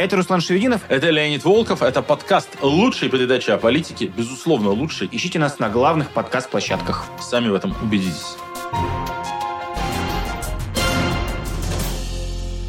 Это 0.00 0.16
Руслан 0.16 0.40
Шевединов. 0.40 0.80
Это 0.88 1.10
Леонид 1.10 1.44
Волков. 1.44 1.82
Это 1.82 2.00
подкаст 2.00 2.48
лучшей 2.62 3.10
передачи 3.10 3.50
о 3.50 3.58
политике. 3.58 4.06
Безусловно, 4.06 4.70
лучший. 4.70 5.10
Ищите 5.12 5.38
нас 5.38 5.58
на 5.58 5.68
главных 5.68 6.08
подкаст-площадках. 6.12 7.04
Сами 7.20 7.48
в 7.48 7.54
этом 7.54 7.76
убедитесь. 7.82 8.38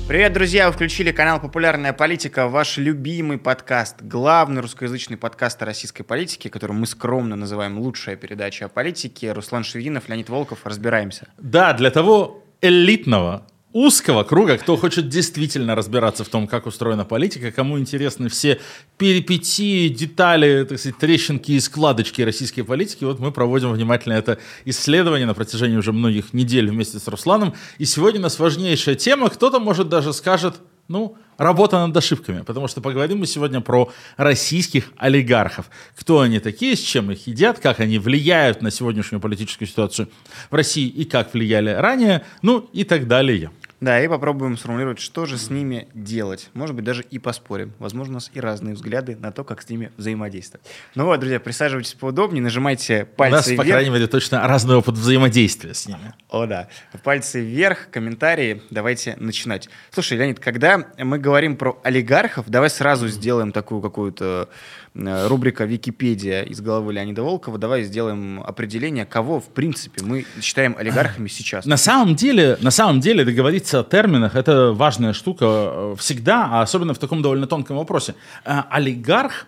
Привет, 0.09 0.33
друзья! 0.33 0.67
Вы 0.67 0.73
включили 0.73 1.13
канал 1.13 1.39
«Популярная 1.39 1.93
политика», 1.93 2.49
ваш 2.49 2.75
любимый 2.75 3.37
подкаст, 3.37 4.01
главный 4.01 4.61
русскоязычный 4.61 5.15
подкаст 5.15 5.61
о 5.61 5.65
российской 5.65 6.03
политике, 6.03 6.49
который 6.49 6.73
мы 6.73 6.85
скромно 6.85 7.37
называем 7.37 7.79
«Лучшая 7.79 8.17
передача 8.17 8.65
о 8.65 8.67
политике». 8.67 9.31
Руслан 9.31 9.63
Шевинов, 9.63 10.09
Леонид 10.09 10.27
Волков. 10.27 10.65
Разбираемся. 10.65 11.29
Да, 11.37 11.71
для 11.71 11.91
того 11.91 12.43
элитного, 12.59 13.47
узкого 13.73 14.23
круга, 14.23 14.57
кто 14.57 14.75
хочет 14.75 15.09
действительно 15.09 15.75
разбираться 15.75 16.23
в 16.23 16.29
том, 16.29 16.47
как 16.47 16.65
устроена 16.65 17.05
политика, 17.05 17.51
кому 17.51 17.79
интересны 17.79 18.29
все 18.29 18.59
перипетии, 18.97 19.87
детали, 19.87 20.65
так 20.67 20.79
сказать, 20.79 20.97
трещинки 20.97 21.53
и 21.53 21.59
складочки 21.59 22.21
российской 22.21 22.63
политики. 22.63 23.03
Вот 23.03 23.19
мы 23.19 23.31
проводим 23.31 23.71
внимательно 23.71 24.13
это 24.13 24.37
исследование 24.65 25.25
на 25.25 25.33
протяжении 25.33 25.77
уже 25.77 25.93
многих 25.93 26.33
недель 26.33 26.69
вместе 26.69 26.99
с 26.99 27.07
Русланом. 27.07 27.53
И 27.77 27.85
сегодня 27.85 28.19
у 28.19 28.23
нас 28.23 28.39
важнейшая 28.39 28.95
тема. 28.95 29.29
Кто-то, 29.29 29.59
может, 29.59 29.89
даже 29.89 30.13
скажет, 30.13 30.55
ну, 30.87 31.17
работа 31.37 31.87
над 31.87 31.95
ошибками, 31.95 32.41
потому 32.41 32.67
что 32.67 32.81
поговорим 32.81 33.19
мы 33.19 33.25
сегодня 33.25 33.61
про 33.61 33.91
российских 34.17 34.91
олигархов. 34.97 35.69
Кто 35.95 36.19
они 36.19 36.39
такие, 36.39 36.75
с 36.75 36.79
чем 36.79 37.11
их 37.11 37.27
едят, 37.27 37.59
как 37.59 37.79
они 37.79 37.97
влияют 37.97 38.61
на 38.61 38.71
сегодняшнюю 38.71 39.21
политическую 39.21 39.67
ситуацию 39.67 40.09
в 40.49 40.55
России 40.55 40.87
и 40.87 41.05
как 41.05 41.33
влияли 41.33 41.69
ранее, 41.69 42.23
ну 42.41 42.69
и 42.73 42.83
так 42.83 43.07
далее. 43.07 43.51
Да, 43.81 43.99
и 43.99 44.07
попробуем 44.07 44.57
сформулировать, 44.57 44.99
что 44.99 45.25
же 45.25 45.39
с 45.39 45.49
ними 45.49 45.87
делать. 45.95 46.51
Может 46.53 46.75
быть, 46.75 46.85
даже 46.85 47.01
и 47.01 47.17
поспорим. 47.17 47.73
Возможно, 47.79 48.13
у 48.13 48.15
нас 48.15 48.29
и 48.31 48.39
разные 48.39 48.75
взгляды 48.75 49.15
на 49.15 49.31
то, 49.31 49.43
как 49.43 49.63
с 49.63 49.69
ними 49.69 49.91
взаимодействовать. 49.97 50.63
Ну 50.93 51.05
вот, 51.05 51.19
друзья, 51.19 51.39
присаживайтесь 51.39 51.95
поудобнее, 51.95 52.43
нажимайте 52.43 53.05
пальцы 53.05 53.33
У 53.33 53.37
нас, 53.37 53.47
вверх. 53.47 53.57
по 53.57 53.63
крайней 53.65 53.89
мере, 53.89 54.05
точно 54.05 54.47
разный 54.47 54.75
опыт 54.75 54.95
взаимодействия 54.95 55.73
с 55.73 55.87
ними. 55.87 56.13
О, 56.29 56.45
да. 56.45 56.67
Пальцы 57.03 57.41
вверх, 57.41 57.89
комментарии. 57.89 58.61
Давайте 58.69 59.15
начинать. 59.19 59.67
Слушай, 59.89 60.19
Леонид, 60.19 60.39
когда 60.39 60.85
мы 60.99 61.17
говорим 61.17 61.57
про 61.57 61.79
олигархов, 61.83 62.49
давай 62.49 62.69
сразу 62.69 63.07
сделаем 63.07 63.51
такую 63.51 63.81
какую-то 63.81 64.49
рубрика 64.93 65.63
«Википедия» 65.63 66.43
из 66.43 66.59
головы 66.61 66.93
Леонида 66.93 67.23
Волкова. 67.23 67.57
Давай 67.57 67.83
сделаем 67.83 68.41
определение, 68.41 69.05
кого, 69.05 69.39
в 69.39 69.47
принципе, 69.47 70.03
мы 70.03 70.25
считаем 70.41 70.75
олигархами 70.77 71.27
сейчас. 71.27 71.65
На 71.65 71.77
самом 71.77 72.15
деле, 72.15 72.57
на 72.61 72.71
самом 72.71 72.99
деле 72.99 73.23
договориться 73.23 73.79
о 73.79 73.83
терминах– 73.83 74.35
это 74.37 74.73
важная 74.73 75.13
штука 75.13 75.45
э, 75.45 75.95
всегда, 75.97 76.47
а 76.51 76.61
особенно 76.61 76.93
в 76.93 76.99
таком 76.99 77.21
довольно 77.21 77.47
тонком 77.47 77.77
вопросе. 77.77 78.15
Э, 78.43 78.63
олигарх 78.69 79.47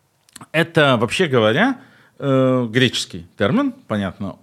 –это, 0.52 0.96
вообще 0.96 1.26
говоря, 1.26 1.78
греческий 2.16 3.26
термин, 3.36 3.72
понятно, 3.88 4.36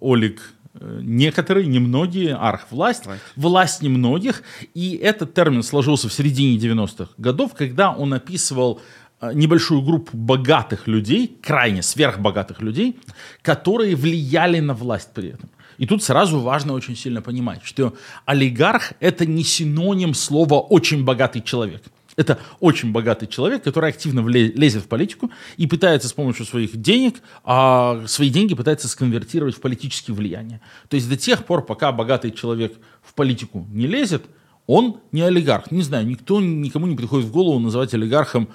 олиг 0.00 0.54
некоторые, 0.80 1.66
немногие, 1.66 2.34
арх 2.34 2.66
власть, 2.70 3.04
власть, 3.04 3.22
власть 3.36 3.82
немногих. 3.82 4.42
И 4.72 4.96
этот 4.96 5.34
термин 5.34 5.62
сложился 5.62 6.08
в 6.08 6.12
середине 6.14 6.56
90-х 6.56 7.12
годов, 7.18 7.52
когда 7.54 7.92
он 7.92 8.14
описывал 8.14 8.80
Э, 8.80 9.03
небольшую 9.32 9.82
группу 9.82 10.16
богатых 10.16 10.86
людей, 10.86 11.38
крайне 11.42 11.82
сверхбогатых 11.82 12.60
людей, 12.60 12.98
которые 13.42 13.96
влияли 13.96 14.60
на 14.60 14.74
власть 14.74 15.10
при 15.14 15.30
этом. 15.30 15.50
И 15.78 15.86
тут 15.86 16.02
сразу 16.02 16.40
важно 16.40 16.72
очень 16.72 16.96
сильно 16.96 17.22
понимать, 17.22 17.60
что 17.64 17.94
олигарх– 18.26 18.92
это 19.00 19.26
не 19.26 19.42
синоним 19.42 20.14
слова 20.14 20.60
«очень 20.60 21.04
богатый 21.04 21.42
человек». 21.42 21.82
Это 22.16 22.38
очень 22.60 22.92
богатый 22.92 23.26
человек, 23.26 23.64
который 23.64 23.90
активно 23.90 24.24
лезет 24.28 24.84
в 24.84 24.86
политику 24.86 25.32
и 25.56 25.66
пытается 25.66 26.06
с 26.06 26.12
помощью 26.12 26.46
своих 26.46 26.76
денег, 26.80 27.20
а 27.42 28.04
свои 28.06 28.30
деньги 28.30 28.54
пытается 28.54 28.86
сконвертировать 28.86 29.56
в 29.56 29.60
политические 29.60 30.14
влияния. 30.14 30.60
То 30.88 30.94
есть 30.94 31.08
до 31.08 31.16
тех 31.16 31.44
пор, 31.44 31.66
пока 31.66 31.90
богатый 31.90 32.30
человек 32.30 32.74
в 33.02 33.14
политику 33.14 33.66
не 33.72 33.88
лезет, 33.88 34.22
он 34.66 35.00
не 35.12 35.22
олигарх. 35.22 35.70
Не 35.70 35.82
знаю, 35.82 36.06
никто 36.06 36.40
никому 36.40 36.86
не 36.86 36.96
приходит 36.96 37.26
в 37.26 37.32
голову 37.32 37.58
называть 37.58 37.92
олигархом 37.94 38.48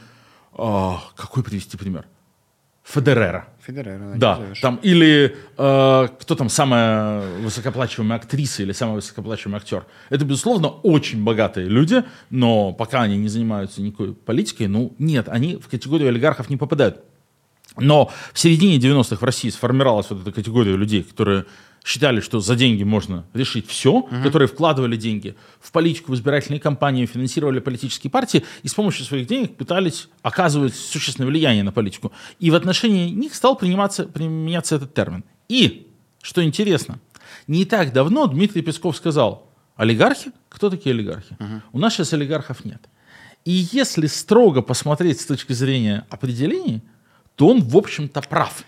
а, 0.60 1.04
какой 1.16 1.44
привести 1.44 1.78
пример? 1.78 2.06
Федерера. 2.84 3.48
Федерера, 3.62 4.14
да. 4.16 4.38
Назовешь. 4.38 4.60
Там, 4.62 4.80
или 4.82 5.36
э, 5.58 6.08
кто 6.20 6.36
там 6.36 6.50
самая 6.50 7.22
высокоплачиваемая 7.38 8.18
актриса 8.18 8.64
или 8.64 8.72
самый 8.72 8.96
высокоплачиваемый 8.96 9.60
актер. 9.60 9.86
Это, 10.10 10.26
безусловно, 10.26 10.70
очень 10.70 11.24
богатые 11.24 11.68
люди, 11.68 12.04
но 12.32 12.74
пока 12.74 13.02
они 13.02 13.18
не 13.18 13.28
занимаются 13.28 13.84
никакой 13.84 14.16
политикой, 14.16 14.68
ну, 14.68 14.96
нет, 14.98 15.30
они 15.30 15.58
в 15.58 15.68
категорию 15.68 16.10
олигархов 16.10 16.50
не 16.50 16.58
попадают. 16.58 17.04
Но 17.78 18.12
в 18.34 18.40
середине 18.40 18.78
90-х 18.78 19.18
в 19.18 19.24
России 19.24 19.50
сформировалась 19.50 20.10
вот 20.10 20.22
эта 20.22 20.32
категория 20.32 20.76
людей, 20.76 21.04
которые 21.04 21.46
считали, 21.84 22.20
что 22.20 22.40
за 22.40 22.56
деньги 22.56 22.84
можно 22.84 23.26
решить 23.34 23.68
все, 23.68 23.92
угу. 23.92 24.24
которые 24.24 24.48
вкладывали 24.48 24.96
деньги 24.96 25.36
в 25.60 25.72
политику, 25.72 26.12
в 26.12 26.16
избирательные 26.16 26.60
кампании, 26.60 27.06
финансировали 27.06 27.60
политические 27.60 28.12
партии 28.12 28.44
и 28.64 28.68
с 28.68 28.74
помощью 28.74 29.06
своих 29.06 29.28
денег 29.28 29.56
пытались 29.56 30.10
оказывать 30.22 30.76
существенное 30.76 31.28
влияние 31.28 31.64
на 31.64 31.72
политику. 31.72 32.12
И 32.40 32.52
в 32.52 32.56
отношении 32.56 33.10
них 33.10 33.34
стал 33.36 33.56
приниматься, 33.56 34.06
применяться 34.06 34.76
этот 34.76 34.94
термин. 34.94 35.24
И, 35.48 35.88
что 36.22 36.44
интересно, 36.44 37.00
не 37.48 37.66
так 37.66 37.94
давно 37.94 38.28
Дмитрий 38.28 38.62
Песков 38.62 38.96
сказал, 38.96 39.50
олигархи? 39.76 40.32
Кто 40.50 40.70
такие 40.70 40.94
олигархи? 40.94 41.36
Угу. 41.40 41.62
У 41.74 41.80
нас 41.80 41.94
сейчас 41.94 42.14
олигархов 42.14 42.66
нет. 42.66 42.82
И 43.46 43.68
если 43.72 44.08
строго 44.08 44.62
посмотреть 44.62 45.22
с 45.22 45.26
точки 45.26 45.54
зрения 45.54 46.06
определений, 46.10 46.82
то 47.36 47.48
он, 47.48 47.62
в 47.62 47.78
общем-то, 47.78 48.22
прав. 48.22 48.64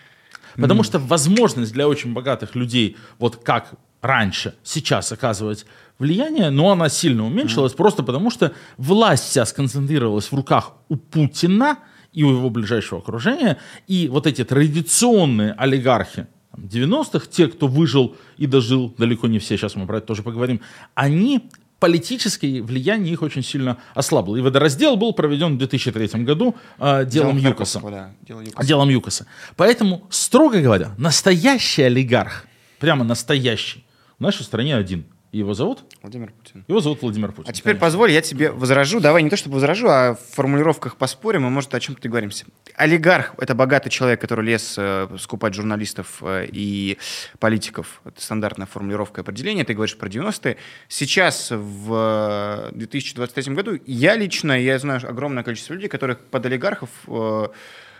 Потому 0.56 0.82
mm. 0.82 0.86
что 0.86 1.00
возможность 1.00 1.74
для 1.74 1.88
очень 1.88 2.14
богатых 2.14 2.56
людей, 2.56 2.98
вот 3.20 3.38
как 3.38 3.74
раньше, 4.02 4.56
сейчас 4.64 5.12
оказывать 5.12 5.66
влияние, 6.00 6.50
но 6.50 6.72
она 6.72 6.90
сильно 6.90 7.26
уменьшилась, 7.26 7.74
mm. 7.74 7.78
просто 7.78 8.04
потому 8.04 8.30
что 8.30 8.54
власть 8.78 9.26
вся 9.26 9.46
сконцентрировалась 9.46 10.32
в 10.32 10.34
руках 10.34 10.74
у 10.90 10.96
Путина 10.96 11.78
и 12.12 12.24
у 12.24 12.32
его 12.32 12.50
ближайшего 12.50 13.00
окружения, 13.00 13.58
и 13.88 14.08
вот 14.10 14.28
эти 14.28 14.44
традиционные 14.44 15.54
олигархи 15.54 16.28
90-х, 16.58 17.28
те, 17.30 17.48
кто 17.48 17.68
выжил 17.68 18.16
и 18.38 18.46
дожил, 18.46 18.94
далеко 18.98 19.28
не 19.28 19.40
все, 19.40 19.58
сейчас 19.58 19.76
мы 19.76 19.88
про 19.88 19.98
это 19.98 20.08
тоже 20.08 20.24
поговорим, 20.24 20.62
они 20.96 21.50
политическое 21.81 22.62
влияние 22.62 23.14
их 23.14 23.24
очень 23.24 23.44
сильно 23.44 23.78
ослабло. 23.96 24.38
И 24.38 24.42
водораздел 24.42 24.96
был 24.96 25.14
проведен 25.14 25.56
в 25.56 25.58
2003 25.58 26.24
году 26.24 26.56
э, 26.78 27.06
делом, 27.06 27.38
делом 27.38 27.38
Юкоса. 27.38 27.81
Да, 27.84 28.12
дело 28.22 28.42
Юкоса. 28.42 28.68
Делом 28.68 28.90
Юкоса. 28.90 29.25
Поэтому, 29.58 30.03
строго 30.09 30.62
говоря, 30.62 30.91
настоящий 30.97 31.81
олигарх, 31.81 32.46
прямо 32.80 33.03
настоящий, 33.03 33.84
в 34.20 34.22
нашей 34.22 34.44
стране 34.44 34.78
один– 34.78 35.03
его 35.38 35.53
зовут? 35.53 35.86
Владимир 36.02 36.31
Путин. 36.31 36.66
Его 36.68 36.81
зовут 36.81 37.02
Владимир 37.02 37.31
Путин. 37.31 37.50
А 37.50 37.53
теперь 37.53 37.74
конечно. 37.74 37.86
позволь, 37.86 38.12
я 38.12 38.22
тебе 38.22 38.52
возражу. 38.52 39.00
Давай 39.00 39.24
не 39.24 39.30
то 39.30 39.38
чтобы 39.38 39.56
возражу, 39.56 39.88
а 39.88 40.16
в 40.16 40.36
формулировках 40.36 40.97
поспорим, 40.97 41.47
и, 41.47 41.50
может, 41.50 41.74
о 41.74 41.80
чем-то 41.80 42.02
договоримся. 42.02 42.46
Олигарх– 42.75 43.34
это 43.38 43.56
богатый 43.56 43.90
человек, 43.90 44.20
который 44.20 44.46
лез 44.46 44.75
э, 44.78 45.08
скупать 45.20 45.53
журналистов 45.53 46.22
э, 46.22 46.47
и 46.52 46.97
политиков. 47.40 48.02
Это 48.03 48.22
стандартная 48.22 48.68
формулировка 48.68 49.22
определения. 49.22 49.64
Ты 49.64 49.74
говоришь 49.74 49.97
про 49.97 50.09
90-е. 50.09 50.58
Сейчас, 50.90 51.52
в 51.52 52.70
2023 52.74 53.53
году, 53.53 53.80
я 53.86 54.18
лично, 54.18 54.52
я 54.52 54.78
знаю 54.80 55.00
огромное 55.08 55.44
количество 55.44 55.74
людей, 55.74 55.88
которых 55.88 56.20
под 56.20 56.46
олигархов 56.46 56.90
э, 57.08 57.47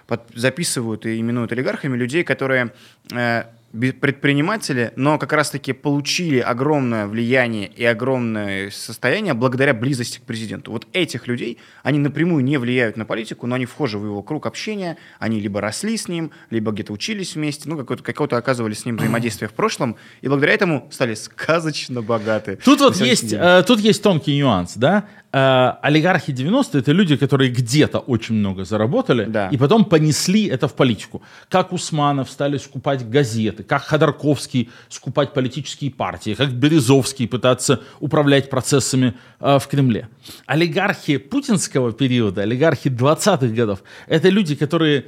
под, 0.08 0.24
записывают 0.36 1.06
и 1.06 1.18
именуют 1.18 1.54
олигархами 1.54 1.96
людей, 1.96 2.26
которые 2.26 2.74
э, 3.14 3.46
предприниматели, 3.72 4.92
но 4.96 5.18
как 5.18 5.34
раз-таки 5.34 5.74
получили 5.74 6.40
огромное 6.40 7.08
влияние 7.08 7.68
и 7.68 7.86
огромное 7.86 8.70
состояние 8.70 9.34
благодаря 9.34 9.74
близости 9.74 10.20
к 10.20 10.24
президенту. 10.24 10.72
Вот 10.72 10.88
этих 10.94 11.28
людей, 11.28 11.58
они 11.84 12.00
напрямую 12.00 12.44
не 12.44 12.58
влияют 12.58 12.98
на 12.98 13.06
политику, 13.06 13.48
но 13.48 13.56
они 13.56 13.66
вхожи 13.66 13.98
в 13.98 14.06
его 14.06 14.22
круг 14.22 14.46
общения, 14.46 14.98
они 15.20 15.40
либо 15.40 15.62
росли 15.62 15.98
с 15.98 16.08
ним, 16.08 16.32
либо 16.50 16.72
где-то 16.72 16.94
учились 16.94 17.36
вместе, 17.36 17.70
ну, 17.70 17.78
какое-то, 17.78 18.04
какое-то 18.04 18.38
оказывали 18.38 18.74
с 18.74 18.86
ним 18.86 18.98
взаимодействие 18.98 19.48
в 19.48 19.54
прошлом, 19.54 19.96
и 20.22 20.28
благодаря 20.28 20.54
этому 20.54 20.88
стали 20.92 21.14
сказочно 21.14 22.02
богаты. 22.02 22.60
Тут 22.64 22.82
вот 22.82 22.98
есть, 22.98 23.34
э, 23.34 23.64
тут 23.66 23.80
есть 23.80 24.04
тонкий 24.04 24.36
нюанс, 24.36 24.74
да, 24.76 25.06
э, 25.32 25.72
олигархи 25.82 26.32
90 26.32 26.78
это 26.78 26.92
люди, 26.92 27.16
которые 27.16 27.52
где-то 27.52 28.00
очень 28.00 28.36
много 28.36 28.66
заработали, 28.66 29.26
да. 29.26 29.48
и 29.50 29.58
потом 29.58 29.86
понесли 29.86 30.46
это 30.48 30.68
в 30.68 30.74
политику. 30.74 31.22
Как 31.50 31.72
Усманов 31.72 32.30
стали 32.30 32.58
скупать 32.58 33.08
газеты, 33.10 33.61
как 33.62 33.84
Ходорковский 33.84 34.70
скупать 34.90 35.34
политические 35.34 35.92
партии, 35.92 36.34
как 36.34 36.52
Березовский 36.52 37.28
пытаться 37.28 37.82
управлять 38.00 38.50
процессами 38.50 39.16
э, 39.40 39.60
в 39.60 39.68
Кремле. 39.68 40.10
Олигархи 40.46 41.18
путинского 41.18 41.92
периода, 41.92 42.42
олигархи 42.42 42.88
20-х 42.88 43.48
годов, 43.48 43.84
это 44.08 44.30
люди, 44.30 44.56
которые 44.56 45.06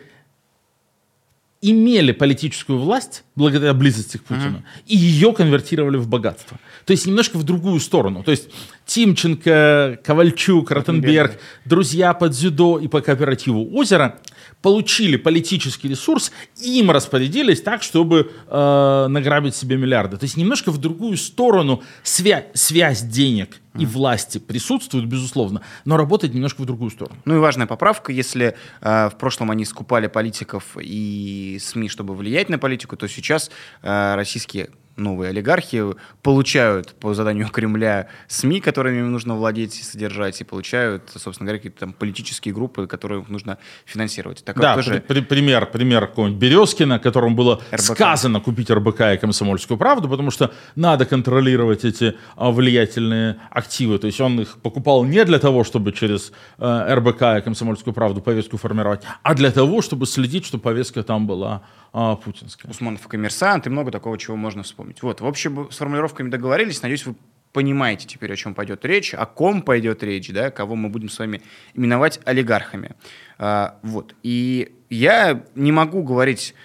имели 1.63 2.11
политическую 2.11 2.77
власть 2.77 3.23
благодаря 3.35 3.73
близости 3.73 4.17
к 4.17 4.23
Путину, 4.23 4.57
mm-hmm. 4.57 4.83
и 4.85 4.97
ее 4.97 5.31
конвертировали 5.31 5.95
в 5.95 6.09
богатство. 6.09 6.59
То 6.85 6.91
есть 6.91 7.07
немножко 7.07 7.37
в 7.37 7.43
другую 7.43 7.79
сторону. 7.79 8.21
То 8.21 8.31
есть 8.31 8.49
Тимченко, 8.85 9.99
Ковальчук, 10.03 10.69
Ротенберг, 10.71 11.39
друзья 11.63 12.13
по 12.13 12.27
дзюдо 12.27 12.79
и 12.79 12.89
по 12.89 12.99
кооперативу 12.99 13.65
«Озеро» 13.73 14.19
получили 14.61 15.17
политический 15.17 15.89
ресурс, 15.89 16.31
им 16.61 16.91
распорядились 16.91 17.61
так, 17.61 17.83
чтобы 17.83 18.31
э, 18.47 19.07
награбить 19.09 19.55
себе 19.55 19.77
миллиарды. 19.77 20.17
То 20.17 20.25
есть 20.25 20.37
немножко 20.37 20.71
в 20.71 20.77
другую 20.77 21.17
сторону 21.17 21.83
свя- 22.03 22.45
связь 22.53 23.01
денег 23.01 23.59
и 23.77 23.85
власти 23.85 24.37
присутствует, 24.37 25.05
безусловно, 25.05 25.61
но 25.85 25.97
работает 25.97 26.33
немножко 26.33 26.61
в 26.61 26.65
другую 26.65 26.91
сторону. 26.91 27.17
Ну 27.25 27.35
и 27.35 27.39
важная 27.39 27.65
поправка, 27.67 28.11
если 28.11 28.55
э, 28.81 29.09
в 29.09 29.17
прошлом 29.17 29.51
они 29.51 29.65
скупали 29.65 30.07
политиков 30.07 30.77
и 30.79 31.57
СМИ, 31.59 31.89
чтобы 31.89 32.15
влиять 32.15 32.49
на 32.49 32.59
политику, 32.59 32.95
то 32.95 33.07
сейчас 33.07 33.49
э, 33.81 34.15
российские 34.15 34.69
новые 34.95 35.29
олигархи 35.29 35.83
получают 36.21 36.93
по 36.95 37.13
заданию 37.13 37.47
Кремля 37.51 38.07
СМИ, 38.27 38.61
которыми 38.61 38.99
им 38.99 39.11
нужно 39.11 39.35
владеть 39.35 39.79
и 39.79 39.83
содержать, 39.83 40.39
и 40.41 40.43
получают, 40.43 41.09
собственно 41.15 41.47
говоря, 41.47 41.59
какие-то 41.59 41.79
там 41.79 41.93
политические 41.93 42.53
группы, 42.53 42.87
которые 42.87 43.25
нужно 43.27 43.57
финансировать. 43.85 44.43
Так 44.43 44.59
да, 44.59 44.75
тоже... 44.75 45.03
при, 45.07 45.21
пример, 45.21 45.65
пример 45.65 46.07
какого-нибудь 46.07 46.39
Березкина, 46.39 46.99
которому 46.99 47.35
было 47.35 47.61
РБК. 47.71 47.83
сказано 47.83 48.39
купить 48.39 48.69
РБК 48.69 49.01
и 49.13 49.17
Комсомольскую 49.17 49.77
правду, 49.77 50.09
потому 50.09 50.31
что 50.31 50.51
надо 50.75 51.05
контролировать 51.05 51.85
эти 51.85 52.15
а, 52.35 52.51
влиятельные 52.51 53.37
активы. 53.49 53.97
То 53.99 54.07
есть 54.07 54.21
он 54.21 54.39
их 54.41 54.57
покупал 54.61 55.03
не 55.03 55.23
для 55.25 55.39
того, 55.39 55.63
чтобы 55.63 55.91
через 55.91 56.31
э, 56.57 56.95
РБК 56.95 57.21
и 57.39 57.41
Комсомольскую 57.41 57.93
правду 57.93 58.21
повестку 58.21 58.57
формировать, 58.57 59.01
а 59.23 59.33
для 59.33 59.51
того, 59.51 59.81
чтобы 59.81 60.05
следить, 60.05 60.45
чтобы 60.45 60.63
повестка 60.63 61.03
там 61.03 61.27
была 61.27 61.63
а, 61.95 62.15
путинская. 62.15 62.71
Усманов 62.71 63.05
и 63.05 63.09
коммерсант, 63.09 63.67
и 63.67 63.69
много 63.69 63.91
такого, 63.91 64.17
чего 64.17 64.35
можно 64.35 64.63
вспомнить. 64.63 64.82
Вот, 65.01 65.21
в 65.21 65.25
общем, 65.25 65.71
с 65.71 65.77
формулировками 65.77 66.29
договорились. 66.29 66.81
Надеюсь, 66.81 67.05
вы 67.05 67.15
понимаете 67.53 68.07
теперь, 68.07 68.33
о 68.33 68.35
чем 68.35 68.55
пойдет 68.55 68.83
речь, 68.83 69.13
о 69.13 69.25
ком 69.25 69.61
пойдет 69.61 70.03
речь, 70.03 70.29
да, 70.31 70.51
кого 70.51 70.75
мы 70.75 70.89
будем 70.89 71.09
с 71.09 71.19
вами 71.19 71.41
именовать 71.73 72.19
олигархами. 72.25 72.95
А, 73.37 73.79
вот. 73.83 74.15
И 74.23 74.75
я 74.89 75.43
не 75.55 75.71
могу 75.71 76.03
говорить 76.03 76.55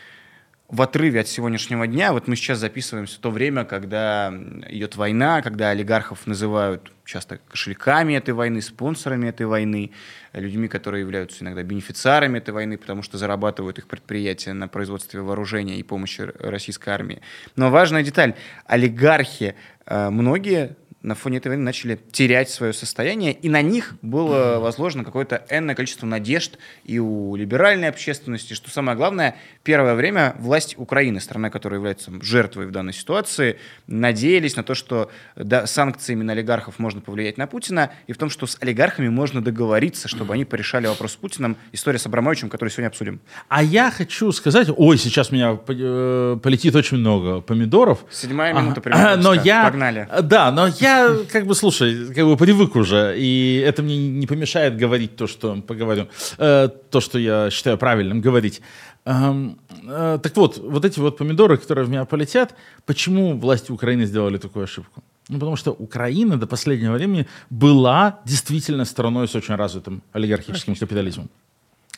в 0.69 0.83
отрыве 0.83 1.21
от 1.21 1.29
сегодняшнего 1.29 1.87
дня. 1.87 2.13
Вот 2.13 2.29
мы 2.29 2.37
сейчас 2.37 2.59
записываемся 2.59 3.17
в 3.17 3.21
то 3.21 3.31
время, 3.31 3.65
когда 3.65 4.33
идет 4.69 4.97
война, 4.97 5.41
когда 5.41 5.71
олигархов 5.71 6.27
называют 6.27 6.93
часто 7.07 7.39
кошельками 7.39 8.13
этой 8.13 8.35
войны, 8.35 8.61
спонсорами 8.61 9.29
этой 9.29 9.47
войны, 9.47 9.93
людьми, 10.35 10.69
которые 10.69 11.01
являются 11.01 11.43
иногда 11.43 11.63
бенефициарами 11.63 12.37
этой 12.37 12.51
войны, 12.51 12.77
потому 12.77 13.03
что 13.03 13.17
зарабатывают 13.17 13.79
их 13.79 13.87
предприятия 13.87 14.53
на 14.53 14.69
производстве 14.69 15.23
вооружения 15.23 15.79
и 15.79 15.83
помощи 15.83 16.31
российской 16.39 16.91
армии. 16.91 17.23
Но 17.57 17.71
важная 17.71 18.03
деталь. 18.03 18.35
Олигархи, 18.67 19.55
э, 19.87 20.11
многие 20.11 20.77
на 21.09 21.15
фоне 21.15 21.39
этого 21.39 21.57
начали 21.57 21.99
терять 22.13 22.51
свое 22.51 22.73
состояние, 22.73 23.33
и 23.33 23.49
на 23.49 23.63
них 23.63 23.95
было 24.03 24.59
возложено 24.61 25.05
какое-то 25.05 25.45
энное 25.51 25.75
количество 25.75 26.07
надежд 26.07 26.59
и 26.85 26.99
у 26.99 27.35
либеральной 27.35 27.89
общественности, 27.89 28.55
что 28.55 28.71
самое 28.71 28.97
главное, 28.97 29.37
первое 29.63 29.95
время 29.95 30.37
власть 30.39 30.75
Украины, 30.79 31.21
страна, 31.21 31.51
которая 31.51 31.79
является 31.79 32.13
жертвой 32.23 32.67
в 32.67 32.71
данной 32.71 32.93
ситуации, 32.93 33.59
надеялись 33.87 34.57
на 34.57 34.63
то, 34.63 34.75
что 34.75 35.11
да, 35.35 35.67
санкциями 35.67 36.23
на 36.23 36.33
олигархов 36.35 36.79
можно 36.79 37.01
повлиять 37.01 37.39
на 37.39 37.47
Путина, 37.47 37.91
и 38.07 38.13
в 38.13 38.19
том, 38.19 38.29
что 38.29 38.47
с 38.47 38.59
олигархами 38.61 39.09
можно 39.09 39.43
договориться, 39.43 40.09
чтобы 40.09 40.35
они 40.35 40.45
порешали 40.45 40.87
вопрос 40.87 41.13
с 41.13 41.17
Путиным. 41.17 41.57
История 41.73 41.99
с 41.99 42.07
Абрамовичем, 42.07 42.51
которую 42.51 42.71
сегодня 42.71 42.89
обсудим. 42.89 43.21
А 43.49 43.63
я 43.63 43.91
хочу 43.91 44.31
сказать, 44.33 44.69
ой, 44.77 44.99
сейчас 44.99 45.33
меня 45.33 45.59
э, 45.69 46.39
полетит 46.43 46.75
очень 46.75 46.99
много 46.99 47.41
помидоров. 47.41 48.05
Седьмая 48.11 48.53
минута 48.53 48.81
примерно. 48.83 49.17
Но 49.17 49.33
я, 49.33 49.65
Погнали. 49.65 50.09
Да, 50.23 50.53
но 50.53 50.67
я 50.67 50.98
как 51.33 51.47
бы, 51.47 51.55
слушай, 51.55 52.15
как 52.15 52.27
бы 52.27 52.37
привык 52.37 52.77
уже, 52.77 53.15
и 53.19 53.63
это 53.67 53.83
мне 53.83 53.97
не 53.97 54.27
помешает 54.27 54.77
говорить 54.77 55.17
то, 55.17 55.27
что 55.27 55.57
поговорю, 55.57 56.09
э, 56.39 56.69
то, 56.91 57.01
что 57.01 57.19
я 57.19 57.51
считаю 57.51 57.79
правильным 57.79 58.21
говорить. 58.21 58.61
Эм, 59.05 59.59
э, 59.89 60.19
так 60.23 60.37
вот, 60.37 60.59
вот 60.59 60.85
эти 60.85 61.01
вот 61.01 61.17
помидоры, 61.17 61.57
которые 61.57 61.85
в 61.87 61.91
меня 61.91 62.05
полетят, 62.05 62.55
почему 62.87 63.39
власти 63.39 63.73
Украины 63.73 64.07
сделали 64.07 64.39
такую 64.39 64.65
ошибку? 64.65 65.03
Ну, 65.29 65.39
потому 65.39 65.57
что 65.57 65.73
Украина 65.73 66.37
до 66.37 66.47
последнего 66.47 66.95
времени 66.95 67.27
была 67.51 68.21
действительно 68.25 68.85
страной 68.85 69.27
с 69.27 69.35
очень 69.35 69.57
развитым 69.57 70.03
олигархическим 70.13 70.75
капитализмом. 70.75 71.29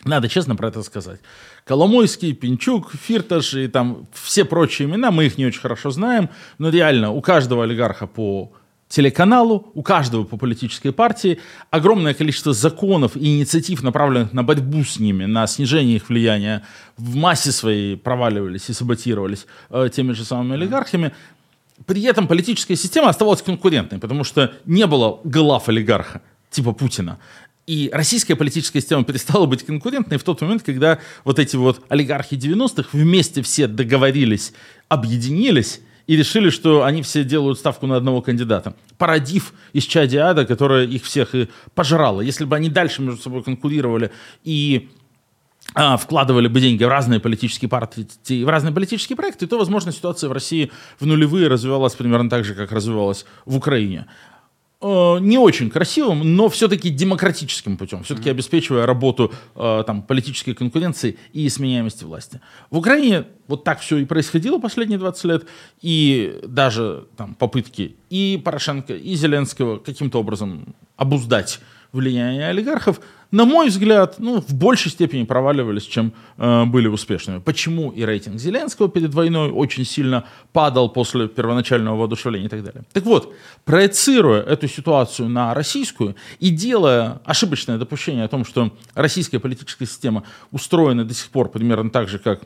Надо 0.05 0.29
честно 0.29 0.57
про 0.57 0.69
это 0.69 0.83
сказать. 0.83 1.21
Коломойский, 1.65 2.33
Пинчук, 2.33 2.93
Фирташ 2.93 3.55
и 3.55 3.69
там 3.69 4.07
все 4.13 4.45
прочие 4.45 4.89
имена, 4.89 5.11
мы 5.11 5.27
их 5.27 5.37
не 5.37 5.47
очень 5.47 5.61
хорошо 5.61 5.91
знаем, 5.91 6.31
но 6.59 6.71
реально 6.71 7.11
у 7.11 7.21
каждого 7.21 7.65
олигарха 7.65 8.07
по 8.07 8.51
телеканалу, 8.91 9.71
у 9.75 9.83
каждого 9.83 10.25
по 10.25 10.37
политической 10.37 10.91
партии 10.91 11.39
огромное 11.71 12.13
количество 12.13 12.53
законов 12.53 13.17
и 13.17 13.39
инициатив, 13.39 13.83
направленных 13.85 14.33
на 14.33 14.43
борьбу 14.43 14.83
с 14.83 14.99
ними, 14.99 15.27
на 15.27 15.47
снижение 15.47 15.97
их 15.97 16.09
влияния, 16.09 16.67
в 16.99 17.15
массе 17.15 17.53
своей 17.53 17.97
проваливались 17.97 18.69
и 18.69 18.73
саботировались 18.73 19.47
э, 19.71 19.89
теми 19.95 20.13
же 20.13 20.25
самыми 20.25 20.55
олигархами. 20.55 21.13
При 21.87 22.03
этом 22.03 22.27
политическая 22.27 22.75
система 22.75 23.09
оставалась 23.09 23.43
конкурентной, 23.43 24.01
потому 24.01 24.25
что 24.25 24.53
не 24.67 24.87
было 24.87 25.21
глав 25.23 25.69
олигарха, 25.69 26.21
типа 26.51 26.73
Путина. 26.73 27.21
И 27.69 27.91
российская 27.93 28.35
политическая 28.35 28.81
система 28.81 29.05
перестала 29.05 29.47
быть 29.47 29.65
конкурентной 29.65 30.19
в 30.19 30.25
тот 30.25 30.41
момент, 30.41 30.65
когда 30.65 30.99
вот 31.25 31.39
эти 31.39 31.55
вот 31.55 31.81
олигархи 31.89 32.35
90-х 32.35 32.89
вместе 32.93 33.43
все 33.43 33.69
договорились, 33.69 34.53
объединились 34.89 35.81
и 36.11 36.17
решили, 36.17 36.51
что 36.51 36.83
они 36.83 37.03
все 37.03 37.23
делают 37.23 37.61
ставку 37.61 37.87
на 37.87 37.95
одного 37.95 38.21
кандидата, 38.21 38.75
породив 38.99 39.53
из 39.73 39.85
Чадиада, 39.85 40.45
которая 40.45 40.85
их 40.85 41.05
всех 41.05 41.37
и 41.37 41.49
пожрала. 41.77 42.21
Если 42.21 42.45
бы 42.45 42.57
они 42.57 42.69
дальше 42.69 43.01
между 43.01 43.23
собой 43.23 43.45
конкурировали 43.45 44.11
и 44.43 44.89
а, 45.73 45.97
вкладывали 45.97 46.49
бы 46.49 46.61
деньги 46.61 46.83
в 46.83 46.89
разные 46.89 47.21
политические 47.21 47.69
партии, 47.69 48.43
в 48.43 48.49
разные 48.49 48.75
политические 48.75 49.15
проекты, 49.15 49.47
то, 49.47 49.57
возможно, 49.57 49.93
ситуация 49.93 50.29
в 50.29 50.33
России 50.33 50.73
в 50.99 51.07
нулевые 51.07 51.47
развивалась 51.47 51.95
примерно 51.95 52.29
так 52.29 52.45
же, 52.45 52.55
как 52.57 52.73
развивалась 52.73 53.25
в 53.47 53.57
Украине. 53.57 54.07
Э, 54.83 55.19
не 55.21 55.37
очень 55.37 55.69
красивым, 55.69 56.37
но 56.37 56.49
все-таки 56.49 56.89
демократическим 56.89 57.77
путем, 57.77 58.03
все-таки 58.03 58.31
mm-hmm. 58.31 58.33
обеспечивая 58.33 58.87
работу 58.87 59.31
э, 59.55 59.85
там, 59.87 60.01
политической 60.01 60.55
конкуренции 60.55 61.19
и 61.35 61.47
сменяемости 61.51 62.05
власти. 62.05 62.41
В 62.71 62.79
Украине 62.79 63.27
вот 63.47 63.63
так 63.63 63.81
все 63.81 63.99
и 63.99 64.07
происходило 64.07 64.59
последние 64.59 64.99
20 64.99 65.25
лет, 65.25 65.47
и 65.83 66.41
даже 66.47 67.05
там, 67.19 67.35
попытки 67.35 67.97
и 68.09 68.41
Порошенко, 68.43 68.95
и 68.95 69.15
Зеленского 69.17 69.77
каким-то 69.79 70.19
образом 70.19 70.75
обуздать 70.97 71.61
влияние 71.93 72.49
олигархов– 72.49 73.01
на 73.31 73.45
мой 73.45 73.69
взгляд, 73.69 74.17
ну, 74.19 74.41
в 74.41 74.55
большей 74.55 74.91
степени 74.91 75.25
проваливались, 75.25 75.85
чем 75.85 76.13
э, 76.37 76.65
были 76.65 76.89
успешными. 76.89 77.39
Почему 77.39 77.91
и 77.91 78.05
рейтинг 78.05 78.41
Зеленского 78.41 78.89
перед 78.89 79.15
войной 79.15 79.51
очень 79.51 79.85
сильно 79.85 80.25
падал 80.53 80.89
после 80.89 81.29
первоначального 81.29 81.97
воодушевления 81.97 82.47
и 82.47 82.51
так 82.51 82.65
далее. 82.65 82.83
Так 82.93 83.05
вот, 83.05 83.33
проецируя 83.65 84.43
эту 84.43 84.67
ситуацию 84.67 85.29
на 85.29 85.55
российскую 85.55 86.17
и 86.41 86.51
делая 86.51 87.21
ошибочное 87.25 87.79
допущение 87.79 88.25
о 88.25 88.29
том, 88.29 88.45
что 88.45 88.73
российская 88.95 89.39
политическая 89.39 89.87
система 89.87 90.25
устроена 90.51 91.05
до 91.05 91.15
сих 91.15 91.31
пор 91.31 91.51
примерно 91.51 91.91
так 91.91 92.09
же, 92.09 92.19
как 92.19 92.41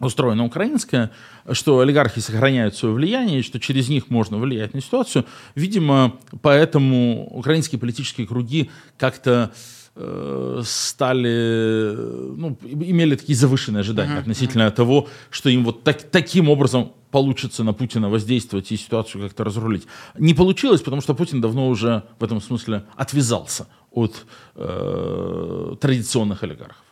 устроена 0.00 0.44
украинская, 0.44 1.10
что 1.52 1.78
олигархи 1.80 2.20
сохраняют 2.20 2.76
свое 2.76 2.94
влияние, 2.94 3.42
что 3.42 3.60
через 3.60 3.88
них 3.88 4.10
можно 4.10 4.38
влиять 4.38 4.74
на 4.74 4.80
ситуацию. 4.80 5.26
Видимо, 5.54 6.18
поэтому 6.40 7.28
украинские 7.30 7.78
политические 7.78 8.26
круги 8.26 8.70
как-то 8.98 9.52
Э, 9.94 10.62
стали, 10.64 11.94
ну, 11.94 12.56
имели 12.62 13.14
такие 13.14 13.36
завышенные 13.36 13.80
ожидания 13.80 14.14
uh-huh, 14.14 14.20
относительно 14.20 14.62
uh-huh. 14.62 14.70
того, 14.70 15.08
что 15.28 15.50
им 15.50 15.64
вот 15.64 15.84
так, 15.84 16.02
таким 16.10 16.48
образом 16.48 16.92
получится 17.10 17.62
на 17.62 17.74
Путина 17.74 18.08
воздействовать 18.08 18.72
и 18.72 18.78
ситуацию 18.78 19.22
как-то 19.22 19.44
разрулить. 19.44 19.86
Не 20.18 20.32
получилось, 20.32 20.80
потому 20.80 21.02
что 21.02 21.14
Путин 21.14 21.42
давно 21.42 21.68
уже 21.68 22.04
в 22.18 22.24
этом 22.24 22.40
смысле 22.40 22.84
отвязался 22.96 23.66
от 23.90 24.24
э, 24.54 25.76
традиционных 25.78 26.42
олигархов. 26.42 26.82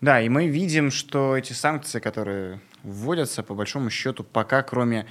Да, 0.00 0.20
и 0.20 0.28
мы 0.28 0.48
видим, 0.48 0.90
что 0.90 1.36
эти 1.36 1.52
санкции, 1.52 2.00
которые 2.00 2.60
вводятся, 2.82 3.42
по 3.42 3.54
большому 3.54 3.90
счету, 3.90 4.24
пока 4.24 4.62
кроме 4.62 5.06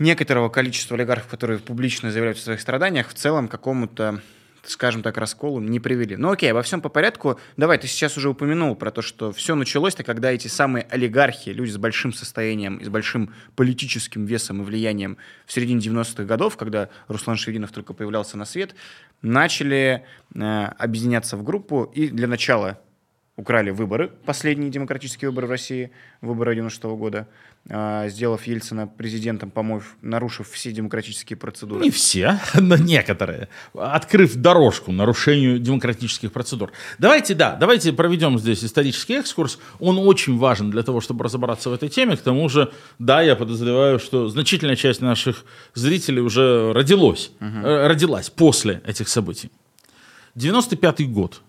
некоторого 0.00 0.48
количества 0.48 0.96
олигархов, 0.96 1.28
которые 1.28 1.60
публично 1.60 2.10
заявляют 2.10 2.38
о 2.38 2.40
своих 2.40 2.60
страданиях, 2.60 3.08
в 3.08 3.14
целом 3.14 3.46
какому-то 3.46 4.20
скажем 4.62 5.02
так, 5.02 5.16
расколу 5.16 5.58
не 5.60 5.80
привели. 5.80 6.16
Ну 6.16 6.32
окей, 6.32 6.50
обо 6.50 6.60
всем 6.62 6.82
по 6.82 6.90
порядку. 6.90 7.40
Давай, 7.56 7.78
ты 7.78 7.86
сейчас 7.86 8.18
уже 8.18 8.28
упомянул 8.28 8.76
про 8.76 8.90
то, 8.90 9.00
что 9.00 9.32
все 9.32 9.54
началось-то, 9.54 10.04
когда 10.04 10.30
эти 10.30 10.48
самые 10.48 10.86
олигархи, 10.90 11.48
люди 11.48 11.70
с 11.70 11.78
большим 11.78 12.12
состоянием 12.12 12.76
и 12.76 12.84
с 12.84 12.88
большим 12.90 13.32
политическим 13.56 14.26
весом 14.26 14.60
и 14.60 14.64
влиянием 14.64 15.16
в 15.46 15.52
середине 15.52 15.80
90-х 15.80 16.24
годов, 16.24 16.58
когда 16.58 16.90
Руслан 17.08 17.36
Шевинов 17.36 17.72
только 17.72 17.94
появлялся 17.94 18.36
на 18.36 18.44
свет, 18.44 18.74
начали 19.22 20.04
э, 20.34 20.64
объединяться 20.78 21.36
в 21.36 21.42
группу 21.42 21.84
и 21.94 22.08
для 22.08 22.26
начала 22.26 22.78
украли 23.40 23.70
выборы, 23.70 24.08
последние 24.26 24.70
демократические 24.70 25.30
выборы 25.30 25.46
в 25.46 25.50
России, 25.50 25.90
выборы 26.20 26.54
96 26.54 26.96
года, 26.96 27.26
а, 27.68 28.08
сделав 28.08 28.46
Ельцина 28.46 28.86
президентом, 28.86 29.50
помоев, 29.50 29.96
нарушив 30.02 30.50
все 30.50 30.72
демократические 30.72 31.36
процедуры. 31.36 31.82
Не 31.82 31.90
все, 31.90 32.38
но 32.54 32.76
некоторые. 32.76 33.48
Открыв 33.74 34.36
дорожку 34.36 34.92
нарушению 34.92 35.58
демократических 35.58 36.32
процедур. 36.32 36.70
Давайте, 36.98 37.34
да, 37.34 37.56
давайте 37.56 37.92
проведем 37.92 38.38
здесь 38.38 38.62
исторический 38.62 39.14
экскурс. 39.14 39.58
Он 39.78 39.98
очень 39.98 40.38
важен 40.38 40.70
для 40.70 40.82
того, 40.82 41.00
чтобы 41.00 41.24
разобраться 41.24 41.70
в 41.70 41.72
этой 41.72 41.88
теме. 41.88 42.16
К 42.16 42.20
тому 42.20 42.48
же, 42.48 42.70
да, 42.98 43.22
я 43.22 43.36
подозреваю, 43.36 43.98
что 43.98 44.28
значительная 44.28 44.76
часть 44.76 45.00
наших 45.00 45.44
зрителей 45.74 46.20
уже 46.20 46.72
родилась, 46.72 47.30
угу. 47.40 47.62
родилась 47.62 48.30
после 48.30 48.82
этих 48.86 49.08
событий. 49.08 49.50
95 50.34 51.10
год 51.10 51.42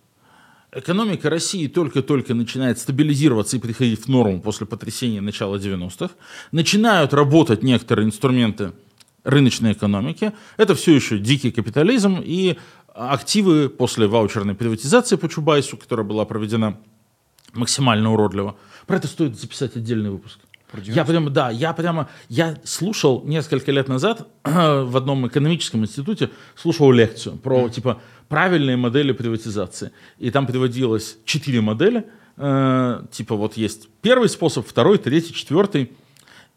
экономика 0.71 1.29
России 1.29 1.67
только-только 1.67 2.33
начинает 2.33 2.79
стабилизироваться 2.79 3.57
и 3.57 3.59
приходить 3.59 4.05
в 4.05 4.07
норму 4.07 4.41
после 4.41 4.65
потрясения 4.65 5.21
начала 5.21 5.57
90-х. 5.57 6.13
Начинают 6.51 7.13
работать 7.13 7.63
некоторые 7.63 8.07
инструменты 8.07 8.71
рыночной 9.23 9.73
экономики. 9.73 10.31
Это 10.57 10.75
все 10.75 10.95
еще 10.95 11.19
дикий 11.19 11.51
капитализм 11.51 12.21
и 12.23 12.57
активы 12.93 13.69
после 13.69 14.07
ваучерной 14.07 14.55
приватизации 14.55 15.15
по 15.15 15.29
Чубайсу, 15.29 15.77
которая 15.77 16.05
была 16.05 16.25
проведена 16.25 16.79
максимально 17.53 18.11
уродливо. 18.11 18.57
Про 18.87 18.97
это 18.97 19.07
стоит 19.07 19.39
записать 19.39 19.75
отдельный 19.75 20.09
выпуск. 20.09 20.39
Я 20.83 21.05
прямо, 21.05 21.29
да, 21.29 21.49
я 21.49 21.73
прямо, 21.73 22.09
я 22.29 22.57
слушал 22.63 23.23
несколько 23.25 23.71
лет 23.71 23.87
назад 23.87 24.27
в 24.43 24.95
одном 24.95 25.27
экономическом 25.27 25.83
институте, 25.83 26.29
слушал 26.55 26.91
лекцию 26.91 27.37
про, 27.37 27.67
mm. 27.67 27.71
типа, 27.71 28.01
правильные 28.29 28.77
модели 28.77 29.11
приватизации. 29.11 29.91
И 30.17 30.31
там 30.31 30.47
приводилось 30.47 31.17
четыре 31.25 31.61
модели. 31.61 32.05
Э, 32.37 33.03
типа 33.11 33.35
вот 33.35 33.57
есть 33.57 33.89
первый 34.01 34.29
способ, 34.29 34.65
второй, 34.65 34.97
третий, 34.97 35.33
четвертый. 35.33 35.91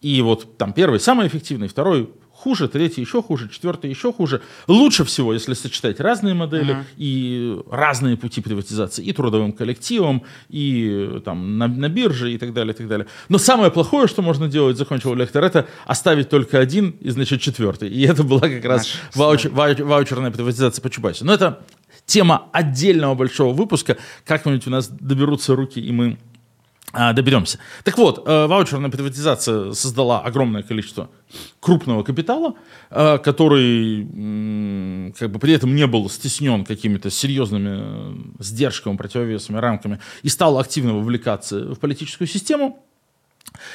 И 0.00 0.22
вот 0.22 0.56
там 0.56 0.72
первый 0.72 1.00
самый 1.00 1.26
эффективный, 1.26 1.66
второй 1.66 2.10
хуже, 2.44 2.68
третий 2.68 3.00
еще 3.00 3.22
хуже, 3.22 3.48
четвертый 3.48 3.88
еще 3.88 4.12
хуже. 4.12 4.42
Лучше 4.68 5.04
всего, 5.04 5.32
если 5.32 5.54
сочетать 5.54 5.98
разные 5.98 6.34
модели 6.34 6.74
uh-huh. 6.74 6.84
и 6.98 7.58
разные 7.70 8.18
пути 8.18 8.42
приватизации, 8.42 9.02
и 9.02 9.12
трудовым 9.14 9.52
коллективом, 9.52 10.24
и 10.50 11.22
там 11.24 11.56
на, 11.56 11.68
на 11.68 11.88
бирже, 11.88 12.34
и 12.34 12.36
так 12.36 12.52
далее, 12.52 12.74
и 12.74 12.76
так 12.76 12.86
далее. 12.86 13.06
Но 13.30 13.38
самое 13.38 13.70
плохое, 13.70 14.08
что 14.08 14.20
можно 14.20 14.46
делать, 14.46 14.76
закончил 14.76 15.14
лектор, 15.14 15.42
это 15.42 15.66
оставить 15.86 16.28
только 16.28 16.58
один 16.58 16.90
и, 17.00 17.08
значит, 17.08 17.40
четвертый. 17.40 17.88
И 17.88 18.02
это 18.02 18.22
была 18.22 18.42
как 18.42 18.64
раз 18.66 18.88
ваучер, 19.14 19.50
ваучер, 19.50 19.84
ваучерная 19.84 20.30
приватизация 20.30 20.82
по 20.82 20.90
Чубайсу. 20.90 21.24
Но 21.24 21.32
это 21.32 21.64
тема 22.04 22.48
отдельного 22.52 23.14
большого 23.14 23.54
выпуска. 23.54 23.96
Как-нибудь 24.26 24.66
у 24.66 24.70
нас 24.70 24.88
доберутся 24.88 25.56
руки, 25.56 25.80
и 25.80 25.92
мы 25.92 26.18
доберемся. 27.12 27.58
Так 27.82 27.98
вот, 27.98 28.22
э, 28.26 28.46
ваучерная 28.46 28.90
приватизация 28.90 29.72
создала 29.72 30.20
огромное 30.20 30.62
количество 30.62 31.10
крупного 31.60 32.02
капитала, 32.02 32.54
э, 32.90 33.18
который 33.18 34.04
как 35.18 35.30
бы 35.30 35.38
при 35.38 35.52
этом 35.52 35.74
не 35.74 35.86
был 35.86 36.08
стеснен 36.08 36.64
какими-то 36.64 37.10
серьезными 37.10 37.78
э, 37.80 38.14
сдержками, 38.38 38.96
противовесами, 38.96 39.58
рамками 39.58 40.00
и 40.22 40.28
стал 40.28 40.58
активно 40.58 40.94
вовлекаться 40.94 41.74
в 41.74 41.78
политическую 41.78 42.28
систему. 42.28 42.84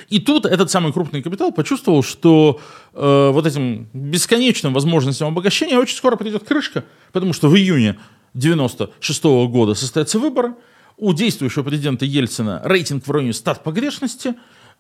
И 0.10 0.20
тут 0.20 0.46
этот 0.46 0.72
самый 0.72 0.92
крупный 0.92 1.22
капитал 1.22 1.52
почувствовал, 1.52 2.04
что 2.04 2.60
э, 2.94 3.30
вот 3.32 3.46
этим 3.46 3.88
бесконечным 3.94 4.74
возможностям 4.74 5.28
обогащения 5.28 5.78
очень 5.78 5.96
скоро 5.96 6.16
придет 6.16 6.44
крышка, 6.44 6.84
потому 7.12 7.34
что 7.34 7.50
в 7.50 7.56
июне 7.56 7.98
96 8.34 9.24
-го 9.26 9.48
года 9.48 9.76
состоятся 9.76 10.20
выборы– 10.20 10.54
у 11.00 11.14
действующего 11.14 11.64
президента 11.64 12.06
Ельцина 12.06 12.62
рейтинг 12.64 13.08
в 13.08 13.12
районе 13.12 13.34
стат 13.34 13.64
погрешности, 13.64 14.36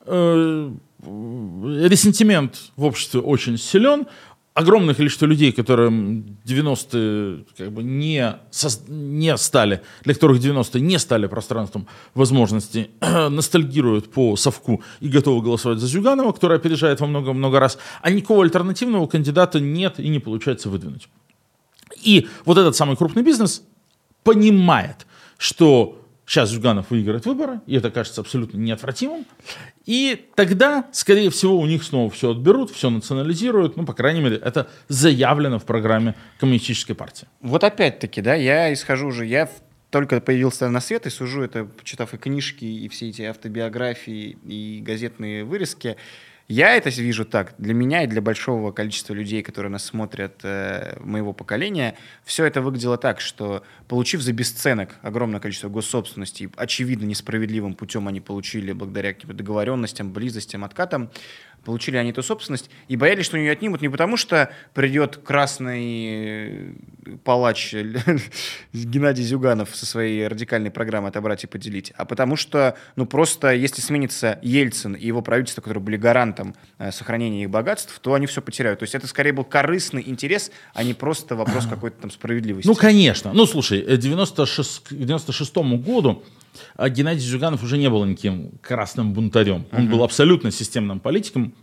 э, 0.05 0.71
ресентимент 1.01 2.71
в 2.75 2.83
обществе 2.83 3.21
очень 3.21 3.57
силен, 3.57 4.05
огромное 4.53 4.93
количество 4.93 5.25
людей, 5.25 5.53
которые 5.53 5.89
90-е 5.89 7.45
как 7.57 7.71
бы 7.71 7.83
не, 7.83 8.35
не 8.87 9.37
стали, 9.37 9.81
для 10.03 10.13
которых 10.13 10.39
90-е 10.39 10.81
не 10.81 10.99
стали 10.99 11.27
пространством 11.27 11.87
возможностей, 12.13 12.91
ностальгируют 13.01 14.11
по 14.11 14.35
совку 14.35 14.83
и 14.99 15.07
готовы 15.07 15.41
голосовать 15.41 15.79
за 15.79 15.87
Зюганова, 15.87 16.33
который 16.33 16.57
опережает 16.57 16.99
во 16.99 17.07
много-много 17.07 17.59
раз, 17.59 17.77
а 18.01 18.11
никакого 18.11 18.43
альтернативного 18.43 19.07
кандидата 19.07 19.61
нет 19.61 19.99
и 19.99 20.09
не 20.09 20.19
получается 20.19 20.69
выдвинуть. 20.69 21.07
И 22.03 22.27
вот 22.43 22.57
этот 22.57 22.75
самый 22.75 22.97
крупный 22.97 23.23
бизнес 23.23 23.63
понимает, 24.23 25.07
что 25.37 25.98
Сейчас 26.29 26.51
Зюганов 26.51 26.91
выиграет 26.91 27.25
выборы, 27.25 27.59
и 27.65 27.75
это 27.75 27.89
кажется 27.89 28.21
абсолютно 28.21 28.59
неотвратимым. 28.59 29.25
И 29.87 30.27
тогда, 30.35 30.85
скорее 30.91 31.31
всего, 31.31 31.57
у 31.57 31.65
них 31.65 31.81
снова 31.81 32.11
все 32.11 32.29
отберут, 32.29 32.69
все 32.69 32.91
национализируют. 32.91 33.77
Ну, 33.77 33.83
по 33.83 33.93
крайней 33.93 34.21
мере, 34.21 34.35
это 34.35 34.69
заявлено 34.89 35.57
в 35.57 35.65
программе 35.65 36.13
Коммунистической 36.39 36.95
партии. 36.95 37.27
Вот 37.41 37.63
опять-таки, 37.63 38.21
да, 38.21 38.35
я 38.35 38.71
исхожу 38.71 39.07
уже, 39.07 39.25
я 39.25 39.49
только 39.89 40.21
появился 40.21 40.69
на 40.69 40.81
свет 40.81 41.07
и 41.07 41.09
сужу 41.09 41.41
это, 41.41 41.65
почитав 41.65 42.13
и 42.13 42.17
книжки, 42.17 42.63
и 42.63 42.87
все 42.89 43.09
эти 43.09 43.23
автобиографии, 43.23 44.37
и 44.45 44.83
газетные 44.85 45.43
вырезки. 45.43 45.97
Я 46.51 46.75
это 46.75 46.89
вижу 46.89 47.25
так. 47.25 47.53
Для 47.59 47.75
меня 47.75 48.03
и 48.03 48.07
для 48.07 48.23
большого 48.23 48.71
количества 48.71 49.13
людей, 49.13 49.43
которые 49.43 49.71
нас 49.71 49.85
смотрят, 49.85 50.39
э, 50.41 50.97
моего 50.99 51.31
поколения, 51.31 51.95
все 52.23 52.43
это 52.43 52.59
выглядело 52.63 52.97
так, 52.97 53.21
что 53.21 53.63
получив 53.87 54.21
за 54.21 54.33
бесценок 54.33 54.95
огромное 55.03 55.39
количество 55.39 55.69
госсобственности, 55.69 56.49
очевидно 56.55 57.05
несправедливым 57.05 57.75
путем 57.75 58.07
они 58.07 58.19
получили 58.19 58.71
благодаря 58.71 59.13
каким-то 59.13 59.35
договоренностям, 59.35 60.11
близостям, 60.11 60.63
откатам, 60.63 61.11
получили 61.63 61.97
они 61.97 62.11
эту 62.11 62.23
собственность 62.23 62.69
и 62.87 62.95
боялись, 62.95 63.25
что 63.25 63.37
у 63.37 63.39
нее 63.39 63.51
отнимут 63.51 63.81
не 63.81 63.89
потому, 63.89 64.17
что 64.17 64.51
придет 64.73 65.17
красный 65.17 66.07
э, 66.07 66.73
палач 67.23 67.73
Геннадий 68.73 69.23
Зюганов 69.23 69.75
со 69.75 69.85
своей 69.85 70.27
радикальной 70.27 70.71
программой 70.71 71.09
отобрать 71.09 71.43
и 71.43 71.47
поделить, 71.47 71.93
а 71.95 72.05
потому 72.05 72.35
что, 72.35 72.75
ну, 72.95 73.05
просто 73.05 73.53
если 73.53 73.81
сменится 73.81 74.39
Ельцин 74.41 74.93
и 74.93 75.05
его 75.05 75.21
правительство, 75.21 75.61
которые 75.61 75.83
были 75.83 75.97
гарантом 75.97 76.55
э, 76.77 76.91
сохранения 76.91 77.43
их 77.43 77.49
богатств, 77.49 77.99
то 77.99 78.13
они 78.13 78.25
все 78.25 78.41
потеряют. 78.41 78.79
То 78.79 78.83
есть 78.83 78.95
это 78.95 79.07
скорее 79.07 79.33
был 79.33 79.43
корыстный 79.43 80.03
интерес, 80.07 80.51
а 80.73 80.83
не 80.83 80.93
просто 80.93 81.35
вопрос 81.35 81.65
какой-то 81.69 82.01
там 82.01 82.11
справедливости. 82.11 82.67
Ну, 82.67 82.75
конечно. 82.75 83.33
Ну, 83.33 83.45
слушай, 83.45 83.97
96, 83.97 84.83
к 84.89 84.93
96 84.93 85.55
году 85.57 86.23
а 86.75 86.89
Геннадий 86.89 87.25
Зюганов 87.25 87.63
уже 87.63 87.77
не 87.77 87.89
был 87.89 88.05
никаким 88.05 88.51
красным 88.61 89.13
бунтарем. 89.13 89.65
Он 89.71 89.85
uh-huh. 89.85 89.89
был 89.89 90.03
абсолютно 90.03 90.51
системным 90.51 90.99
политиком, 90.99 91.53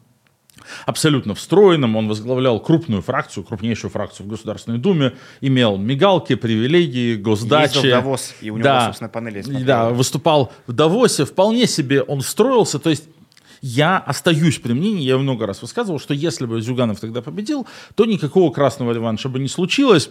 абсолютно 0.84 1.34
встроенным. 1.34 1.96
Он 1.96 2.08
возглавлял 2.08 2.60
крупную 2.60 3.02
фракцию, 3.02 3.44
крупнейшую 3.44 3.90
фракцию 3.90 4.26
в 4.26 4.30
Государственной 4.30 4.78
Думе, 4.78 5.14
имел 5.40 5.76
мигалки, 5.76 6.34
привилегии, 6.34 7.16
госдачи. 7.16 7.76
Ездил 7.76 7.90
в 7.90 7.92
Давос, 7.92 8.34
и 8.40 8.50
у 8.50 8.54
него, 8.54 8.64
да, 8.64 8.86
собственно, 8.86 9.08
панели 9.08 9.42
Да, 9.64 9.90
выступал 9.90 10.52
в 10.66 10.72
Давосе. 10.72 11.24
Вполне 11.24 11.66
себе 11.66 12.02
он 12.02 12.20
встроился. 12.20 12.78
То 12.78 12.90
есть 12.90 13.04
я 13.60 13.98
остаюсь 13.98 14.58
при 14.58 14.72
мнении, 14.72 15.02
я 15.02 15.18
много 15.18 15.46
раз 15.46 15.62
высказывал, 15.62 15.98
что 15.98 16.14
если 16.14 16.46
бы 16.46 16.60
Зюганов 16.60 17.00
тогда 17.00 17.22
победил, 17.22 17.66
то 17.94 18.04
никакого 18.04 18.52
красного 18.52 18.92
реванша 18.92 19.28
бы 19.28 19.38
не 19.38 19.48
случилось 19.48 20.10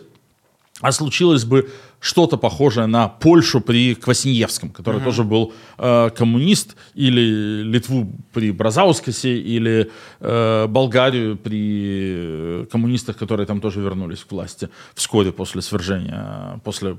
а 0.82 0.92
случилось 0.92 1.46
бы 1.46 1.70
что-то 2.00 2.38
похожее 2.38 2.86
на 2.86 3.08
Польшу 3.08 3.62
при 3.62 3.96
Квасиньевском, 3.96 4.70
который 4.70 5.00
uh-huh. 5.00 5.06
тоже 5.06 5.24
был 5.24 5.54
э, 5.78 6.10
коммунист, 6.10 6.76
или 6.94 7.64
Литву 7.64 8.12
при 8.34 8.52
Бразаускасе, 8.52 9.38
или 9.38 9.90
э, 10.20 10.68
Болгарию 10.68 11.38
при 11.38 12.68
коммунистах, 12.72 13.18
которые 13.18 13.48
там 13.48 13.62
тоже 13.62 13.80
вернулись 13.82 14.24
к 14.24 14.32
власти 14.32 14.70
вскоре 14.94 15.32
после 15.32 15.62
свержения, 15.62 16.60
после 16.64 16.98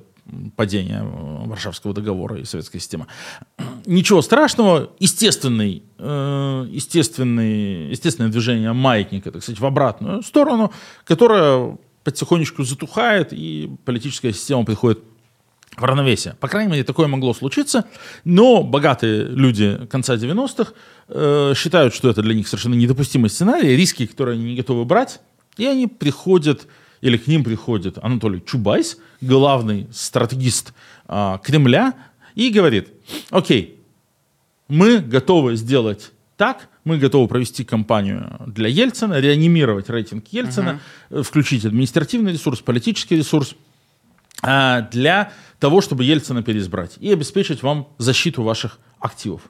падения 0.57 1.05
Варшавского 1.05 1.95
договора 1.95 2.39
и 2.39 2.45
советской 2.45 2.79
системы. 2.79 3.07
Ничего 3.85 4.23
страшного, 4.23 4.91
естественный, 4.99 5.85
э, 5.99 6.67
естественный, 6.69 7.91
естественное 7.91 8.31
движение 8.31 8.73
маятника, 8.73 9.31
так 9.31 9.43
сказать, 9.43 9.61
в 9.61 9.67
обратную 9.67 10.23
сторону, 10.23 10.73
которое 11.05 11.79
потихонечку 12.07 12.63
затухает, 12.63 13.33
и 13.33 13.69
политическая 13.85 14.33
система 14.33 14.65
приходит 14.65 15.01
в 15.77 15.83
равновесие. 15.83 16.37
По 16.39 16.47
крайней 16.47 16.71
мере, 16.71 16.85
такое 16.85 17.09
могло 17.09 17.35
случиться, 17.35 17.85
но 18.23 18.63
богатые 18.63 19.25
люди 19.25 19.85
конца 19.91 20.15
90-х 20.15 20.73
э, 21.09 21.55
считают, 21.57 21.93
что 21.93 22.09
это 22.09 22.23
для 22.23 22.35
них 22.35 22.47
совершенно 22.47 22.75
недопустимый 22.75 23.29
сценарий, 23.29 23.75
риски, 23.77 24.07
которые 24.07 24.35
они 24.35 24.45
не 24.45 24.57
готовы 24.57 24.85
брать, 24.85 25.21
и 25.57 25.67
они 25.67 25.89
приходят, 25.89 26.69
или 27.01 27.17
к 27.17 27.27
ним 27.27 27.43
приходит 27.43 27.99
Анатолий 28.01 28.41
Чубайс, 28.47 28.99
главный 29.21 29.89
стратегист 29.93 30.75
э, 31.09 31.39
Кремля, 31.43 31.95
и 32.37 32.51
говорит, 32.51 32.91
окей, 33.31 33.81
мы 34.69 34.99
готовы 34.99 35.57
сделать 35.57 36.13
так, 36.37 36.69
мы 36.85 36.99
готовы 36.99 37.29
провести 37.29 37.65
кампанию 37.65 38.41
для 38.47 38.69
Ельцина, 38.69 39.21
реанимировать 39.21 39.89
рейтинг 39.89 40.27
Ельцина, 40.31 40.81
uh-huh. 41.11 41.23
включить 41.23 41.65
административный 41.65 42.33
ресурс, 42.33 42.61
политический 42.61 43.17
ресурс. 43.17 43.55
а, 44.43 44.83
для 44.83 45.33
того, 45.59 45.81
чтобы 45.81 46.05
Ельцина 46.05 46.43
переизбрать 46.43 46.97
и 47.01 47.11
обеспечить 47.13 47.63
вам 47.63 47.89
защиту 47.99 48.43
ваших 48.43 48.79
активов. 49.01 49.41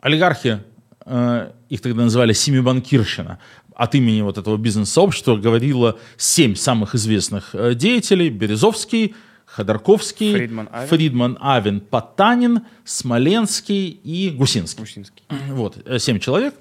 Олигархи, 0.00 0.60
э, 1.06 1.52
их 1.68 1.80
тогда 1.80 2.02
называли 2.02 2.32
семибанкирщина, 2.32 3.38
от 3.74 3.94
имени 3.94 4.20
вот 4.20 4.36
этого 4.36 4.56
бизнес-сообщества 4.56 5.36
говорило 5.36 5.98
семь 6.16 6.54
самых 6.54 6.94
известных 6.94 7.54
э, 7.54 7.74
деятелей. 7.74 8.28
Березовский, 8.28 9.14
Ходорковский, 9.52 10.32
Фридман 10.34 10.68
Авен. 10.72 10.88
Фридман 10.88 11.38
Авен, 11.40 11.80
Потанин, 11.80 12.60
Смоленский 12.84 13.88
и 13.88 14.30
Гусинский. 14.30 14.80
Гусинский. 14.80 15.22
Вот, 15.48 15.78
э, 15.84 15.98
семь 15.98 16.18
человек. 16.20 16.54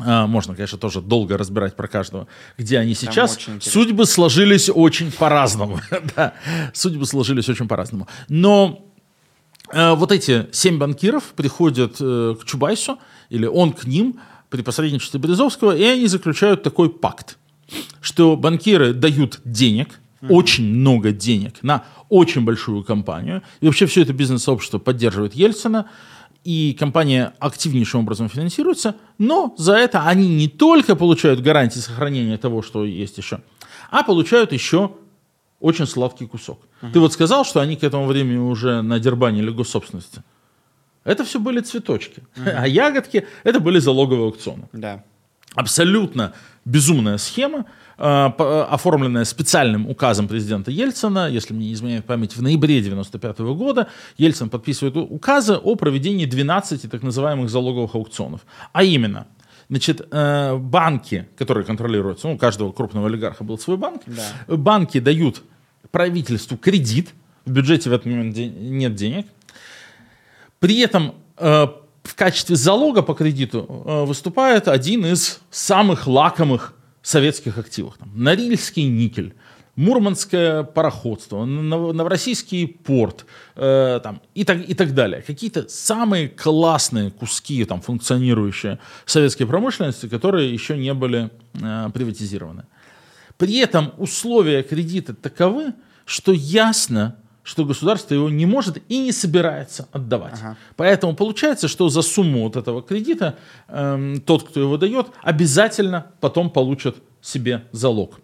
А, 0.00 0.26
Можно, 0.28 0.54
конечно, 0.54 0.78
тоже 0.78 1.00
долго 1.00 1.36
разбирать 1.36 1.74
про 1.74 1.88
каждого, 1.88 2.28
где 2.56 2.78
они 2.78 2.94
сейчас. 2.94 3.36
очень 3.36 3.54
интересно. 3.54 3.82
Судьбы 3.82 4.06
сложились 4.06 4.70
очень 4.72 5.10
по-разному. 5.10 5.80
Да, 6.16 6.34
судьбы 6.72 7.04
сложились 7.04 7.48
очень 7.48 7.66
по-разному. 7.66 8.06
Но 8.28 8.86
э, 9.72 9.94
вот 9.94 10.12
эти 10.12 10.46
семь 10.52 10.78
банкиров 10.78 11.24
приходят 11.34 11.96
э, 12.00 12.36
к 12.40 12.44
Чубайсу, 12.44 12.98
или 13.28 13.46
он 13.46 13.72
к 13.72 13.84
ним 13.86 14.20
при 14.50 14.62
посредничестве 14.62 15.18
Березовского, 15.18 15.76
и 15.76 15.82
они 15.82 16.06
заключают 16.06 16.62
такой 16.62 16.90
пакт, 16.90 17.36
что 18.00 18.36
банкиры 18.36 18.92
дают 18.94 19.40
денег, 19.44 19.98
очень 20.22 20.64
много 20.64 21.12
денег 21.12 21.62
на 21.62 21.84
очень 22.08 22.44
большую 22.44 22.84
компанию, 22.84 23.42
и 23.60 23.66
вообще 23.66 23.86
все 23.86 24.02
это 24.02 24.12
бизнес-сообщество 24.12 24.78
поддерживает 24.78 25.34
Ельцина, 25.34 25.88
и 26.44 26.74
компания 26.78 27.34
активнейшим 27.40 28.00
образом 28.00 28.28
финансируется, 28.28 28.94
но 29.18 29.54
за 29.58 29.74
это 29.74 30.06
они 30.06 30.28
не 30.28 30.48
только 30.48 30.96
получают 30.96 31.40
гарантии 31.40 31.78
сохранения 31.78 32.38
того, 32.38 32.62
что 32.62 32.84
есть 32.84 33.18
еще, 33.18 33.40
а 33.90 34.02
получают 34.02 34.52
еще 34.52 34.92
очень 35.60 35.86
сладкий 35.86 36.26
кусок. 36.26 36.60
Ты 36.92 37.00
вот 37.00 37.12
сказал, 37.12 37.44
что 37.44 37.60
они 37.60 37.76
к 37.76 37.82
этому 37.82 38.06
времени 38.06 38.38
уже 38.38 38.82
надербанили 38.82 39.50
госсобственности. 39.50 40.22
Это 41.04 41.24
все 41.24 41.40
были 41.40 41.60
цветочки. 41.60 42.22
А 42.36 42.66
ягодки— 42.66 43.26
это 43.44 43.60
были 43.60 43.78
залоговые 43.78 44.26
аукционы. 44.26 44.68
Да. 44.72 45.04
Абсолютно 45.54 46.32
безумная 46.64 47.16
схема, 47.18 47.64
э, 47.96 48.02
оформленная 48.04 49.24
специальным 49.24 49.88
указом 49.88 50.28
президента 50.28 50.70
Ельцина, 50.70 51.28
если 51.28 51.54
мне 51.54 51.68
не 51.68 51.72
изменяет 51.72 52.04
память, 52.04 52.36
в 52.36 52.42
ноябре 52.42 52.80
95 52.82 53.54
года 53.54 53.88
Ельцин 54.18 54.50
подписывает 54.50 54.96
указы 54.96 55.54
о 55.54 55.74
проведении 55.74 56.26
12 56.26 56.90
так 56.90 57.02
называемых 57.02 57.48
залоговых 57.48 57.94
аукционов. 57.94 58.42
А 58.72 58.84
именно, 58.84 59.26
значит, 59.70 60.06
э, 60.10 60.56
банки, 60.56 61.26
которые 61.36 61.64
контролируются, 61.64 62.28
ну, 62.28 62.34
у 62.34 62.38
каждого 62.38 62.70
крупного 62.72 63.08
олигарха 63.08 63.42
был 63.44 63.58
свой 63.58 63.78
банк, 63.78 64.02
Да. 64.06 64.56
банки 64.56 65.00
дают 65.00 65.42
правительству 65.90 66.58
кредит, 66.58 67.14
в 67.46 67.50
бюджете 67.50 67.88
в 67.88 67.92
этот 67.94 68.04
момент 68.06 68.36
нет 68.36 68.94
денег, 68.94 69.26
при 70.60 70.78
этом 70.80 71.14
э, 71.38 71.66
в 72.08 72.14
качестве 72.14 72.56
залога 72.56 73.02
по 73.02 73.14
кредиту 73.14 73.66
э, 73.68 74.04
выступает 74.04 74.66
один 74.66 75.04
из 75.04 75.40
самых 75.50 76.06
лакомых 76.06 76.74
советских 77.02 77.58
активов. 77.58 77.98
Там, 77.98 78.10
Норильский 78.14 78.88
никель, 78.88 79.34
Мурманское 79.76 80.62
пароходство, 80.62 81.44
Нов- 81.44 81.94
Новороссийский 81.94 82.66
порт 82.66 83.26
э, 83.56 84.00
там, 84.02 84.22
и, 84.34 84.44
так, 84.44 84.68
и 84.68 84.74
так 84.74 84.94
далее. 84.94 85.22
Какие-то 85.22 85.68
самые 85.68 86.28
классные 86.28 87.10
куски 87.10 87.64
там, 87.64 87.82
функционирующие 87.82 88.78
советской 89.04 89.44
промышленности, 89.44 90.08
которые 90.08 90.52
еще 90.52 90.76
не 90.78 90.94
были 90.94 91.30
э, 91.60 91.90
приватизированы. 91.92 92.64
При 93.36 93.58
этом 93.58 93.92
условия 93.98 94.62
кредита 94.62 95.14
таковы, 95.14 95.74
что 96.06 96.32
ясно, 96.32 97.16
что 97.48 97.64
государство 97.64 98.12
его 98.12 98.28
не 98.28 98.44
может 98.44 98.76
и 98.90 98.98
не 98.98 99.10
собирается 99.10 99.88
отдавать. 99.90 100.34
Ага. 100.34 100.56
Поэтому 100.76 101.14
получается, 101.14 101.66
что 101.66 101.88
за 101.88 102.02
сумму 102.02 102.42
вот 102.42 102.56
этого 102.56 102.82
кредита 102.82 103.38
эм, 103.68 104.20
тот, 104.20 104.42
кто 104.42 104.60
его 104.60 104.76
дает, 104.76 105.06
обязательно 105.22 106.08
потом 106.20 106.50
получит 106.50 106.96
себе 107.22 107.64
залог. 107.72 108.20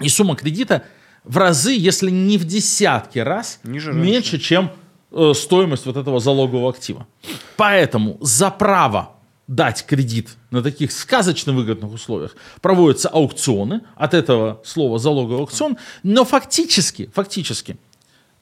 И 0.00 0.08
сумма 0.08 0.36
кредита 0.36 0.84
в 1.24 1.36
разы, 1.36 1.72
если 1.72 2.12
не 2.12 2.38
в 2.38 2.44
десятки 2.44 3.18
раз, 3.18 3.58
Ниже 3.64 3.92
меньше, 3.92 4.38
чем 4.38 4.70
э, 5.10 5.32
стоимость 5.34 5.86
вот 5.86 5.96
этого 5.96 6.20
залогового 6.20 6.70
актива. 6.70 7.08
Поэтому 7.56 8.18
за 8.20 8.50
право 8.50 9.16
дать 9.48 9.84
кредит 9.84 10.36
на 10.52 10.62
таких 10.62 10.92
сказочно 10.92 11.52
выгодных 11.52 11.92
условиях 11.92 12.36
проводятся 12.60 13.08
аукционы, 13.08 13.80
от 13.96 14.14
этого 14.14 14.62
слова 14.64 15.00
залоговый 15.00 15.40
аукцион, 15.40 15.76
но 16.04 16.24
фактически, 16.24 17.10
фактически, 17.12 17.76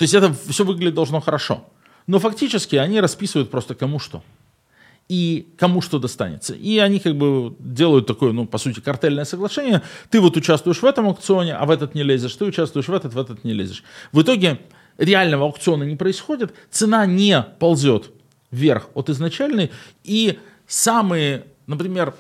то 0.03 0.05
есть 0.05 0.15
это 0.15 0.35
все 0.49 0.65
выглядит 0.65 0.95
должно 0.95 1.21
хорошо, 1.21 1.65
но 2.09 2.19
фактически 2.19 2.75
они 2.75 3.01
расписывают 3.01 3.53
просто 3.53 3.77
кому 3.77 4.01
что 4.01 4.25
и 5.09 5.47
кому 5.57 5.81
что 5.81 6.01
достанется. 6.01 6.55
И 6.55 6.79
они 6.79 6.99
как 6.99 7.15
бы 7.17 7.55
делают 7.61 8.09
такое, 8.09 8.33
ну, 8.33 8.45
по 8.45 8.59
сути, 8.59 8.81
картельное 8.81 9.25
соглашение. 9.25 9.81
Ты 10.11 10.21
вот 10.21 10.37
участвуешь 10.37 10.83
в 10.83 10.85
этом 10.85 11.07
аукционе, 11.07 11.55
а 11.55 11.67
в 11.67 11.71
этот 11.71 11.95
не 11.95 12.03
лезешь. 12.03 12.35
Ты 12.35 12.47
участвуешь 12.47 12.89
в 12.89 12.93
этот, 12.93 13.15
в 13.15 13.19
этот 13.21 13.45
не 13.45 13.53
лезешь. 13.53 13.85
В 14.11 14.23
итоге 14.23 14.59
реального 14.99 15.45
аукциона 15.45 15.85
не 15.85 15.95
происходит, 15.95 16.53
цена 16.69 17.07
не 17.07 17.41
ползет 17.61 18.11
вверх 18.51 18.89
от 18.95 19.09
изначальной, 19.09 19.71
и 20.03 20.41
самые, 20.67 21.45
например, 21.69 22.13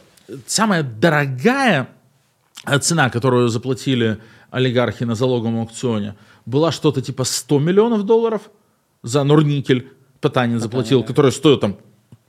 самая 0.46 0.84
дорогая 0.84 1.88
цена, 2.80 3.10
которую 3.10 3.48
заплатили 3.48 4.18
олигархи 4.52 5.02
на 5.02 5.16
залоговом 5.16 5.60
аукционе, 5.60 6.14
была 6.46 6.72
что-то 6.72 7.02
типа 7.02 7.24
100 7.24 7.58
миллионов 7.58 8.04
долларов 8.04 8.50
за 9.02 9.24
Норникель. 9.24 9.88
Потанин 10.20 10.60
заплатил, 10.60 11.00
да. 11.00 11.06
который 11.06 11.32
стоит 11.32 11.60
там 11.60 11.76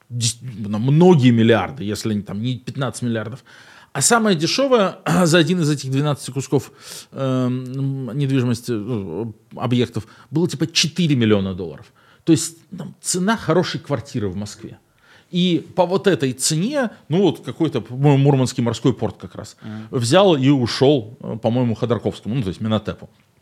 ну, 0.10 0.80
многие 0.80 1.32
миллиарды, 1.32 1.84
если 1.84 2.13
не, 2.13 2.21
там, 2.21 2.41
не 2.41 2.58
15 2.58 3.04
миллиардов. 3.04 3.43
А 3.91 4.02
самое 4.02 4.36
дешевое 4.36 4.97
за 5.26 5.38
один 5.38 5.62
из 5.62 5.69
этих 5.69 5.91
12 5.91 6.34
кусков 6.34 6.71
эм, 7.12 8.17
недвижимости, 8.17 8.71
ну, 8.71 9.36
объектов, 9.56 10.08
было 10.32 10.47
типа 10.47 10.67
4 10.67 11.15
миллиона 11.15 11.54
долларов. 11.54 11.93
То 12.23 12.32
есть 12.32 12.58
там, 12.76 12.95
цена 13.02 13.38
хорошей 13.38 13.80
квартиры 13.80 14.30
в 14.30 14.36
Москве. 14.36 14.80
И 15.30 15.67
по 15.76 15.86
вот 15.86 16.08
этой 16.08 16.32
цене, 16.34 16.91
ну 17.10 17.21
вот 17.23 17.43
какой-то, 17.43 17.82
по-моему, 17.82 18.17
Мурманский 18.17 18.63
морской 18.63 18.93
порт 18.93 19.17
как 19.17 19.36
раз, 19.36 19.58
взял 19.89 20.36
и 20.36 20.49
ушел, 20.49 21.17
э, 21.21 21.38
по-моему, 21.41 21.73
Ходорковскому, 21.73 22.36
ну 22.36 22.43
то 22.43 22.49
есть 22.49 22.62
Минотепу, 22.62 23.10
э, 23.10 23.33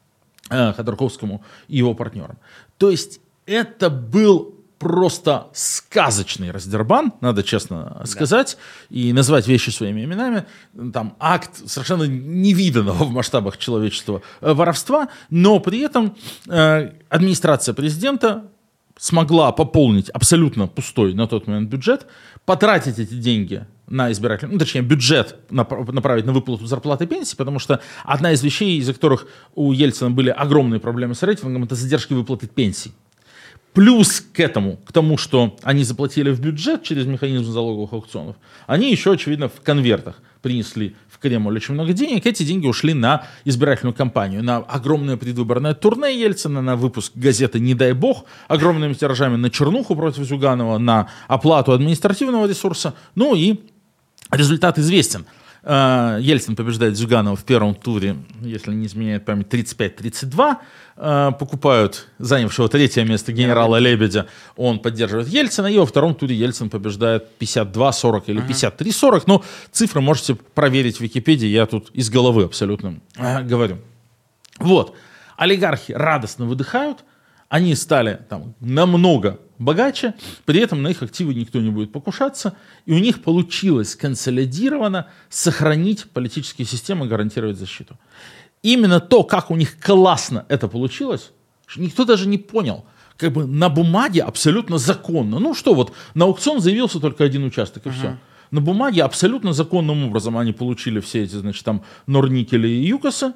Ходорковскому 0.51 1.43
и 1.67 1.77
его 1.77 1.93
партнерам. 1.93 2.37
То 2.77 2.91
есть 2.91 3.19
это 3.45 3.89
был 3.89 4.61
просто 4.81 5.47
сказочный 5.53 6.49
раздербан, 6.49 7.13
надо 7.21 7.43
честно 7.43 8.01
сказать, 8.05 8.57
и 8.89 9.13
назвать 9.13 9.47
вещи 9.47 9.69
своими 9.69 10.03
именами. 10.03 10.45
Там 10.91 11.15
акт 11.19 11.69
совершенно 11.69 12.03
невиданного 12.03 13.03
в 13.03 13.11
масштабах 13.11 13.59
человечества 13.59 14.23
э, 14.41 14.53
воровства, 14.53 15.09
но 15.29 15.59
при 15.59 15.81
этом 15.81 16.15
э, 16.47 16.93
администрация 17.09 17.75
президента 17.75 18.45
смогла 19.01 19.51
пополнить 19.51 20.09
абсолютно 20.09 20.67
пустой 20.67 21.15
на 21.15 21.25
тот 21.25 21.47
момент 21.47 21.71
бюджет, 21.71 22.05
потратить 22.45 22.99
эти 22.99 23.15
деньги 23.15 23.65
на 23.87 24.11
избирательный, 24.11 24.53
ну, 24.53 24.59
точнее, 24.59 24.81
бюджет 24.81 25.37
нап- 25.49 25.91
направить 25.91 26.25
на 26.25 26.33
выплату 26.33 26.67
зарплаты 26.67 27.05
и 27.05 27.07
пенсии, 27.07 27.35
потому 27.35 27.57
что 27.57 27.81
одна 28.03 28.31
из 28.31 28.43
вещей, 28.43 28.77
из-за 28.77 28.93
которых 28.93 29.25
у 29.55 29.71
Ельцина 29.71 30.11
были 30.11 30.29
огромные 30.29 30.79
проблемы 30.79 31.15
с 31.15 31.23
рейтингом, 31.23 31.63
это 31.63 31.73
задержки 31.73 32.13
выплаты 32.13 32.45
пенсий. 32.45 32.93
Плюс 33.73 34.21
к 34.21 34.39
этому, 34.39 34.77
к 34.77 34.91
тому, 34.91 35.17
что 35.17 35.57
они 35.63 35.83
заплатили 35.83 36.29
в 36.29 36.39
бюджет 36.39 36.83
через 36.83 37.07
механизм 37.07 37.51
залоговых 37.51 37.93
аукционов, 37.93 38.35
они 38.67 38.91
еще, 38.91 39.13
очевидно, 39.13 39.49
в 39.49 39.61
конвертах 39.61 40.21
принесли 40.43 40.95
Кремль 41.21 41.55
очень 41.55 41.75
много 41.75 41.93
денег. 41.93 42.25
Эти 42.25 42.43
деньги 42.43 42.67
ушли 42.67 42.93
на 42.93 43.25
избирательную 43.45 43.93
кампанию, 43.93 44.43
на 44.43 44.57
огромное 44.57 45.17
предвыборное 45.17 45.73
турне 45.73 46.19
Ельцина, 46.19 46.61
на 46.61 46.75
выпуск 46.75 47.13
газеты 47.15 47.59
«Не 47.59 47.75
дай 47.75 47.93
бог», 47.93 48.25
огромными 48.47 48.93
тиражами 48.93 49.35
на 49.35 49.49
чернуху 49.49 49.95
против 49.95 50.23
Зюганова, 50.23 50.77
на 50.79 51.09
оплату 51.27 51.73
административного 51.73 52.47
ресурса. 52.47 52.95
Ну 53.15 53.35
и 53.35 53.59
результат 54.31 54.79
известен. 54.79 55.25
Э, 55.63 56.17
Ельцин 56.19 56.55
побеждает 56.55 56.97
Зюганова 56.97 57.35
в 57.35 57.43
первом 57.43 57.75
туре, 57.75 58.15
если 58.41 58.73
не 58.73 58.87
изменяет 58.87 59.25
память, 59.25 59.47
35-32. 59.47 60.57
Э, 60.97 61.31
Покупают 61.37 62.07
занявшего 62.19 62.69
третье 62.69 63.03
место 63.03 63.31
генерала 63.31 63.77
Лебедя. 63.77 64.27
Он 64.55 64.79
поддерживает 64.79 65.27
Ельцина. 65.27 65.67
И 65.67 65.77
во 65.77 65.85
втором 65.85 66.15
туре 66.15 66.35
Ельцин 66.35 66.69
побеждает 66.69 67.27
52-40 67.39 68.23
или 68.27 68.41
53-40. 68.41 69.23
Ну, 69.27 69.43
цифры 69.71 70.01
можете 70.01 70.35
проверить 70.35 70.97
в 70.97 71.01
Википедии. 71.01 71.47
Я 71.47 71.65
тут 71.65 71.89
из 71.91 72.09
головы 72.09 72.43
абсолютно 72.43 72.99
э, 73.17 73.43
говорю. 73.43 73.77
Вот. 74.59 74.95
Олигархи 75.37 75.91
радостно 75.91 76.45
выдыхают. 76.45 77.03
Они 77.49 77.75
стали 77.75 78.21
там 78.29 78.55
намного 78.61 79.39
богаче, 79.61 80.13
при 80.45 80.61
этом 80.61 80.81
на 80.81 80.89
их 80.89 81.03
активы 81.03 81.33
никто 81.33 81.59
не 81.59 81.69
будет 81.69 81.91
покушаться, 81.91 82.55
и 82.85 82.93
у 82.93 82.97
них 82.97 83.21
получилось 83.21 83.95
консолидированно 83.95 85.07
сохранить 85.29 86.09
политические 86.11 86.65
системы, 86.65 87.07
гарантировать 87.07 87.57
защиту. 87.57 87.97
Именно 88.63 88.99
то, 88.99 89.23
как 89.23 89.51
у 89.51 89.55
них 89.55 89.79
классно 89.79 90.45
это 90.49 90.67
получилось, 90.67 91.31
никто 91.75 92.05
даже 92.05 92.27
не 92.27 92.37
понял. 92.37 92.85
Как 93.17 93.31
бы 93.33 93.45
на 93.45 93.69
бумаге 93.69 94.23
абсолютно 94.23 94.77
законно. 94.77 95.39
Ну 95.39 95.53
что 95.53 95.73
вот, 95.73 95.93
на 96.13 96.25
аукцион 96.25 96.59
заявился 96.59 96.99
только 96.99 97.23
один 97.23 97.43
участок, 97.43 97.85
и 97.85 97.89
uh-huh. 97.89 97.93
все. 97.93 98.17
На 98.49 98.61
бумаге 98.61 99.03
абсолютно 99.03 99.53
законным 99.53 100.05
образом 100.05 100.37
они 100.37 100.51
получили 100.51 100.99
все 100.99 101.23
эти, 101.23 101.35
значит, 101.35 101.63
там, 101.63 101.83
Норникели 102.07 102.67
и 102.67 102.87
Юкосы. 102.87 103.33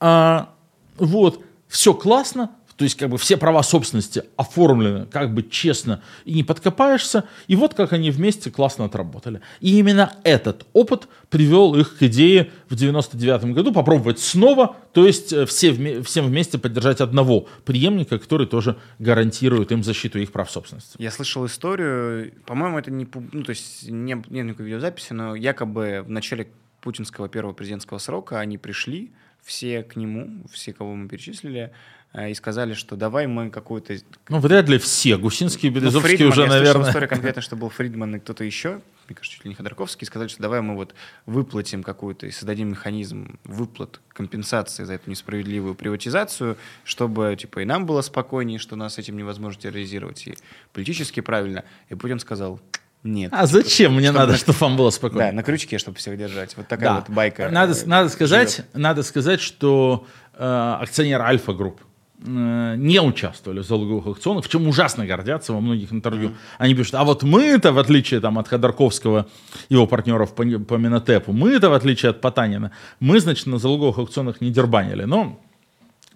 А, 0.00 0.54
вот, 0.98 1.44
все 1.68 1.94
классно, 1.94 2.50
то 2.76 2.84
есть 2.84 2.96
как 2.96 3.10
бы 3.10 3.18
все 3.18 3.36
права 3.36 3.62
собственности 3.62 4.24
оформлены 4.36 5.06
как 5.06 5.34
бы 5.34 5.42
честно 5.42 6.02
и 6.24 6.34
не 6.34 6.44
подкопаешься. 6.44 7.24
И 7.46 7.56
вот 7.56 7.74
как 7.74 7.92
они 7.92 8.10
вместе 8.10 8.50
классно 8.50 8.84
отработали. 8.84 9.40
И 9.60 9.78
именно 9.78 10.14
этот 10.24 10.66
опыт 10.72 11.08
привел 11.30 11.74
их 11.74 11.98
к 11.98 12.02
идее 12.02 12.50
в 12.68 12.74
99 12.74 13.44
году 13.54 13.72
попробовать 13.72 14.18
снова, 14.18 14.76
то 14.92 15.06
есть 15.06 15.32
э, 15.32 15.46
все, 15.46 16.02
всем 16.02 16.26
вместе 16.26 16.58
поддержать 16.58 17.00
одного 17.00 17.46
преемника, 17.64 18.18
который 18.18 18.46
тоже 18.46 18.78
гарантирует 18.98 19.72
им 19.72 19.82
защиту 19.82 20.18
их 20.18 20.32
прав 20.32 20.50
собственности. 20.50 20.96
Я 20.98 21.10
слышал 21.10 21.44
историю, 21.46 22.32
по-моему, 22.46 22.78
это 22.78 22.90
не, 22.90 23.06
ну, 23.32 23.42
то 23.42 23.50
есть 23.50 23.88
не, 23.88 24.12
нет 24.12 24.46
никакой 24.46 24.66
видеозаписи, 24.66 25.12
но 25.12 25.34
якобы 25.34 26.02
в 26.06 26.10
начале 26.10 26.48
путинского 26.80 27.28
первого 27.28 27.52
президентского 27.54 27.98
срока 27.98 28.40
они 28.40 28.58
пришли 28.58 29.12
все 29.42 29.82
к 29.82 29.96
нему, 29.96 30.44
все, 30.50 30.72
кого 30.72 30.94
мы 30.94 31.08
перечислили, 31.08 31.72
и 32.14 32.34
сказали, 32.34 32.74
что 32.74 32.94
давай 32.94 33.26
мы 33.26 33.48
какую-то... 33.48 33.96
Ну, 34.28 34.38
вряд 34.38 34.68
ли 34.68 34.76
все. 34.76 35.16
Гусинский 35.16 35.70
и 35.70 35.72
Березовский 35.72 36.24
ну, 36.24 36.28
уже, 36.28 36.42
я 36.42 36.48
наверное... 36.48 36.88
история 36.88 37.06
конкретно, 37.06 37.40
что 37.40 37.56
был 37.56 37.70
Фридман 37.70 38.16
и 38.16 38.18
кто-то 38.18 38.44
еще, 38.44 38.82
мне 39.08 39.16
кажется, 39.16 39.36
чуть 39.36 39.44
ли 39.44 39.48
не 39.48 39.54
Ходорковский, 39.54 40.06
сказали, 40.06 40.28
что 40.28 40.42
давай 40.42 40.60
мы 40.60 40.74
вот 40.74 40.94
выплатим 41.24 41.82
какую-то 41.82 42.26
и 42.26 42.30
создадим 42.30 42.68
механизм 42.68 43.38
выплат, 43.44 44.00
компенсации 44.12 44.84
за 44.84 44.94
эту 44.94 45.08
несправедливую 45.08 45.74
приватизацию, 45.74 46.58
чтобы 46.84 47.34
типа 47.38 47.60
и 47.60 47.64
нам 47.64 47.86
было 47.86 48.02
спокойнее, 48.02 48.58
что 48.58 48.76
нас 48.76 48.98
этим 48.98 49.16
невозможно 49.16 49.62
терроризировать, 49.62 50.26
и 50.26 50.34
политически 50.74 51.20
правильно. 51.20 51.64
И 51.88 51.94
Путин 51.94 52.20
сказал, 52.20 52.60
нет. 53.02 53.32
А 53.34 53.46
зачем 53.46 53.94
мне 53.94 54.08
чтобы 54.08 54.18
надо, 54.18 54.32
на... 54.32 54.38
чтобы 54.38 54.58
вам 54.58 54.76
было 54.76 54.90
спокойно? 54.90 55.30
Да, 55.30 55.32
на 55.32 55.42
крючке, 55.42 55.78
чтобы 55.78 55.96
всех 55.96 56.18
держать. 56.18 56.56
Вот 56.58 56.68
такая 56.68 56.90
да. 56.90 56.94
вот 56.96 57.08
байка. 57.08 57.48
Надо, 57.48 57.72
э, 57.72 57.86
надо, 57.86 58.10
сказать, 58.10 58.66
надо 58.74 59.02
сказать, 59.02 59.40
что 59.40 60.06
э, 60.34 60.76
акционер 60.80 61.20
Альфа 61.22 61.52
Групп, 61.52 61.80
Э, 61.80 61.91
не 62.24 63.00
участвовали 63.00 63.60
в 63.60 63.66
залоговых 63.66 64.06
аукционах, 64.06 64.44
в 64.44 64.48
чем 64.48 64.68
ужасно 64.68 65.06
гордятся 65.06 65.52
во 65.52 65.60
многих 65.60 65.92
интервью. 65.92 66.28
Mm-hmm. 66.28 66.56
Они 66.58 66.74
пишут, 66.74 66.94
а 66.94 67.04
вот 67.04 67.22
мы-то, 67.22 67.72
в 67.72 67.78
отличие 67.78 68.20
там, 68.20 68.38
от 68.38 68.48
Ходорковского, 68.48 69.26
его 69.68 69.86
партнеров 69.86 70.34
по, 70.34 70.44
по 70.44 70.74
Менатепу, 70.74 71.32
мы-то, 71.32 71.70
в 71.70 71.74
отличие 71.74 72.10
от 72.10 72.20
Потанина, 72.20 72.70
мы, 73.00 73.20
значит, 73.20 73.46
на 73.46 73.58
залоговых 73.58 73.98
аукционах 73.98 74.40
не 74.40 74.50
дербанили. 74.50 75.04
Но 75.04 75.40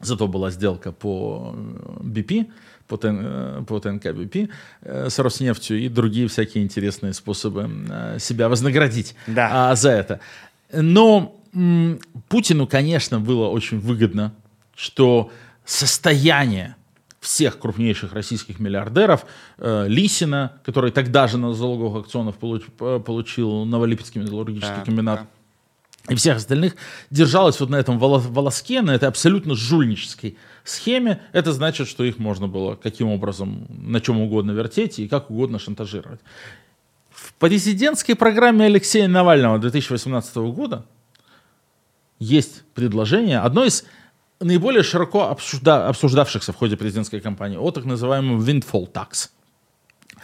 зато 0.01 0.29
была 0.29 0.51
сделка 0.51 0.93
по 0.93 1.55
BP, 2.01 2.43
э, 2.43 2.47
по, 2.87 2.97
ТН, 2.97 3.19
э, 3.21 3.65
по 3.67 3.81
ТНК 3.81 4.07
BP 4.07 4.51
с 4.83 5.19
Роснефтью 5.19 5.79
и 5.79 5.89
другие 5.89 6.29
всякие 6.29 6.63
интересные 6.63 7.15
способы 7.15 7.69
себя 8.19 8.49
вознаградить 8.49 9.15
да. 9.27 9.75
за 9.75 9.91
это. 9.91 10.21
Но 10.73 11.37
Путину, 12.29 12.67
конечно, 12.67 13.19
было 13.19 13.49
очень 13.49 13.81
выгодно, 13.81 14.35
что 14.75 15.31
состояние 15.67 16.77
всех 17.21 17.59
крупнейших 17.59 18.13
российских 18.13 18.61
миллиардеров, 18.61 19.27
э, 19.59 19.87
Лисина, 19.89 20.61
который 20.65 20.93
тогда 20.93 21.27
же 21.27 21.39
на 21.39 21.53
залоговых 21.53 22.05
акционах 22.05 22.37
получ, 22.37 22.63
получил 23.05 23.65
Новолипецкий 23.65 24.21
металлургический 24.21 24.77
да, 24.77 24.85
комбинат, 24.85 25.21
да. 26.07 26.13
и 26.13 26.17
всех 26.17 26.37
остальных, 26.37 26.77
держалось 27.11 27.59
вот 27.59 27.69
на 27.69 27.77
этом 27.77 27.99
волоске, 27.99 28.81
на 28.81 28.95
этой 28.95 29.09
абсолютно 29.09 29.57
жульнической 29.57 30.39
схеме. 30.63 31.21
Это 31.33 31.53
значит, 31.53 31.89
что 31.89 32.05
их 32.05 32.19
можно 32.19 32.47
было 32.47 32.77
каким 32.77 33.09
образом, 33.09 33.67
на 33.69 34.01
чем 34.01 34.21
угодно 34.21 34.53
вертеть 34.53 35.01
и 35.01 35.09
как 35.09 35.31
угодно 35.31 35.59
шантажировать. 35.59 36.21
В 37.11 37.33
президентской 37.35 38.15
программе 38.15 38.67
Алексея 38.67 39.09
Навального 39.09 39.59
2018 39.59 40.37
года 40.37 40.87
есть 42.19 42.63
предложение, 42.75 43.41
одно 43.41 43.65
из 43.65 43.85
наиболее 44.41 44.83
широко 44.83 45.29
обсужда, 45.29 45.89
обсуждавшихся 45.89 46.53
в 46.53 46.57
ходе 46.57 46.77
президентской 46.77 47.21
кампании 47.21 47.57
о 47.57 47.71
так 47.71 47.85
называемом 47.85 48.41
windfall 48.41 48.91
tax. 48.93 49.31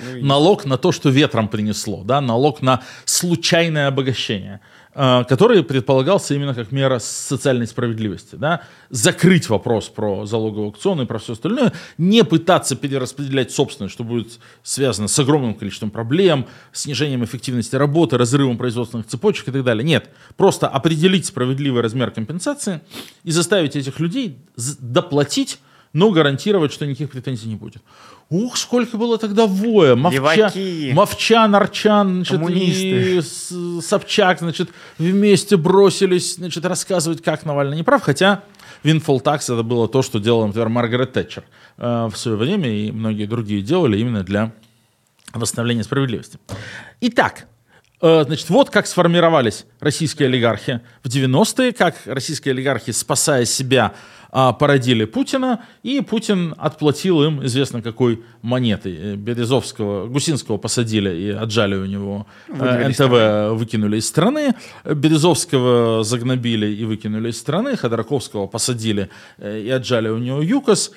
Ну, 0.01 0.27
налог 0.27 0.64
на 0.64 0.79
то, 0.79 0.92
что 0.92 1.11
ветром 1.11 1.48
принесло, 1.48 2.03
да, 2.05 2.20
налог 2.20 2.62
на 2.62 2.83
случайное 3.05 3.88
обогащение. 3.88 4.61
Э, 4.94 5.24
который 5.26 5.62
предполагался 5.62 6.35
именно 6.35 6.55
как 6.55 6.70
мера 6.70 6.98
социальной 6.98 7.66
справедливости. 7.66 8.35
Да? 8.35 8.61
Закрыть 8.90 9.48
вопрос 9.48 9.88
про 9.88 10.26
залоговый 10.26 10.66
аукцион 10.66 11.00
и 11.00 11.07
про 11.07 11.18
все 11.18 11.33
остальное, 11.33 11.72
не 11.96 12.22
пытаться 12.24 12.76
перераспределять 12.76 13.50
собственность, 13.52 13.94
что 13.94 14.05
будет 14.05 14.38
связано 14.62 15.09
с 15.09 15.18
огромным 15.18 15.55
количеством 15.55 15.90
проблем, 15.90 16.46
снижением 16.72 17.24
эффективности 17.24 17.74
работы, 17.74 18.18
разрывом 18.18 18.59
производственных 18.59 19.07
цепочек 19.07 19.48
и 19.48 19.52
так 19.52 19.64
далее. 19.64 19.83
Нет, 19.83 20.11
просто 20.37 20.68
определить 20.68 21.24
справедливый 21.24 21.81
размер 21.81 22.11
компенсации 22.11 22.83
и 23.24 23.31
заставить 23.31 23.76
этих 23.76 23.98
людей 23.98 24.37
доплатить 24.78 25.59
но 25.92 26.11
гарантировать, 26.11 26.72
что 26.72 26.87
никаких 26.87 27.11
претензий 27.11 27.48
не 27.48 27.57
будет. 27.57 27.83
Ух, 28.31 28.57
сколько 28.57 28.96
было 28.96 29.18
тогда 29.18 29.46
воя. 29.46 29.94
Мовча, 29.94 30.52
Мовчан, 30.92 31.55
Арчан, 31.55 32.24
значит, 32.24 32.40
и 32.50 33.20
Собчак, 33.83 34.38
значит, 34.38 34.70
вместе 34.98 35.57
бросились, 35.57 36.37
значит, 36.37 36.64
рассказывать, 36.64 37.22
как 37.22 37.44
Навальный 37.44 37.76
не 37.76 37.83
прав, 37.83 38.02
хотя 38.02 38.42
windfall 38.83 39.20
tax 39.20 39.51
это 39.50 39.62
было 39.62 39.88
то, 39.88 40.02
что 40.02 40.18
делала, 40.18 40.46
например, 40.46 40.68
Маргарет 40.70 41.12
Тэтчер 41.12 41.44
э, 41.76 42.09
в 42.11 42.16
свое 42.16 42.37
время, 42.37 42.68
и 42.68 42.90
многие 42.90 43.26
другие 43.26 43.62
делали 43.62 43.98
именно 43.98 44.22
для 44.22 44.52
восстановления 45.33 45.85
справедливости. 45.85 46.38
Итак, 47.00 47.46
Значит, 48.03 48.51
вот 48.51 48.69
как 48.69 48.88
сформировались 48.88 49.65
российские 49.79 50.27
олигархи 50.27 50.81
в 51.05 51.07
90-е, 51.07 51.73
как 51.73 51.95
российские 52.05 52.51
олигархи, 52.51 52.91
спасая 52.91 53.45
себя 53.45 53.95
а, 54.35 54.55
породили 54.55 55.05
Путина, 55.05 55.62
и 55.83 56.01
Путин 56.01 56.55
отплатил 56.57 57.23
им 57.23 57.45
известно 57.45 57.83
какой 57.83 58.23
монетой. 58.41 58.97
Э, 58.97 59.15
Березовского, 59.15 60.07
Гусинского 60.07 60.57
посадили 60.57 61.15
и 61.15 61.29
отжали 61.29 61.75
у 61.75 61.85
него 61.85 62.27
э, 62.49 62.53
Выгнали 62.53 62.88
НТВ, 62.88 63.59
выкинули 63.61 63.99
из 63.99 64.09
страны. 64.09 64.55
Березовского 64.87 66.03
загнобили 66.03 66.67
и 66.67 66.87
выкинули 66.87 67.29
из 67.29 67.38
страны. 67.38 67.77
Ходорковского 67.77 68.47
посадили 68.47 69.11
э, 69.37 69.61
и 69.61 69.69
отжали 69.69 70.09
у 70.09 70.17
него 70.17 70.41
ЮКОС. 70.41 70.93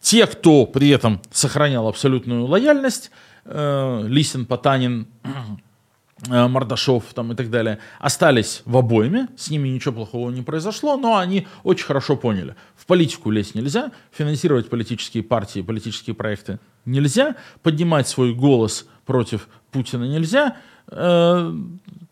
Те, 0.00 0.26
кто 0.26 0.66
при 0.66 0.88
этом 0.88 1.22
сохранял 1.30 1.86
абсолютную 1.86 2.46
лояльность, 2.46 3.12
Лисин, 3.44 4.46
Потанин, 4.46 5.06
Э, 5.24 5.28
Мордашов 6.28 7.04
там 7.14 7.32
и 7.32 7.34
так 7.34 7.50
далее, 7.50 7.78
остались 7.98 8.62
в 8.64 8.76
обойме, 8.76 9.28
с 9.36 9.50
ними 9.50 9.68
ничего 9.68 9.94
плохого 9.94 10.30
не 10.30 10.42
произошло, 10.42 10.96
но 10.96 11.16
они 11.16 11.46
очень 11.64 11.84
хорошо 11.84 12.16
поняли, 12.16 12.54
в 12.76 12.86
политику 12.86 13.30
лезть 13.30 13.54
нельзя, 13.54 13.90
финансировать 14.12 14.70
политические 14.70 15.24
партии, 15.24 15.60
политические 15.60 16.14
проекты 16.14 16.60
нельзя, 16.84 17.36
поднимать 17.62 18.06
свой 18.06 18.34
голос 18.34 18.86
против 19.04 19.48
Путина 19.72 20.04
нельзя, 20.04 20.56
э, 20.88 21.54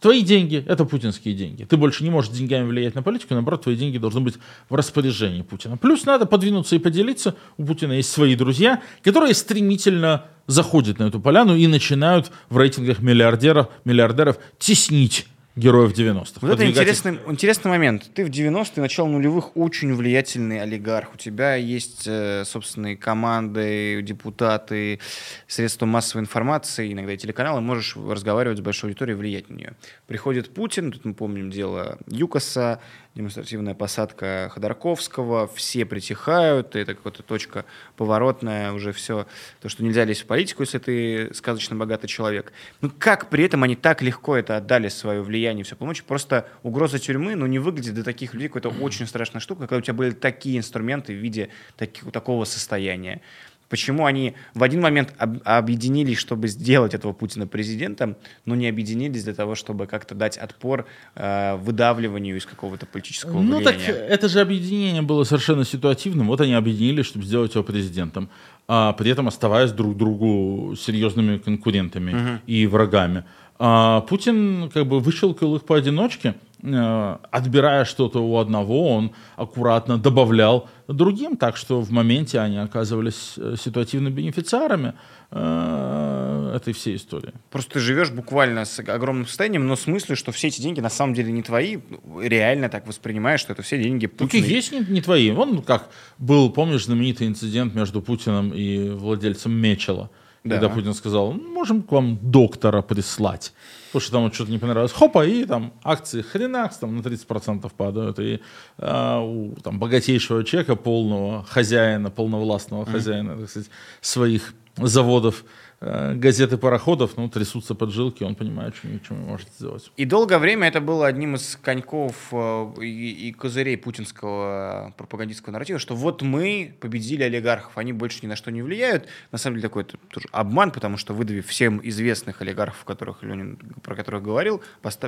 твои 0.00 0.22
деньги– 0.22 0.64
это 0.68 0.84
путинские 0.84 1.34
деньги. 1.34 1.64
Ты 1.64 1.76
больше 1.76 2.04
не 2.04 2.10
можешь 2.10 2.32
деньгами 2.32 2.66
влиять 2.66 2.94
на 2.94 3.02
политику, 3.02 3.34
наоборот, 3.34 3.62
твои 3.62 3.76
деньги 3.76 3.98
должны 3.98 4.20
быть 4.20 4.34
в 4.68 4.74
распоряжении 4.74 5.42
Путина. 5.42 5.76
Плюс 5.76 6.04
надо 6.04 6.26
подвинуться 6.26 6.76
и 6.76 6.78
поделиться. 6.78 7.34
У 7.56 7.64
Путина 7.64 7.92
есть 7.92 8.10
свои 8.10 8.34
друзья, 8.36 8.82
которые 9.02 9.34
стремительно 9.34 10.24
заходят 10.46 10.98
на 10.98 11.04
эту 11.04 11.20
поляну 11.20 11.56
и 11.56 11.66
начинают 11.66 12.30
в 12.48 12.56
рейтингах 12.56 13.00
миллиардеров, 13.00 13.68
миллиардеров 13.84 14.38
теснить 14.58 15.26
героев 15.56 15.92
90-х. 15.92 16.38
Вот 16.40 16.52
это 16.52 16.68
интересный, 16.68 17.18
интересный 17.26 17.70
момент. 17.70 18.10
Ты 18.14 18.24
в 18.24 18.30
90-е, 18.30 18.80
начало 18.80 19.08
нулевых 19.08 19.56
очень 19.56 19.94
влиятельный 19.94 20.60
олигарх. 20.62 21.14
У 21.14 21.16
тебя 21.16 21.54
есть 21.56 22.04
э, 22.06 22.44
собственные 22.44 22.96
команды, 22.96 24.00
депутаты, 24.02 25.00
средства 25.46 25.86
массовой 25.86 26.22
информации, 26.22 26.92
иногда 26.92 27.12
и 27.12 27.16
телеканалы. 27.16 27.60
Можешь 27.60 27.96
разговаривать 27.96 28.58
с 28.58 28.60
большой 28.60 28.90
аудиторией, 28.90 29.16
влиять 29.16 29.50
на 29.50 29.54
нее. 29.54 29.72
Приходит 30.06 30.54
Путин, 30.54 30.92
тут 30.92 31.04
мы 31.04 31.14
помним 31.14 31.50
дело 31.50 31.98
Юкоса, 32.06 32.80
демонстративная 33.14 33.74
посадка 33.74 34.50
Ходорковского, 34.52 35.48
все 35.48 35.84
притихают, 35.84 36.76
это 36.76 36.94
какая-то 36.94 37.22
точка 37.22 37.64
поворотная, 37.96 38.72
уже 38.72 38.92
все, 38.92 39.26
то, 39.60 39.68
что 39.68 39.82
нельзя 39.82 40.04
лезть 40.04 40.22
в 40.22 40.26
политику, 40.26 40.62
если 40.62 40.78
ты 40.78 41.34
сказочно 41.34 41.74
богатый 41.74 42.06
человек. 42.06 42.52
Ну 42.80 42.90
как 42.96 43.28
при 43.28 43.44
этом 43.44 43.64
они 43.64 43.74
так 43.74 44.00
легко 44.02 44.36
это 44.36 44.56
отдали, 44.56 44.88
свое 44.88 45.22
влияние, 45.22 45.64
все 45.64 45.74
помочь? 45.74 46.04
Просто 46.04 46.48
угроза 46.62 46.98
тюрьмы, 46.98 47.34
ну 47.34 47.46
не 47.46 47.58
выглядит 47.58 47.94
для 47.94 48.04
таких 48.04 48.32
людей 48.32 48.48
какой-то 48.48 48.68
очень 48.68 49.06
страшная 49.06 49.40
штука, 49.40 49.62
когда 49.62 49.78
у 49.78 49.80
тебя 49.80 49.94
были 49.94 50.12
такие 50.12 50.58
инструменты 50.58 51.12
в 51.12 51.16
виде 51.16 51.48
таких, 51.76 52.10
такого 52.12 52.44
состояния. 52.44 53.22
Почему 53.70 54.04
они 54.04 54.34
в 54.54 54.62
один 54.64 54.80
момент 54.80 55.14
об- 55.16 55.38
объединились, 55.44 56.18
чтобы 56.18 56.48
сделать 56.48 56.92
этого 56.92 57.12
Путина 57.12 57.46
президентом, 57.46 58.16
но 58.44 58.56
не 58.56 58.68
объединились 58.68 59.22
для 59.24 59.32
того, 59.32 59.54
чтобы 59.54 59.86
как-то 59.86 60.14
дать 60.14 60.36
отпор 60.36 60.86
э, 61.14 61.56
выдавливанию 61.56 62.36
из 62.36 62.44
какого-то 62.46 62.84
политического 62.86 63.40
Ну 63.40 63.62
так 63.62 63.76
влияния? 63.76 64.06
это 64.08 64.28
же 64.28 64.40
объединение 64.40 65.02
было 65.02 65.22
совершенно 65.24 65.64
ситуативным. 65.64 66.26
Вот 66.26 66.40
они 66.40 66.52
объединились, 66.54 67.06
чтобы 67.06 67.24
сделать 67.24 67.54
его 67.54 67.62
президентом, 67.64 68.28
а 68.66 68.92
при 68.92 69.10
этом 69.12 69.28
оставаясь 69.28 69.70
друг 69.70 69.96
другу 69.96 70.74
серьезными 70.76 71.38
конкурентами 71.38 72.40
и 72.46 72.66
врагами. 72.66 73.22
А 73.58 74.00
Путин 74.00 74.70
как 74.74 74.86
бы 74.86 75.00
выщелкал 75.00 75.54
их 75.56 75.62
поодиночке, 75.64 76.34
отбирая 76.62 77.84
что-то 77.84 78.20
у 78.20 78.36
одного, 78.36 78.94
он 78.94 79.12
аккуратно 79.36 79.98
добавлял 79.98 80.68
другим, 80.88 81.36
так 81.36 81.56
что 81.56 81.80
в 81.80 81.90
моменте 81.90 82.38
они 82.40 82.58
оказывались 82.58 83.34
э, 83.36 83.54
ситуативными 83.58 84.12
бенефициарами 84.12 84.94
э, 85.30 86.52
этой 86.56 86.72
всей 86.72 86.96
истории. 86.96 87.32
Просто 87.50 87.74
ты 87.74 87.80
живешь 87.80 88.10
буквально 88.10 88.64
с 88.64 88.78
огромным 88.80 89.26
состоянием, 89.26 89.66
но 89.66 89.76
в 89.76 89.80
смысле, 89.80 90.16
что 90.16 90.32
все 90.32 90.48
эти 90.48 90.60
деньги 90.60 90.80
на 90.80 90.90
самом 90.90 91.14
деле 91.14 91.32
не 91.32 91.42
твои, 91.42 91.78
реально 92.20 92.68
так 92.68 92.86
воспринимаешь, 92.86 93.40
что 93.40 93.52
это 93.52 93.62
все 93.62 93.82
деньги 93.82 94.06
Путина. 94.06 94.44
и 94.44 94.48
есть 94.48 94.72
не, 94.72 94.80
не 94.80 95.00
твои. 95.00 95.30
Вон 95.30 95.62
как 95.62 95.88
был, 96.18 96.50
помнишь, 96.50 96.84
знаменитый 96.84 97.26
инцидент 97.26 97.74
между 97.74 98.02
Путиным 98.02 98.52
и 98.52 98.90
владельцем 98.90 99.52
Мечела. 99.52 100.10
Да. 100.42 100.56
Когда 100.56 100.68
Путин 100.70 100.94
сказал, 100.94 101.32
«Ну, 101.32 101.52
можем 101.52 101.82
к 101.82 101.92
вам 101.92 102.18
доктора 102.22 102.82
прислать. 102.82 103.52
Потому 103.88 104.00
что 104.00 104.12
там 104.12 104.22
вот 104.22 104.34
что-то 104.34 104.50
не 104.50 104.58
понравилось. 104.58 104.92
Хопа, 104.92 105.26
и 105.26 105.44
там 105.44 105.72
акции 105.82 106.22
хренакс 106.22 106.78
там 106.78 106.96
на 106.96 107.00
30% 107.00 107.70
падают. 107.76 108.18
И 108.20 108.40
а, 108.78 109.20
у 109.20 109.54
там, 109.56 109.78
богатейшего 109.78 110.44
человека, 110.44 110.76
полного 110.76 111.44
хозяина, 111.44 112.10
полновластного 112.10 112.86
хозяина, 112.86 113.36
так 113.36 113.50
сказать, 113.50 113.70
своих 114.00 114.54
заводов, 114.76 115.44
э, 115.80 116.14
газет 116.14 116.52
и 116.52 116.56
пароходов, 116.56 117.16
ну, 117.16 117.28
трясутся 117.28 117.74
поджилки, 117.74 118.22
он 118.24 118.34
понимает, 118.34 118.76
что 118.76 118.88
ничего 118.88 119.16
не 119.16 119.24
может 119.24 119.48
сделать. 119.58 119.90
И 119.96 120.04
долгое 120.04 120.38
время 120.38 120.68
это 120.68 120.80
было 120.80 121.06
одним 121.06 121.34
из 121.36 121.58
коньков 121.62 122.14
э, 122.32 122.72
и, 122.82 123.28
и 123.28 123.32
козырей 123.32 123.76
путинского 123.76 124.92
пропагандистского 124.96 125.52
нарратива, 125.52 125.78
что 125.78 125.94
вот 125.94 126.22
мы 126.22 126.74
победили 126.80 127.22
олигархов, 127.22 127.76
они 127.78 127.92
больше 127.92 128.18
ни 128.22 128.26
на 128.26 128.36
что 128.36 128.50
не 128.50 128.62
влияют. 128.62 129.06
На 129.32 129.38
самом 129.38 129.56
деле 129.56 129.68
такой 129.68 129.82
это 129.82 129.96
тоже 130.08 130.26
обман, 130.32 130.70
потому 130.70 130.96
что 130.96 131.14
выдавив 131.14 131.46
всем 131.46 131.80
известных 131.82 132.42
олигархов, 132.42 132.84
которых 132.84 133.22
Ленин, 133.22 133.56
про 133.82 133.94
которых 133.94 134.22
говорил, 134.22 134.62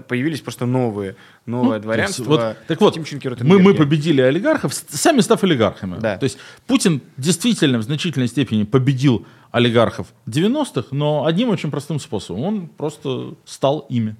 появились 0.08 0.40
просто 0.40 0.66
новые, 0.66 1.16
новое 1.46 1.78
Ну, 1.78 1.82
дворянство. 1.82 2.24
вот, 2.24 2.56
так 2.66 2.80
вот, 2.80 2.96
мы, 3.40 3.58
мы 3.58 3.74
победили 3.74 4.20
олигархов, 4.20 4.72
сами 4.74 5.20
став 5.20 5.42
олигархами. 5.44 5.98
Да. 6.00 6.16
То 6.18 6.24
есть 6.24 6.38
Путин 6.66 7.02
действительно 7.16 7.78
в 7.78 7.82
значительной 7.82 8.28
степени 8.28 8.64
победил 8.64 9.26
олигархов 9.52 10.12
90-х, 10.26 10.88
но 10.90 11.26
одним 11.26 11.50
очень 11.50 11.70
простым 11.70 12.00
способом. 12.00 12.42
Он 12.42 12.68
просто 12.68 13.34
стал 13.44 13.86
ими. 13.88 14.16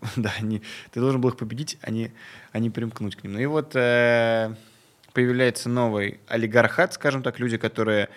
Да, 0.16 0.32
не, 0.40 0.62
ты 0.92 1.00
должен 1.00 1.20
был 1.20 1.28
их 1.28 1.36
победить, 1.36 1.76
а 1.82 1.90
не, 1.90 2.10
а 2.52 2.58
не 2.58 2.70
примкнуть 2.70 3.16
к 3.16 3.22
ним. 3.22 3.34
Ну 3.34 3.38
и 3.38 3.46
вот 3.46 3.76
э, 3.76 4.54
появляется 5.12 5.68
новый 5.68 6.20
олигархат, 6.26 6.94
скажем 6.94 7.22
так, 7.22 7.38
люди, 7.38 7.58
которые 7.58 8.08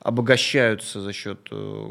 обогащаются 0.00 1.02
за 1.02 1.12
счет 1.12 1.48
э, 1.50 1.90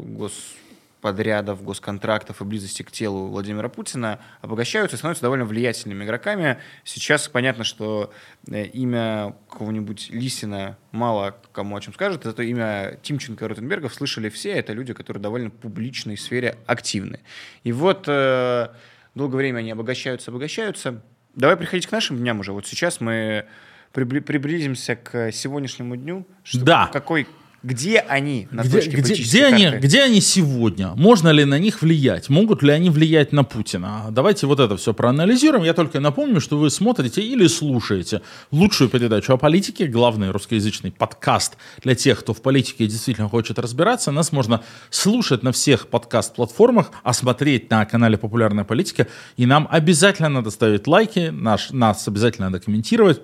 господрядов, 1.02 1.62
госконтрактов 1.62 2.40
и 2.40 2.44
близости 2.44 2.82
к 2.82 2.90
телу 2.90 3.28
Владимира 3.28 3.68
Путина, 3.68 4.18
обогащаются 4.40 4.96
и 4.96 4.98
становятся 4.98 5.22
довольно 5.22 5.44
влиятельными 5.44 6.04
игроками. 6.04 6.58
Сейчас 6.84 7.28
понятно, 7.28 7.64
что 7.64 8.12
э, 8.50 8.64
имя 8.66 9.34
кого-нибудь 9.50 10.10
Лисина 10.10 10.76
мало 10.90 11.36
кому 11.52 11.76
о 11.76 11.80
чем 11.80 11.94
скажет, 11.94 12.24
зато 12.24 12.42
имя 12.42 12.98
Тимченко 13.02 13.44
и 13.44 13.48
Ротенбергов 13.48 13.94
слышали 13.94 14.28
все. 14.28 14.50
Это 14.50 14.72
люди, 14.72 14.92
которые 14.92 15.22
довольно 15.22 15.50
в 15.50 15.54
публичной 15.54 16.16
сфере 16.16 16.56
активны. 16.66 17.20
И 17.62 17.72
вот 17.72 18.04
э, 18.08 18.68
долгое 19.14 19.36
время 19.36 19.58
они 19.58 19.70
обогащаются, 19.70 20.30
обогащаются. 20.30 21.00
Давай 21.34 21.56
приходить 21.56 21.86
к 21.86 21.92
нашим 21.92 22.18
дням 22.18 22.40
уже. 22.40 22.52
Вот 22.52 22.66
сейчас 22.66 23.00
мы 23.00 23.46
прибли- 23.92 24.20
приблизимся 24.20 24.96
к 24.96 25.30
сегодняшнему 25.30 25.94
дню. 25.96 26.26
Что- 26.42 26.64
Да. 26.64 26.90
Какой, 26.92 27.28
где 27.64 27.98
они 27.98 28.46
на 28.52 28.62
Где, 28.62 28.70
точке 28.80 28.96
где- 28.98 29.14
где 29.14 29.44
они, 29.46 29.64
карты? 29.64 29.78
где 29.80 30.02
они 30.02 30.20
сегодня? 30.20 30.92
Можно 30.94 31.30
ли 31.30 31.44
на 31.44 31.58
них 31.58 31.82
влиять? 31.82 32.28
Могут 32.28 32.62
ли 32.62 32.70
они 32.70 32.88
влиять 32.88 33.32
на 33.32 33.42
Путина? 33.42 34.06
Давайте 34.10 34.46
вот 34.46 34.60
это 34.60 34.76
все 34.76 34.94
проанализируем. 34.94 35.64
Я 35.64 35.74
только 35.74 35.98
напомню, 35.98 36.40
что 36.40 36.56
вы 36.56 36.70
смотрите 36.70 37.20
или 37.20 37.48
слушаете 37.48 38.22
лучшую 38.52 38.88
передачу 38.90 39.32
о 39.32 39.36
политике, 39.38 39.86
главный 39.86 40.30
русскоязычный 40.30 40.92
подкаст 40.92 41.56
для 41.82 41.94
тех, 41.96 42.20
кто 42.20 42.32
в 42.32 42.42
политике 42.42 42.86
действительно 42.86 43.28
хочет 43.28 43.58
разбираться. 43.58 44.12
Нас 44.12 44.30
можно 44.30 44.62
слушать 44.90 45.42
на 45.42 45.50
всех 45.50 45.88
подкаст-платформах, 45.88 46.92
а 47.02 47.12
смотреть 47.12 47.70
на 47.70 47.84
канале 47.86 48.16
«Популярная 48.18 48.64
политика». 48.64 49.08
И 49.36 49.46
нам 49.46 49.66
обязательно 49.70 50.28
надо 50.28 50.50
ставить 50.50 50.86
лайки, 50.86 51.30
наш, 51.32 51.70
нас 51.70 52.06
обязательно 52.06 52.50
надо 52.50 52.64
комментировать. 52.64 53.20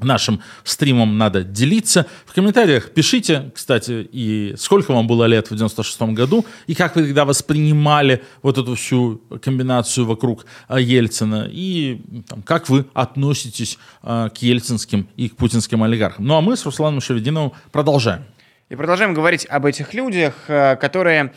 Нашим 0.00 0.40
стримом 0.64 1.18
надо 1.18 1.42
делиться. 1.42 2.06
В 2.24 2.32
комментариях 2.32 2.90
пишите, 2.90 3.50
кстати, 3.54 4.08
и 4.12 4.54
сколько 4.56 4.92
вам 4.92 5.06
было 5.06 5.24
лет 5.24 5.50
в 5.50 5.56
96 5.56 6.02
году, 6.14 6.46
и 6.66 6.74
как 6.74 6.94
вы 6.94 7.02
тогда 7.02 7.24
воспринимали 7.24 8.22
вот 8.42 8.58
эту 8.58 8.76
всю 8.76 9.20
комбинацию 9.42 10.06
вокруг 10.06 10.46
а, 10.68 10.78
Ельцина, 10.78 11.48
и 11.50 12.00
там, 12.28 12.42
как 12.42 12.68
вы 12.68 12.86
относитесь 12.94 13.78
а, 14.02 14.28
к 14.28 14.38
ельцинским 14.38 15.08
и 15.16 15.28
к 15.28 15.36
путинским 15.36 15.82
олигархам. 15.82 16.24
Ну 16.24 16.36
а 16.36 16.40
мы 16.40 16.56
с 16.56 16.64
Русланом 16.64 17.00
Шевединовым 17.00 17.52
продолжаем. 17.72 18.24
И 18.68 18.76
продолжаем 18.76 19.14
говорить 19.14 19.46
об 19.46 19.64
этих 19.64 19.94
людях, 19.94 20.34
э, 20.48 20.76
которые 20.76 21.24
э, 21.24 21.30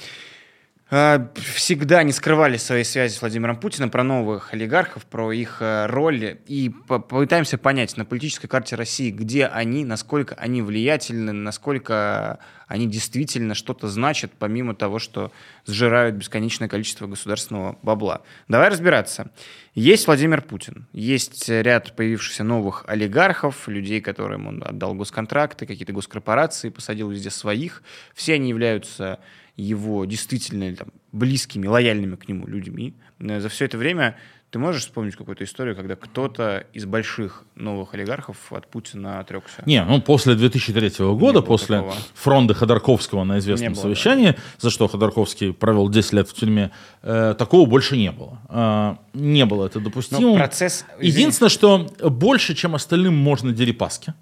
всегда 0.91 2.03
не 2.03 2.11
скрывали 2.11 2.57
своей 2.57 2.83
связи 2.83 3.13
с 3.13 3.21
Владимиром 3.21 3.55
Путиным, 3.55 3.89
про 3.89 4.03
новых 4.03 4.53
олигархов, 4.53 5.05
про 5.05 5.31
их 5.31 5.61
э, 5.61 5.85
роль. 5.85 6.39
И 6.47 6.69
по- 6.69 6.99
попытаемся 6.99 7.57
понять 7.57 7.95
на 7.95 8.03
политической 8.03 8.49
карте 8.49 8.75
России, 8.75 9.09
где 9.09 9.45
они, 9.45 9.85
насколько 9.85 10.35
они 10.35 10.61
влиятельны, 10.61 11.31
насколько 11.31 12.39
они 12.67 12.87
действительно 12.87 13.55
что-то 13.55 13.87
значат, 13.87 14.33
помимо 14.37 14.75
того, 14.75 14.99
что 14.99 15.31
сжирают 15.65 16.15
бесконечное 16.15 16.67
количество 16.67 17.07
государственного 17.07 17.77
бабла. 17.81 18.23
Давай 18.49 18.67
разбираться. 18.67 19.31
Есть 19.73 20.07
Владимир 20.07 20.41
Путин, 20.41 20.87
есть 20.91 21.47
ряд 21.47 21.95
появившихся 21.95 22.43
новых 22.43 22.83
олигархов, 22.87 23.69
людей, 23.69 24.01
которым 24.01 24.47
он 24.47 24.61
отдал 24.61 24.93
госконтракты, 24.93 25.65
какие-то 25.65 25.93
госкорпорации, 25.93 26.67
посадил 26.67 27.09
везде 27.09 27.29
своих. 27.29 27.81
Все 28.13 28.33
они 28.33 28.49
являются 28.49 29.19
его 29.61 30.05
действительно 30.05 30.75
там, 30.75 30.89
близкими, 31.11 31.67
лояльными 31.67 32.15
к 32.15 32.27
нему 32.27 32.47
людьми. 32.47 32.93
Э, 33.19 33.39
За 33.39 33.49
все 33.49 33.65
это 33.65 33.77
время 33.77 34.17
ты 34.49 34.59
можешь 34.59 34.81
вспомнить 34.81 35.15
какую-то 35.15 35.45
историю, 35.45 35.77
когда 35.77 35.95
кто-то 35.95 36.65
из 36.73 36.85
больших 36.85 37.45
новых 37.55 37.93
олигархов 37.93 38.51
от 38.51 38.67
Путина 38.67 39.19
отрекся? 39.21 39.63
Не, 39.65 39.85
ну 39.85 40.01
после 40.01 40.35
2003 40.35 41.05
года, 41.15 41.41
после 41.41 41.77
такого. 41.77 41.95
фронта 42.15 42.53
Ходорковского 42.53 43.23
на 43.23 43.39
известном 43.39 43.73
было, 43.73 43.81
совещании, 43.81 44.35
за 44.59 44.69
что 44.69 44.89
Ходорковский 44.89 45.53
провел 45.53 45.87
10 45.89 46.13
лет 46.13 46.27
в 46.29 46.33
тюрьме, 46.33 46.71
э, 47.01 47.33
такого 47.37 47.65
больше 47.65 47.95
не 47.95 48.11
было. 48.11 48.39
Э, 48.49 48.95
не 49.13 49.45
было 49.45 49.67
это 49.67 49.79
допустимо. 49.79 50.19
Но 50.19 50.35
процесс... 50.35 50.85
извини, 50.99 51.11
Единственное, 51.21 51.49
что 51.49 51.87
больше, 52.09 52.53
чем 52.53 52.75
остальным, 52.75 53.15
можно 53.15 53.53
Дерипаски. 53.53 54.13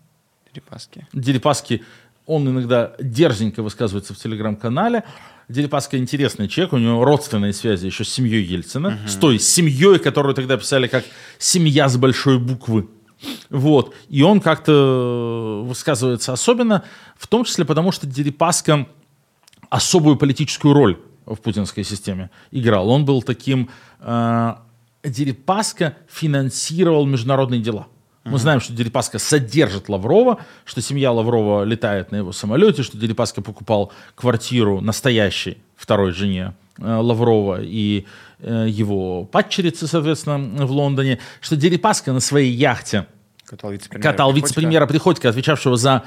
Дерипаски. 0.54 1.08
Дерипаски, 1.13 1.84
он 2.29 2.47
иногда 2.47 2.93
дерзенько 3.01 3.63
высказывается 3.63 4.13
в 4.13 4.17
телеграм-канале. 4.17 5.03
Дерипаска 5.49 5.97
интересный 5.97 6.47
человек, 6.47 6.73
у 6.73 6.77
него 6.77 7.03
родственные 7.03 7.53
связи 7.53 7.87
еще 7.87 8.03
с 8.03 8.09
семьей 8.09 8.43
Ельцина, 8.43 8.99
с 9.07 9.15
той 9.15 9.39
семьей, 9.39 9.97
которую 9.97 10.35
тогда 10.35 10.55
писали 10.55 10.87
как 10.87 11.05
«семья 11.39 11.89
с 11.89 11.97
большой 11.97 12.37
буквы». 12.37 12.87
Вот. 13.49 13.95
И 14.09 14.21
он 14.21 14.41
как-то 14.41 15.63
высказывается 15.65 16.31
особенно, 16.31 16.83
в 17.17 17.25
том 17.25 17.45
числе 17.45 17.65
потому, 17.65 17.91
что 17.91 18.05
Дерипаска 18.05 18.87
особую 19.71 20.15
политическую 20.15 20.75
роль 20.75 20.99
в 21.25 21.37
путинской 21.37 21.83
системе 21.83 22.29
играл. 22.51 22.89
Он 22.89 23.05
был 23.05 23.23
таким... 23.23 23.69
Э, 23.99 24.55
Дерипаска 25.01 25.95
финансировал 26.09 27.05
международные 27.05 27.61
дела. 27.61 27.87
Мы 28.25 28.38
знаем, 28.38 28.60
что 28.60 28.73
Дерипаска 28.73 29.17
содержит 29.17 29.89
Лаврова, 29.89 30.39
что 30.65 30.82
семья 30.82 31.12
Лаврова 31.12 31.63
летает 31.63 32.12
на 32.12 32.17
его 32.17 32.32
самолете, 32.32 32.84
что 32.84 32.97
Дерипаска 32.97 33.41
покупал 33.41 33.91
квартиру 34.15 34.82
настоящей 34.82 35.58
второй 35.75 36.12
жене 36.12 36.53
э, 36.77 36.95
Лаврова 36.95 37.62
и 37.62 38.05
э, 38.39 38.67
его 38.69 39.25
падчерицы, 39.25 39.88
соответственно, 39.88 40.65
в 40.65 40.71
Лондоне, 40.71 41.19
что 41.41 41.55
Дерипаска 41.55 42.12
на 42.12 42.19
своей 42.19 42.51
яхте 42.51 43.08
Катал 43.45 43.71
вице-премьера. 43.71 44.12
катал 44.12 44.34
вице-премьера 44.34 44.86
Приходько, 44.86 45.29
отвечавшего 45.29 45.75
за 45.75 46.03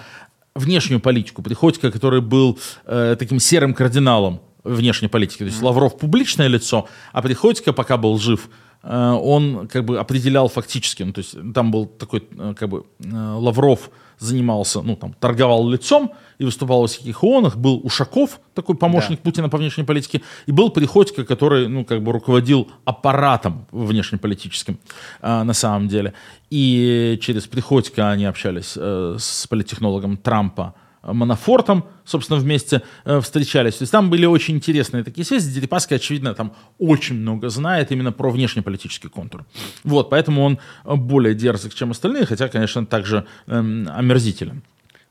внешнюю 0.55 1.01
политику. 1.01 1.43
Приходько, 1.43 1.91
который 1.91 2.21
был 2.21 2.59
э, 2.85 3.17
таким 3.19 3.41
серым 3.41 3.75
кардиналом 3.75 4.41
внешней 4.63 5.09
политики. 5.09 5.39
То 5.39 5.45
есть 5.47 5.61
Лавров 5.61 5.99
публичное 5.99 6.47
лицо, 6.47 6.89
а 7.13 7.23
Приходько, 7.23 7.73
пока 7.73 7.97
был 7.97 8.19
жив 8.19 8.49
он 8.89 9.69
как 9.69 9.85
бы 9.85 9.99
определял 9.99 10.49
фактически, 10.49 11.05
ну, 11.05 11.13
то 11.13 11.21
есть 11.21 11.37
там 11.55 11.71
был 11.71 11.87
такой, 11.87 12.27
э, 12.39 12.55
как 12.59 12.69
бы, 12.69 12.85
э, 12.99 13.09
Лавров 13.13 13.91
занимался, 14.19 14.83
ну, 14.83 14.97
там, 14.97 15.15
торговал 15.21 15.69
лицом 15.69 16.13
и 16.39 16.45
выступал 16.45 16.81
во 16.81 16.87
всяких 16.87 17.23
ООНах, 17.25 17.57
был 17.57 17.81
Ушаков, 17.85 18.41
такой 18.55 18.77
помощник 18.77 19.19
да. 19.19 19.23
Путина 19.23 19.49
по 19.49 19.59
внешней 19.59 19.85
политике, 19.85 20.23
и 20.47 20.53
был 20.53 20.71
Приходько, 20.71 21.25
который, 21.25 21.69
ну, 21.69 21.85
как 21.85 22.03
бы 22.03 22.13
руководил 22.13 22.69
аппаратом 22.85 23.67
внешнеполитическим 23.71 24.79
э, 25.21 25.43
на 25.43 25.55
самом 25.55 25.89
деле. 25.89 26.13
И 26.51 27.19
через 27.21 27.47
Приходько 27.47 28.11
они 28.11 28.25
общались 28.25 28.75
э, 28.77 29.17
с 29.19 29.47
политтехнологом 29.47 30.17
Трампа, 30.17 30.75
Манафортом, 31.03 31.85
собственно, 32.05 32.39
вместе 32.39 32.83
э, 33.05 33.21
встречались. 33.21 33.77
То 33.77 33.83
есть 33.83 33.93
там 33.93 34.09
были 34.09 34.25
очень 34.25 34.55
интересные 34.55 35.03
такие 35.03 35.25
связи. 35.25 35.53
Дерипаска, 35.53 35.97
очевидно, 35.97 36.35
там 36.35 36.55
очень 36.79 37.17
много 37.17 37.49
знает 37.49 37.91
именно 37.91 38.13
про 38.13 38.31
внешнеполитический 38.31 39.11
контур. 39.11 39.45
Вот, 39.83 40.11
поэтому 40.11 40.45
он 40.45 40.59
более 40.85 41.35
дерзок, 41.35 41.75
чем 41.75 41.91
остальные, 41.91 42.27
хотя, 42.27 42.49
конечно, 42.49 42.87
также 42.87 43.27
эм, 43.49 43.89
омерзителен. 43.93 44.63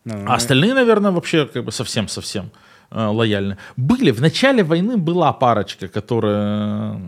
Ну, 0.05 0.25
а 0.27 0.35
остальные, 0.35 0.73
наверное, 0.73 1.11
вообще 1.11 1.45
как 1.45 1.65
бы 1.65 1.71
совсем-совсем 1.71 2.51
э, 2.89 3.05
лояльны. 3.05 3.57
Были, 3.75 4.11
в 4.11 4.21
начале 4.21 4.63
войны 4.63 4.95
была 4.95 5.33
парочка, 5.33 5.89
которые 5.89 6.99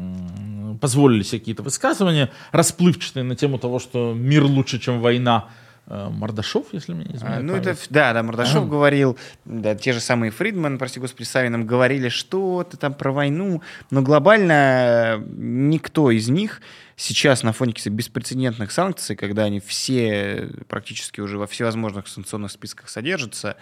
позволили 0.81 1.23
себе 1.23 1.39
какие-то 1.39 1.63
высказывания 1.63 2.29
расплывчатые 2.51 3.23
на 3.23 3.35
тему 3.35 3.57
того, 3.57 3.79
что 3.79 4.13
мир 4.13 4.43
лучше, 4.43 4.79
чем 4.79 4.99
война, 4.99 5.45
Э, 5.45 5.62
Мордашов, 5.87 6.67
если 6.71 6.93
меня 6.93 7.05
не 7.09 7.15
изменяет 7.15 7.39
а, 7.39 7.43
Ну, 7.43 7.55
это, 7.55 7.75
да, 7.89 8.13
да, 8.13 8.23
Мордашов 8.23 8.63
а. 8.63 8.67
говорил, 8.67 9.17
да, 9.43 9.75
те 9.75 9.91
же 9.91 9.99
самые 9.99 10.31
Фридман, 10.31 10.77
прости 10.77 10.99
господи, 10.99 11.27
Савином 11.27 11.67
говорили 11.67 12.09
что-то 12.09 12.77
там 12.77 12.93
про 12.93 13.11
войну, 13.11 13.61
но 13.91 14.01
глобально 14.01 15.21
никто 15.27 16.09
из 16.09 16.29
них 16.29 16.61
сейчас 16.95 17.43
на 17.43 17.51
фоне 17.51 17.73
каких-то 17.73 17.89
беспрецедентных 17.89 18.71
санкций, 18.71 19.15
когда 19.15 19.43
они 19.43 19.59
все 19.59 20.49
практически 20.69 21.19
уже 21.19 21.37
во 21.37 21.47
всевозможных 21.47 22.07
санкционных 22.07 22.51
списках 22.51 22.87
содержатся, 22.87 23.57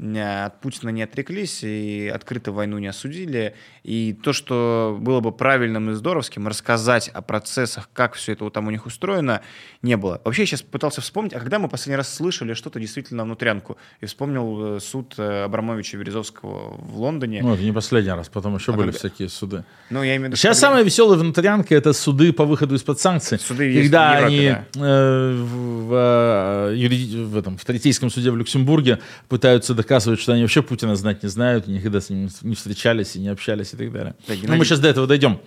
от 0.00 0.60
Путина 0.60 0.88
не 0.90 1.02
отреклись 1.02 1.62
и 1.62 2.10
открыто 2.12 2.52
войну 2.52 2.78
не 2.78 2.86
осудили. 2.86 3.54
И 3.82 4.14
то, 4.14 4.32
что 4.32 4.96
было 4.98 5.20
бы 5.20 5.30
правильным 5.30 5.90
и 5.90 5.92
здоровским, 5.94 6.48
рассказать 6.48 7.08
о 7.08 7.20
процессах, 7.20 7.90
как 7.92 8.14
все 8.14 8.32
это 8.32 8.48
там 8.50 8.66
у 8.66 8.70
них 8.70 8.86
устроено, 8.86 9.42
не 9.82 9.96
было. 9.96 10.20
Вообще, 10.24 10.42
я 10.42 10.46
сейчас 10.46 10.62
пытался 10.62 11.02
вспомнить, 11.02 11.34
а 11.34 11.40
когда 11.40 11.58
мы 11.58 11.68
последний 11.68 11.96
раз 11.96 12.14
слышали 12.14 12.54
что-то 12.54 12.80
действительно 12.80 13.24
внутрянку? 13.24 13.76
И 14.00 14.06
вспомнил 14.06 14.76
э, 14.76 14.80
суд 14.80 15.14
э, 15.18 15.44
Абрамовича 15.44 15.98
Березовского 15.98 16.76
в 16.76 16.98
Лондоне. 16.98 17.42
Ну, 17.42 17.54
это 17.54 17.62
не 17.62 17.72
последний 17.72 18.12
раз, 18.12 18.28
потом 18.28 18.56
еще 18.56 18.72
а 18.72 18.76
были 18.76 18.92
когда... 18.92 18.98
всякие 18.98 19.28
суды. 19.28 19.64
Ну, 19.90 20.02
я 20.02 20.16
имею 20.16 20.22
в 20.22 20.24
виду, 20.28 20.36
сейчас 20.36 20.56
когда... 20.56 20.68
самая 20.68 20.84
веселая 20.84 21.18
внутрянка— 21.18 21.74
это 21.76 21.92
суды 21.92 22.32
по 22.32 22.46
выходу 22.46 22.74
из-под 22.74 23.00
санкций. 23.00 23.38
Суды 23.38 23.82
когда 23.82 24.12
в 24.12 24.14
Европе, 24.16 24.26
они 24.26 24.46
да. 24.72 24.80
э, 24.80 25.42
в, 25.42 26.70
э, 26.70 26.74
юриди... 26.76 27.16
в, 27.18 27.36
этом, 27.36 27.58
в 27.58 27.64
Третейском 27.66 28.08
суде 28.08 28.30
в 28.30 28.36
Люксембурге 28.36 29.00
пытаются 29.28 29.74
доказать 29.74 29.89
доказывают, 29.90 30.20
что 30.20 30.32
они 30.32 30.42
вообще 30.42 30.62
Путина 30.62 30.94
знать 30.94 31.22
не 31.22 31.28
знают, 31.28 31.66
никогда 31.66 32.00
с 32.00 32.10
ним 32.10 32.28
не 32.42 32.54
встречались 32.54 33.16
и 33.16 33.20
не 33.20 33.28
общались 33.28 33.74
и 33.74 33.76
так 33.76 33.92
далее. 33.92 34.14
Да, 34.28 34.34
Но 34.44 34.56
мы 34.56 34.64
сейчас 34.64 34.78
до 34.78 34.88
этого 34.88 35.06
дойдем. 35.06 35.40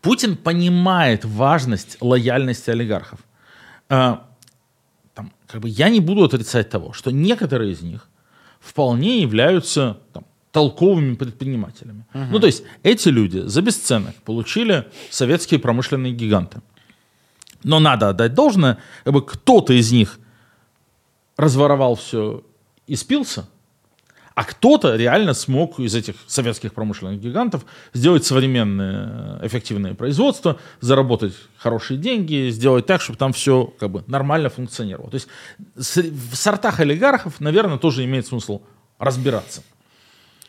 Путин 0.00 0.36
понимает 0.36 1.24
важность 1.24 1.98
лояльности 2.00 2.70
олигархов. 2.70 3.18
А, 3.90 4.26
там, 5.14 5.32
как 5.46 5.60
бы 5.60 5.68
я 5.68 5.90
не 5.90 6.00
буду 6.00 6.24
отрицать 6.24 6.70
того, 6.70 6.94
что 6.94 7.10
некоторые 7.10 7.72
из 7.72 7.82
них 7.82 8.08
вполне 8.58 9.20
являются 9.20 9.98
там, 10.14 10.24
толковыми 10.50 11.14
предпринимателями. 11.14 12.06
Угу. 12.14 12.24
Ну, 12.30 12.40
то 12.40 12.46
есть 12.46 12.64
эти 12.82 13.10
люди 13.10 13.40
за 13.40 13.60
бесценок 13.60 14.14
получили 14.24 14.86
советские 15.10 15.60
промышленные 15.60 16.14
гиганты. 16.14 16.62
Но 17.62 17.80
надо 17.80 18.08
отдать 18.08 18.32
должное, 18.32 18.78
как 19.04 19.12
бы 19.12 19.26
кто-то 19.26 19.74
из 19.74 19.92
них 19.92 20.18
разворовал 21.36 21.96
все 21.96 22.42
и 22.86 22.96
спился. 22.96 23.48
А 24.34 24.44
кто-то 24.44 24.96
реально 24.96 25.32
смог 25.32 25.80
из 25.80 25.94
этих 25.94 26.14
советских 26.26 26.74
промышленных 26.74 27.18
гигантов 27.18 27.64
сделать 27.94 28.26
современное 28.26 29.40
эффективное 29.42 29.94
производство, 29.94 30.60
заработать 30.80 31.32
хорошие 31.56 31.96
деньги, 31.96 32.50
сделать 32.50 32.84
так, 32.84 33.00
чтобы 33.00 33.18
там 33.18 33.32
все 33.32 33.72
как 33.78 33.90
бы 33.90 34.04
нормально 34.06 34.50
функционировало. 34.50 35.10
То 35.10 35.14
есть 35.14 35.28
в 35.74 36.36
сортах 36.36 36.80
олигархов, 36.80 37.40
наверное, 37.40 37.78
тоже 37.78 38.04
имеет 38.04 38.26
смысл 38.26 38.60
разбираться. 38.98 39.62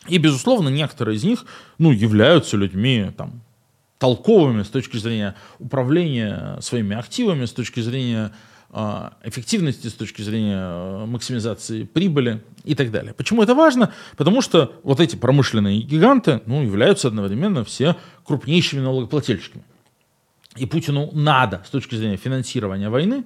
И, 0.06 0.18
безусловно, 0.18 0.68
некоторые 0.68 1.16
из 1.16 1.24
них 1.24 1.46
ну, 1.78 1.90
являются 1.90 2.58
людьми 2.58 3.10
там, 3.16 3.40
толковыми 3.98 4.64
с 4.64 4.68
точки 4.68 4.98
зрения 4.98 5.34
управления 5.58 6.58
своими 6.60 6.94
активами, 6.94 7.46
с 7.46 7.52
точки 7.52 7.80
зрения 7.80 8.32
эффективности, 8.70 9.86
с 9.86 9.94
точки 9.94 10.20
зрения 10.20 10.58
э, 10.58 11.06
максимизации 11.06 11.84
прибыли 11.84 12.42
и 12.64 12.74
так 12.74 12.90
далее. 12.90 13.14
Почему 13.14 13.42
это 13.42 13.54
важно? 13.54 13.92
Потому 14.16 14.42
что 14.42 14.74
вот 14.82 15.00
эти 15.00 15.16
промышленные 15.16 15.80
гиганты 15.80 16.42
ну, 16.44 16.62
являются 16.62 17.08
одновременно 17.08 17.64
все 17.64 17.96
крупнейшими 18.24 18.80
налогоплательщиками. 18.80 19.64
И 20.56 20.66
Путину 20.66 21.10
надо 21.12 21.62
с 21.66 21.70
точки 21.70 21.94
зрения 21.94 22.16
финансирования 22.16 22.90
войны, 22.90 23.24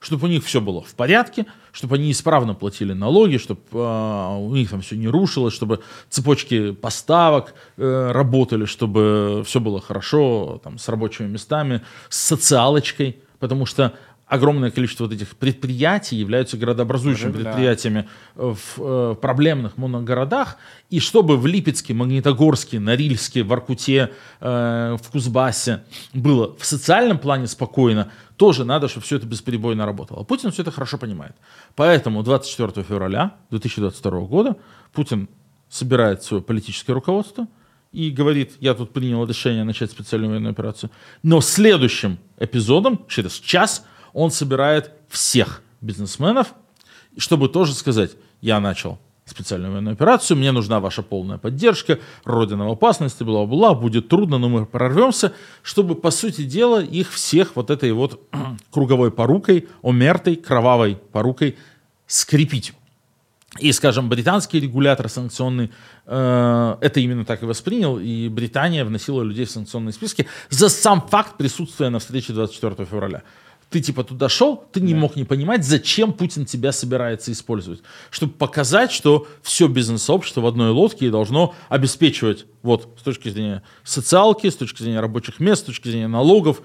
чтобы 0.00 0.26
у 0.26 0.30
них 0.30 0.44
все 0.44 0.60
было 0.60 0.82
в 0.82 0.94
порядке, 0.94 1.46
чтобы 1.72 1.96
они 1.96 2.12
исправно 2.12 2.54
платили 2.54 2.92
налоги, 2.92 3.38
чтобы 3.38 3.62
э, 3.72 4.36
у 4.38 4.54
них 4.54 4.70
там 4.70 4.80
все 4.80 4.96
не 4.96 5.08
рушилось, 5.08 5.54
чтобы 5.54 5.80
цепочки 6.08 6.72
поставок 6.72 7.54
э, 7.76 8.12
работали, 8.12 8.66
чтобы 8.66 9.42
все 9.44 9.58
было 9.58 9.80
хорошо 9.80 10.60
там, 10.62 10.78
с 10.78 10.88
рабочими 10.88 11.26
местами, 11.26 11.82
с 12.10 12.18
социалочкой, 12.18 13.18
потому 13.40 13.66
что 13.66 13.94
огромное 14.34 14.70
количество 14.70 15.04
вот 15.04 15.12
этих 15.12 15.36
предприятий 15.36 16.16
являются 16.16 16.56
городообразующими 16.56 17.32
да. 17.32 17.38
предприятиями 17.38 18.08
в 18.34 18.58
э, 18.78 19.14
проблемных 19.20 19.76
моногородах, 19.76 20.56
и 20.90 21.00
чтобы 21.00 21.36
в 21.36 21.46
Липецке, 21.46 21.94
Магнитогорске, 21.94 22.80
Норильске, 22.80 23.42
в 23.42 23.52
Аркуте, 23.52 24.10
э, 24.40 24.96
в 25.00 25.10
Кузбассе 25.10 25.84
было 26.12 26.54
в 26.56 26.64
социальном 26.64 27.18
плане 27.18 27.46
спокойно, 27.46 28.10
тоже 28.36 28.64
надо, 28.64 28.88
чтобы 28.88 29.04
все 29.04 29.16
это 29.16 29.26
бесперебойно 29.26 29.86
работало. 29.86 30.24
Путин 30.24 30.50
все 30.50 30.62
это 30.62 30.70
хорошо 30.70 30.98
понимает. 30.98 31.34
Поэтому 31.76 32.22
24 32.22 32.84
февраля 32.84 33.34
2022 33.50 34.20
года 34.20 34.56
Путин 34.92 35.28
собирает 35.68 36.22
свое 36.22 36.42
политическое 36.42 36.92
руководство 36.92 37.46
и 37.92 38.10
говорит, 38.10 38.52
я 38.60 38.74
тут 38.74 38.92
принял 38.92 39.24
решение 39.24 39.64
начать 39.64 39.90
специальную 39.90 40.30
военную 40.30 40.50
операцию. 40.50 40.90
Но 41.22 41.40
следующим 41.40 42.18
эпизодом, 42.38 43.06
через 43.08 43.34
час, 43.34 43.86
он 44.14 44.30
собирает 44.30 44.92
всех 45.08 45.60
бизнесменов, 45.82 46.54
чтобы 47.18 47.48
тоже 47.50 47.74
сказать, 47.74 48.12
я 48.40 48.60
начал 48.60 48.98
специальную 49.26 49.72
военную 49.72 49.94
операцию, 49.94 50.36
мне 50.36 50.52
нужна 50.52 50.80
ваша 50.80 51.02
полная 51.02 51.38
поддержка, 51.38 51.98
родина 52.24 52.68
в 52.68 52.72
опасности, 52.72 53.22
бла-бла, 53.22 53.74
будет 53.74 54.08
трудно, 54.08 54.38
но 54.38 54.48
мы 54.48 54.66
прорвемся, 54.66 55.32
чтобы, 55.62 55.94
по 55.94 56.10
сути 56.10 56.44
дела, 56.44 56.82
их 56.82 57.10
всех 57.10 57.56
вот 57.56 57.70
этой 57.70 57.92
вот 57.92 58.20
круговой 58.70 59.10
порукой, 59.10 59.68
омертой, 59.82 60.36
кровавой 60.36 60.96
порукой 61.12 61.56
скрепить. 62.06 62.74
И, 63.60 63.72
скажем, 63.72 64.08
британский 64.08 64.60
регулятор 64.60 65.08
санкционный 65.08 65.70
э, 66.06 66.76
это 66.80 67.00
именно 67.00 67.24
так 67.24 67.42
и 67.42 67.46
воспринял, 67.46 67.98
и 67.98 68.28
Британия 68.28 68.84
вносила 68.84 69.22
людей 69.22 69.46
в 69.46 69.50
санкционные 69.50 69.92
списки 69.92 70.26
за 70.50 70.68
сам 70.68 71.00
факт 71.00 71.36
присутствия 71.36 71.88
на 71.88 72.00
встрече 72.00 72.32
24 72.32 72.84
февраля 72.84 73.22
ты 73.74 73.80
типа 73.80 74.04
туда 74.04 74.28
шел, 74.28 74.68
ты 74.70 74.80
не 74.80 74.94
да. 74.94 75.00
мог 75.00 75.16
не 75.16 75.24
понимать, 75.24 75.64
зачем 75.64 76.12
Путин 76.12 76.46
тебя 76.46 76.70
собирается 76.70 77.32
использовать. 77.32 77.82
Чтобы 78.08 78.32
показать, 78.32 78.92
что 78.92 79.26
все 79.42 79.66
бизнес-сообщество 79.66 80.42
в 80.42 80.46
одной 80.46 80.70
лодке 80.70 81.10
должно 81.10 81.56
обеспечивать 81.68 82.46
вот 82.62 82.96
с 83.00 83.02
точки 83.02 83.30
зрения 83.30 83.64
социалки, 83.82 84.48
с 84.48 84.54
точки 84.54 84.80
зрения 84.80 85.00
рабочих 85.00 85.40
мест, 85.40 85.62
с 85.62 85.66
точки 85.66 85.88
зрения 85.88 86.06
налогов 86.06 86.62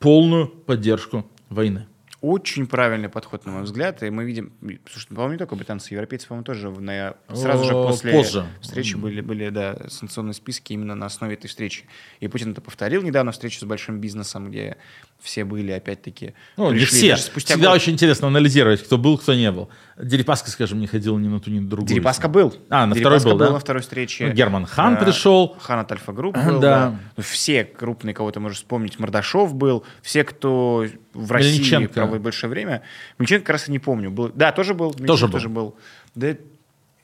полную 0.00 0.48
поддержку 0.48 1.30
войны. 1.48 1.86
Очень 2.20 2.66
правильный 2.66 3.08
подход, 3.08 3.46
на 3.46 3.52
мой 3.52 3.62
взгляд. 3.62 4.02
И 4.02 4.10
мы 4.10 4.24
видим, 4.24 4.52
слушай, 4.90 5.06
по-моему, 5.06 5.34
не 5.34 5.38
только 5.38 5.54
британцы, 5.54 5.94
европейцы, 5.94 6.26
по-моему, 6.26 6.44
тоже 6.44 6.68
на, 6.70 7.14
сразу 7.32 7.62
же 7.62 7.72
после 7.72 8.10
Позже. 8.10 8.46
встречи 8.60 8.96
были, 8.96 9.20
были 9.20 9.50
да, 9.50 9.78
санкционные 9.88 10.34
списки 10.34 10.72
именно 10.72 10.96
на 10.96 11.06
основе 11.06 11.34
этой 11.34 11.46
встречи. 11.46 11.84
И 12.18 12.26
Путин 12.26 12.50
это 12.50 12.60
повторил 12.60 13.02
недавно, 13.02 13.30
встречу 13.30 13.60
с 13.60 13.62
большим 13.62 14.00
бизнесом, 14.00 14.50
где 14.50 14.78
все 15.20 15.44
были, 15.44 15.72
опять-таки. 15.72 16.34
Ну, 16.56 16.72
не 16.72 16.84
все. 16.84 17.16
Спустя 17.16 17.54
Всегда 17.54 17.70
год. 17.70 17.76
очень 17.76 17.94
интересно 17.94 18.28
анализировать, 18.28 18.82
кто 18.82 18.98
был, 18.98 19.18
кто 19.18 19.34
не 19.34 19.50
был. 19.50 19.68
Дерипаска, 20.00 20.50
скажем, 20.50 20.78
не 20.78 20.86
ходил 20.86 21.18
ни 21.18 21.26
на 21.26 21.40
ту, 21.40 21.50
ни 21.50 21.58
на 21.58 21.68
другую. 21.68 21.88
Дерипаска 21.88 22.28
был. 22.28 22.54
А, 22.70 22.86
на 22.86 22.94
Дерипаска 22.94 23.18
второй 23.18 23.32
был, 23.34 23.38
был 23.38 23.46
да? 23.46 23.52
на 23.54 23.58
второй 23.58 23.82
встрече. 23.82 24.26
Ну, 24.28 24.32
Герман 24.32 24.66
Хан 24.66 24.94
а, 24.94 24.96
пришел. 24.96 25.56
Хан 25.60 25.80
от 25.80 25.90
Альфа-групп 25.90 26.36
был, 26.36 26.60
да. 26.60 26.96
да. 27.16 27.22
Все 27.22 27.64
крупные, 27.64 28.14
кого 28.14 28.30
ты 28.30 28.38
можешь 28.38 28.58
вспомнить. 28.58 28.98
Мордашов 29.00 29.54
был. 29.54 29.84
Все, 30.02 30.22
кто 30.22 30.86
в 31.12 31.32
России 31.32 31.86
проводит 31.86 32.22
большое 32.22 32.50
время. 32.50 32.82
Мельниченко 33.18 33.42
как 33.44 33.50
раз 33.54 33.68
и 33.68 33.72
не 33.72 33.80
помню. 33.80 34.10
Был, 34.10 34.30
да, 34.34 34.52
тоже 34.52 34.74
был. 34.74 34.92
Тоже 34.92 35.26
был. 35.26 35.32
тоже 35.32 35.48
был. 35.48 35.76
Да, 36.14 36.36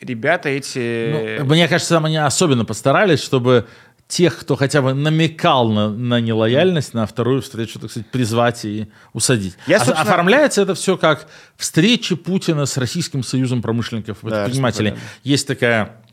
ребята 0.01 0.49
эти... 0.49 1.39
Ну, 1.41 1.47
мне 1.47 1.67
кажется, 1.69 1.99
они 1.99 2.17
особенно 2.17 2.65
постарались, 2.65 3.21
чтобы 3.21 3.67
тех, 4.09 4.39
кто 4.39 4.57
хотя 4.57 4.83
бы 4.83 4.93
намекал 4.95 5.69
на, 5.71 5.89
на 5.89 6.21
нелояльность, 6.21 6.95
на 6.95 7.07
вторую 7.07 7.43
встречу, 7.43 7.79
так 7.79 7.91
сказать, 7.91 8.11
призвать 8.11 8.65
и 8.65 8.89
усадить. 9.13 9.57
Я, 9.67 9.79
собственно... 9.79 10.03
Оформляется 10.03 10.63
это 10.63 10.75
все 10.75 10.97
как 10.97 11.27
встречи 11.57 12.15
Путина 12.15 12.67
с 12.67 12.77
Российским 12.77 13.23
союзом 13.23 13.63
промышленников 13.63 14.19
и 14.23 14.27
предпринимателей. 14.27 14.91
Да, 14.91 14.97
Есть 15.23 15.47
такая 15.47 16.04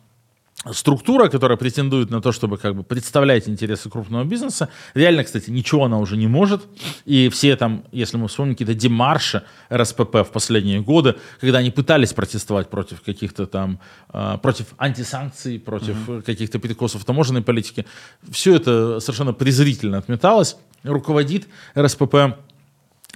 структура, 0.74 1.28
которая 1.28 1.58
претендует 1.58 2.12
на 2.12 2.22
то, 2.22 2.32
чтобы 2.32 2.58
как 2.58 2.76
бы 2.76 2.84
представлять 2.84 3.50
интересы 3.50 3.90
крупного 3.90 4.24
бизнеса. 4.24 4.70
Реально, 4.94 5.24
кстати, 5.24 5.50
ничего 5.50 5.86
она 5.86 5.98
уже 5.98 6.18
не 6.18 6.28
может. 6.28 6.62
И 7.06 7.30
все 7.30 7.56
там, 7.56 7.84
если 7.92 8.18
мы 8.18 8.28
вспомним 8.28 8.54
какие-то 8.54 8.76
демарши 8.76 9.44
РСПП 9.74 10.18
в 10.18 10.32
последние 10.32 10.82
годы, 10.82 11.16
когда 11.40 11.60
они 11.60 11.72
пытались 11.72 12.14
протестовать 12.14 12.70
против 12.70 13.02
каких-то 13.02 13.48
там, 13.48 13.80
э, 14.14 14.38
против 14.42 14.68
антисанкций, 14.78 15.60
против 15.60 15.96
uh-huh. 16.08 16.22
каких-то 16.22 16.60
перекосов 16.60 17.06
таможенной 17.06 17.42
политики, 17.42 17.86
все 18.30 18.56
это 18.56 19.00
совершенно 19.00 19.34
презрительно 19.34 19.98
отметалось. 19.98 20.58
Руководит 20.84 21.48
РСПП 21.76 22.38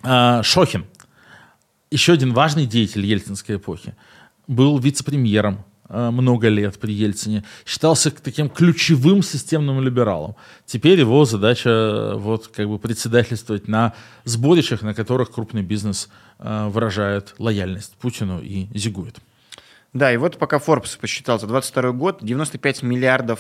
э, 0.04 0.41
Шохин. 0.43 0.86
Еще 1.91 2.14
один 2.14 2.34
важный 2.34 2.66
деятель 2.66 3.06
ельцинской 3.06 3.58
эпохи. 3.58 3.96
Был 4.48 4.80
вице-премьером 4.80 5.64
много 5.90 6.50
лет 6.50 6.80
при 6.80 6.94
Ельцине, 6.94 7.44
считался 7.66 8.12
таким 8.12 8.50
ключевым 8.50 9.22
системным 9.22 9.82
либералом. 9.82 10.36
Теперь 10.66 11.00
его 11.00 11.26
задача 11.26 11.70
э, 11.70 12.14
вот 12.16 12.48
как 12.48 12.68
бы 12.68 12.80
председательствовать 12.80 13.68
на 13.68 13.94
сборищах, 14.24 14.82
на 14.82 14.94
которых 14.94 15.32
крупный 15.32 15.62
бизнес 15.62 16.10
э, 16.40 16.68
выражает 16.70 17.36
лояльность 17.38 17.94
Путину 17.98 18.42
и 18.42 18.68
зигует. 18.74 19.18
Да, 19.94 20.12
и 20.12 20.18
вот 20.18 20.38
пока 20.38 20.58
Forbes 20.58 21.00
посчитал 21.00 21.40
за 21.40 21.48
22 21.48 21.92
год, 21.92 22.20
95 22.22 22.84
миллиардов 22.84 23.40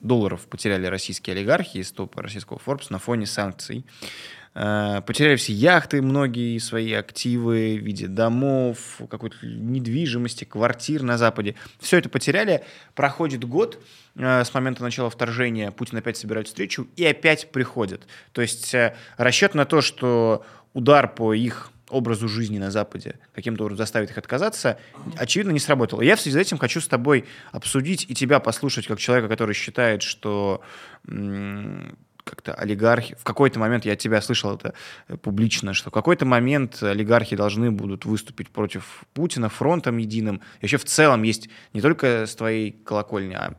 долларов 0.00 0.46
потеряли 0.48 0.86
российские 0.86 1.36
олигархи 1.36 1.78
из 1.78 1.92
топа 1.92 2.22
российского 2.22 2.58
Forbes 2.64 2.86
на 2.90 2.98
фоне 2.98 3.26
санкций. 3.26 3.84
Э, 4.52 5.00
потеряли 5.06 5.36
все 5.36 5.52
яхты, 5.52 6.02
многие 6.02 6.58
свои 6.58 6.92
активы 6.92 7.78
в 7.80 7.84
виде 7.84 8.08
домов, 8.08 9.00
какой-то 9.08 9.36
недвижимости, 9.42 10.44
квартир 10.44 11.02
на 11.02 11.18
Западе. 11.18 11.54
Все 11.78 11.98
это 11.98 12.08
потеряли. 12.08 12.64
Проходит 12.94 13.44
год 13.44 13.78
э, 14.16 14.44
с 14.44 14.52
момента 14.52 14.82
начала 14.82 15.08
вторжения, 15.08 15.70
Путин 15.70 15.98
опять 15.98 16.16
собирает 16.16 16.48
встречу 16.48 16.88
и 16.96 17.06
опять 17.06 17.52
приходит. 17.52 18.08
То 18.32 18.42
есть 18.42 18.74
э, 18.74 18.96
расчет 19.16 19.54
на 19.54 19.66
то, 19.66 19.80
что 19.80 20.44
удар 20.72 21.12
по 21.12 21.32
их 21.32 21.70
образу 21.88 22.28
жизни 22.28 22.58
на 22.58 22.70
Западе 22.70 23.18
каким-то 23.34 23.64
образом 23.64 23.78
заставит 23.78 24.10
их 24.10 24.18
отказаться, 24.18 24.78
очевидно, 25.16 25.50
не 25.50 25.58
сработало. 25.58 26.02
Я 26.02 26.16
в 26.16 26.20
связи 26.20 26.36
с 26.36 26.40
этим 26.40 26.58
хочу 26.58 26.80
с 26.80 26.88
тобой 26.88 27.24
обсудить 27.52 28.06
и 28.08 28.14
тебя 28.14 28.40
послушать 28.40 28.86
как 28.86 28.98
человека, 28.98 29.28
который 29.28 29.54
считает, 29.54 30.02
что 30.02 30.60
как-то 32.22 32.54
олигархи, 32.54 33.16
в 33.18 33.24
какой-то 33.24 33.58
момент, 33.58 33.84
я 33.84 33.96
тебя 33.96 34.20
слышал 34.20 34.54
это 34.54 34.74
э, 35.08 35.16
публично, 35.16 35.74
что 35.74 35.90
в 35.90 35.92
какой-то 35.92 36.26
момент 36.26 36.82
олигархи 36.82 37.36
должны 37.36 37.70
будут 37.70 38.04
выступить 38.04 38.50
против 38.50 39.04
Путина 39.14 39.48
фронтом 39.48 39.98
единым. 39.98 40.36
И 40.60 40.64
вообще 40.64 40.76
в 40.76 40.84
целом 40.84 41.22
есть 41.22 41.48
не 41.72 41.80
только 41.80 42.26
с 42.26 42.34
твоей 42.34 42.72
колокольни, 42.72 43.34
а 43.34 43.54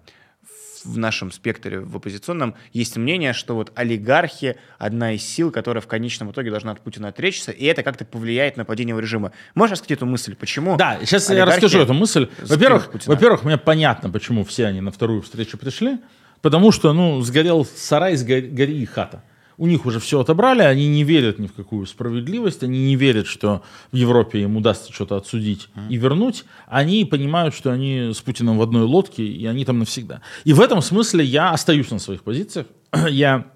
в 0.85 0.97
нашем 0.97 1.31
спектре, 1.31 1.79
в 1.79 1.95
оппозиционном, 1.95 2.55
есть 2.73 2.97
мнение, 2.97 3.33
что 3.33 3.55
вот 3.55 3.71
олигархи— 3.75 4.57
одна 4.77 5.13
из 5.13 5.23
сил, 5.23 5.51
которая 5.51 5.81
в 5.81 5.87
конечном 5.87 6.31
итоге 6.31 6.49
должна 6.49 6.71
от 6.71 6.81
Путина 6.81 7.09
отречься, 7.09 7.51
и 7.51 7.65
это 7.65 7.83
как-то 7.83 8.05
повлияет 8.05 8.57
на 8.57 8.65
падение 8.65 8.91
его 8.91 8.99
режима. 8.99 9.31
Можешь 9.55 9.73
рассказать 9.73 9.97
эту 9.97 10.05
мысль? 10.05 10.35
Почему? 10.35 10.77
Да, 10.77 10.99
сейчас 11.01 11.29
я 11.29 11.45
расскажу 11.45 11.79
эту 11.79 11.93
мысль. 11.93 12.29
Во-первых, 12.39 12.89
во-первых, 13.05 13.43
мне 13.43 13.57
понятно, 13.57 14.09
почему 14.09 14.43
все 14.43 14.65
они 14.67 14.81
на 14.81 14.91
вторую 14.91 15.21
встречу 15.21 15.57
пришли. 15.57 15.99
Потому 16.41 16.71
что, 16.71 16.93
ну, 16.93 17.21
сгорел 17.21 17.65
сарай, 17.65 18.15
сгори 18.15 18.81
и 18.81 18.85
хата. 18.85 19.23
У 19.57 19.67
них 19.67 19.85
уже 19.85 19.99
все 19.99 20.19
отобрали, 20.19 20.63
они 20.63 20.87
не 20.87 21.03
верят 21.03 21.37
ни 21.37 21.45
в 21.45 21.53
какую 21.53 21.85
справедливость, 21.85 22.63
они 22.63 22.79
не 22.87 22.95
верят, 22.95 23.27
что 23.27 23.61
в 23.91 23.95
Европе 23.95 24.41
им 24.41 24.57
удастся 24.57 24.91
что-то 24.91 25.17
отсудить 25.17 25.69
mm. 25.75 25.89
и 25.89 25.97
вернуть. 25.97 26.45
Они 26.65 27.05
понимают, 27.05 27.53
что 27.53 27.71
они 27.71 28.11
с 28.11 28.21
Путиным 28.21 28.57
в 28.57 28.61
одной 28.63 28.85
лодке, 28.85 29.23
и 29.23 29.45
они 29.45 29.63
там 29.63 29.77
навсегда. 29.77 30.21
И 30.45 30.53
в 30.53 30.61
этом 30.61 30.81
смысле 30.81 31.23
я 31.23 31.51
остаюсь 31.51 31.91
на 31.91 31.99
своих 31.99 32.23
позициях. 32.23 32.65
я 33.09 33.51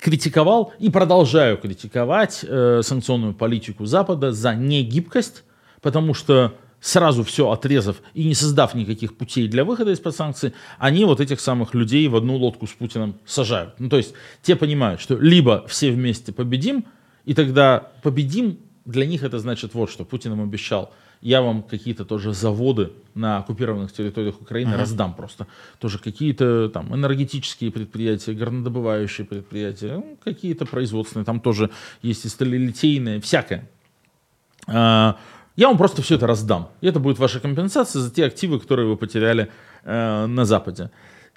критиковал 0.00 0.72
и 0.78 0.90
продолжаю 0.90 1.58
критиковать 1.58 2.44
э, 2.44 2.82
санкционную 2.84 3.34
политику 3.34 3.86
Запада 3.86 4.32
за 4.32 4.54
негибкость, 4.54 5.42
потому 5.80 6.14
что 6.14 6.54
сразу 6.84 7.22
все 7.22 7.50
отрезав 7.50 7.96
и 8.12 8.24
не 8.24 8.34
создав 8.34 8.74
никаких 8.74 9.16
путей 9.16 9.48
для 9.48 9.64
выхода 9.64 9.90
из-под 9.92 10.14
санкций, 10.14 10.52
они 10.78 11.06
вот 11.06 11.18
этих 11.18 11.40
самых 11.40 11.74
людей 11.74 12.06
в 12.08 12.14
одну 12.14 12.36
лодку 12.36 12.66
с 12.66 12.72
Путиным 12.72 13.14
сажают. 13.24 13.74
Ну, 13.78 13.88
то 13.88 13.96
есть 13.96 14.12
те 14.42 14.54
понимают, 14.54 15.00
что 15.00 15.16
либо 15.16 15.64
все 15.66 15.90
вместе 15.90 16.30
победим, 16.30 16.84
и 17.24 17.32
тогда 17.32 17.90
победим, 18.02 18.58
для 18.84 19.06
них 19.06 19.22
это 19.22 19.38
значит 19.38 19.72
вот 19.72 19.90
что. 19.90 20.04
Путин 20.04 20.34
им 20.34 20.42
обещал, 20.42 20.92
я 21.22 21.40
вам 21.40 21.62
какие-то 21.62 22.04
тоже 22.04 22.34
заводы 22.34 22.92
на 23.14 23.38
оккупированных 23.38 23.90
территориях 23.90 24.42
Украины 24.42 24.72
ага. 24.74 24.80
раздам 24.80 25.14
просто. 25.14 25.46
Тоже 25.78 25.98
какие-то 25.98 26.68
там 26.68 26.94
энергетические 26.94 27.70
предприятия, 27.70 28.34
горнодобывающие 28.34 29.26
предприятия, 29.26 29.94
ну, 29.94 30.18
какие-то 30.22 30.66
производственные, 30.66 31.24
там 31.24 31.40
тоже 31.40 31.70
есть 32.02 32.26
и 32.26 32.28
сталелитейные, 32.28 33.22
всякое. 33.22 33.70
Я 35.56 35.68
вам 35.68 35.78
просто 35.78 36.02
все 36.02 36.16
это 36.16 36.26
раздам. 36.26 36.68
И 36.80 36.86
это 36.86 36.98
будет 36.98 37.18
ваша 37.18 37.40
компенсация 37.40 38.02
за 38.02 38.10
те 38.10 38.24
активы, 38.24 38.58
которые 38.58 38.88
вы 38.88 38.96
потеряли 38.96 39.50
э, 39.84 40.26
на 40.26 40.44
Западе. 40.44 40.90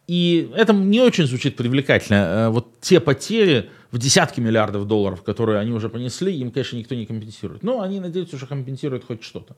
И 0.07 0.49
это 0.55 0.73
не 0.73 1.01
очень 1.01 1.27
звучит 1.27 1.55
привлекательно. 1.55 2.15
Э, 2.15 2.49
вот 2.49 2.79
те 2.81 2.99
потери 2.99 3.69
в 3.91 3.99
десятки 3.99 4.39
миллиардов 4.39 4.87
долларов, 4.87 5.21
которые 5.21 5.59
они 5.59 5.71
уже 5.71 5.89
понесли, 5.89 6.33
им, 6.35 6.51
конечно, 6.51 6.77
никто 6.77 6.95
не 6.95 7.05
компенсирует. 7.05 7.63
Но 7.63 7.81
они 7.81 7.99
надеются, 7.99 8.37
что 8.37 8.47
компенсируют 8.47 9.05
хоть 9.05 9.23
что-то. 9.23 9.55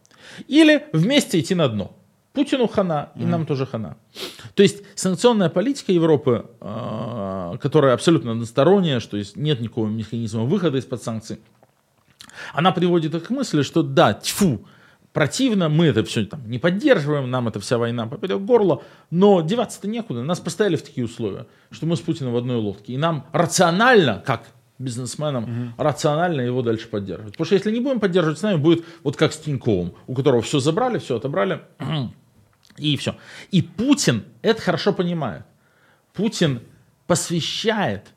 Или 0.48 0.86
вместе 0.92 1.40
идти 1.40 1.56
на 1.56 1.68
дно. 1.70 1.96
Путину 2.34 2.68
хана, 2.68 3.10
и 3.16 3.22
mm. 3.22 3.28
нам 3.28 3.46
тоже 3.46 3.66
хана. 3.66 3.98
То 4.54 4.64
есть 4.64 4.84
санкционная 4.96 5.50
политика 5.50 5.92
Европы, 5.92 6.46
э, 6.62 7.58
которая 7.62 7.94
абсолютно 7.94 8.32
односторонняя, 8.32 9.00
что 9.00 9.18
есть 9.18 9.36
нет 9.36 9.62
никакого 9.62 9.88
механизма 9.88 10.44
выхода 10.44 10.78
из-под 10.78 11.02
санкций, 11.02 11.40
она 12.54 12.72
приводит 12.72 13.16
их 13.16 13.26
к 13.26 13.30
мысли, 13.30 13.62
что 13.62 13.84
да, 13.84 14.14
тьфу, 14.14 14.66
противно, 15.14 15.70
мы 15.70 15.88
это 15.88 16.04
все 16.04 16.26
там 16.26 16.50
не 16.50 16.60
поддерживаем, 16.60 17.30
нам 17.30 17.48
эта 17.48 17.60
вся 17.60 17.78
война 17.78 18.08
поперек 18.08 18.42
горла, 18.42 18.84
но 19.10 19.42
деваться-то 19.42 19.88
некуда. 19.88 20.24
Нас 20.24 20.40
поставили 20.40 20.76
в 20.76 20.84
такие 20.84 21.06
условия, 21.06 21.48
что 21.72 21.86
мы 21.86 21.96
с 21.96 22.00
Путиным 22.00 22.34
в 22.34 22.38
одной 22.38 22.58
лодке. 22.58 22.94
И 22.94 22.98
нам 22.98 23.26
рационально, 23.32 24.24
как 24.26 24.44
бизнесменам, 24.78 25.44
угу. 25.44 25.74
рационально 25.78 26.42
его 26.42 26.62
дальше 26.62 26.88
поддерживать. 26.88 27.34
Потому 27.34 27.46
что 27.46 27.56
если 27.56 27.72
не 27.72 27.82
будем 27.82 28.00
поддерживать, 28.00 28.40
с 28.40 28.44
нами 28.44 28.58
будет 28.58 28.86
вот 29.04 29.18
как 29.18 29.34
с 29.34 29.38
Тиньковым, 29.38 29.94
у 30.08 30.14
которого 30.16 30.42
все 30.42 30.60
забрали, 30.60 30.98
все 31.00 31.18
отобрали, 31.18 31.62
и 32.78 32.96
все. 32.98 33.16
И 33.52 33.62
Путин 33.62 34.24
это 34.42 34.62
хорошо 34.62 34.94
понимает. 34.94 35.44
Путин 36.14 36.62
посвящает 37.08 38.08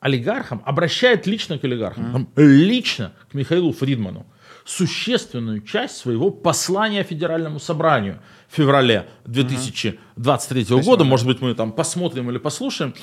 олигархам, 0.00 0.62
обращает 0.64 1.26
лично 1.26 1.58
к 1.58 1.64
олигархам, 1.64 2.28
mm. 2.34 2.42
лично 2.42 3.12
к 3.30 3.34
Михаилу 3.34 3.72
Фридману 3.72 4.26
существенную 4.64 5.62
часть 5.62 5.96
своего 5.96 6.30
послания 6.30 7.02
Федеральному 7.02 7.58
собранию 7.58 8.20
в 8.48 8.56
феврале 8.56 9.08
2023 9.26 10.62
mm-hmm. 10.62 10.82
года. 10.82 11.04
Может 11.04 11.26
быть, 11.26 11.40
мы 11.40 11.54
там 11.54 11.72
посмотрим 11.72 12.30
или 12.30 12.38
послушаем. 12.38 12.94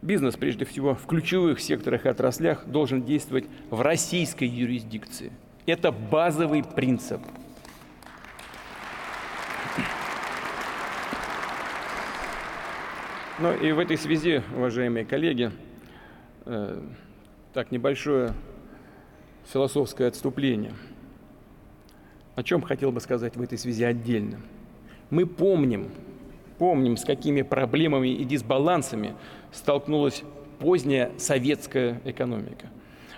Бизнес, 0.00 0.34
прежде 0.36 0.64
всего, 0.64 0.96
в 0.96 1.06
ключевых 1.06 1.60
секторах 1.60 2.06
и 2.06 2.08
отраслях 2.08 2.66
должен 2.66 3.04
действовать 3.04 3.44
в 3.70 3.80
российской 3.80 4.48
юрисдикции. 4.48 5.32
Это 5.64 5.92
базовый 5.92 6.64
принцип. 6.64 7.20
Ну 13.38 13.54
и 13.54 13.70
в 13.72 13.78
этой 13.78 13.96
связи, 13.96 14.42
уважаемые 14.56 15.04
коллеги, 15.04 15.52
Э, 16.44 16.80
так, 17.52 17.70
небольшое 17.70 18.32
философское 19.52 20.06
отступление. 20.06 20.72
О 22.34 22.42
чем 22.42 22.62
хотел 22.62 22.90
бы 22.90 23.00
сказать 23.00 23.36
в 23.36 23.42
этой 23.42 23.58
связи 23.58 23.84
отдельно. 23.84 24.40
Мы 25.10 25.26
помним, 25.26 25.90
помним, 26.58 26.96
с 26.96 27.04
какими 27.04 27.42
проблемами 27.42 28.08
и 28.08 28.24
дисбалансами 28.24 29.14
столкнулась 29.52 30.22
поздняя 30.58 31.12
советская 31.18 32.00
экономика. 32.04 32.68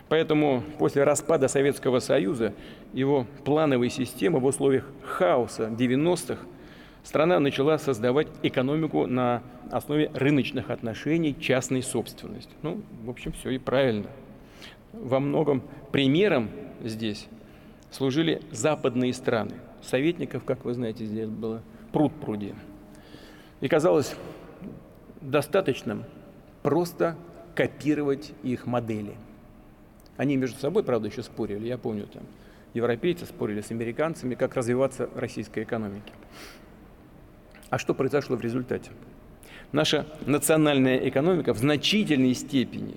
Поэтому 0.08 0.62
после 0.78 1.04
распада 1.04 1.48
Советского 1.48 2.00
Союза, 2.00 2.52
его 2.92 3.26
плановой 3.44 3.88
системы 3.88 4.38
в 4.38 4.44
условиях 4.44 4.86
хаоса 5.02 5.68
90-х, 5.68 6.38
страна 7.04 7.38
начала 7.38 7.78
создавать 7.78 8.26
экономику 8.42 9.06
на 9.06 9.42
основе 9.70 10.10
рыночных 10.14 10.70
отношений, 10.70 11.36
частной 11.38 11.82
собственности. 11.82 12.50
Ну, 12.62 12.80
в 13.04 13.10
общем, 13.10 13.32
все 13.32 13.50
и 13.50 13.58
правильно. 13.58 14.08
Во 14.92 15.20
многом 15.20 15.62
примером 15.92 16.50
здесь 16.82 17.28
служили 17.90 18.42
западные 18.50 19.12
страны. 19.12 19.54
Советников, 19.82 20.44
как 20.44 20.64
вы 20.64 20.74
знаете, 20.74 21.04
здесь 21.04 21.28
было 21.28 21.62
пруд 21.92 22.12
пруди. 22.20 22.54
И 23.60 23.68
казалось, 23.68 24.16
достаточно 25.20 26.04
просто 26.62 27.16
копировать 27.54 28.32
их 28.42 28.66
модели. 28.66 29.14
Они 30.16 30.36
между 30.36 30.58
собой, 30.58 30.82
правда, 30.84 31.08
еще 31.08 31.22
спорили, 31.22 31.66
я 31.66 31.76
помню, 31.76 32.06
там 32.06 32.22
европейцы 32.72 33.26
спорили 33.26 33.60
с 33.60 33.70
американцами, 33.70 34.34
как 34.34 34.54
развиваться 34.56 35.08
российской 35.14 35.64
экономике. 35.64 36.12
А 37.74 37.78
что 37.78 37.92
произошло 37.92 38.36
в 38.36 38.40
результате? 38.40 38.92
Наша 39.72 40.06
национальная 40.26 40.96
экономика 41.08 41.52
в 41.52 41.58
значительной 41.58 42.32
степени 42.34 42.94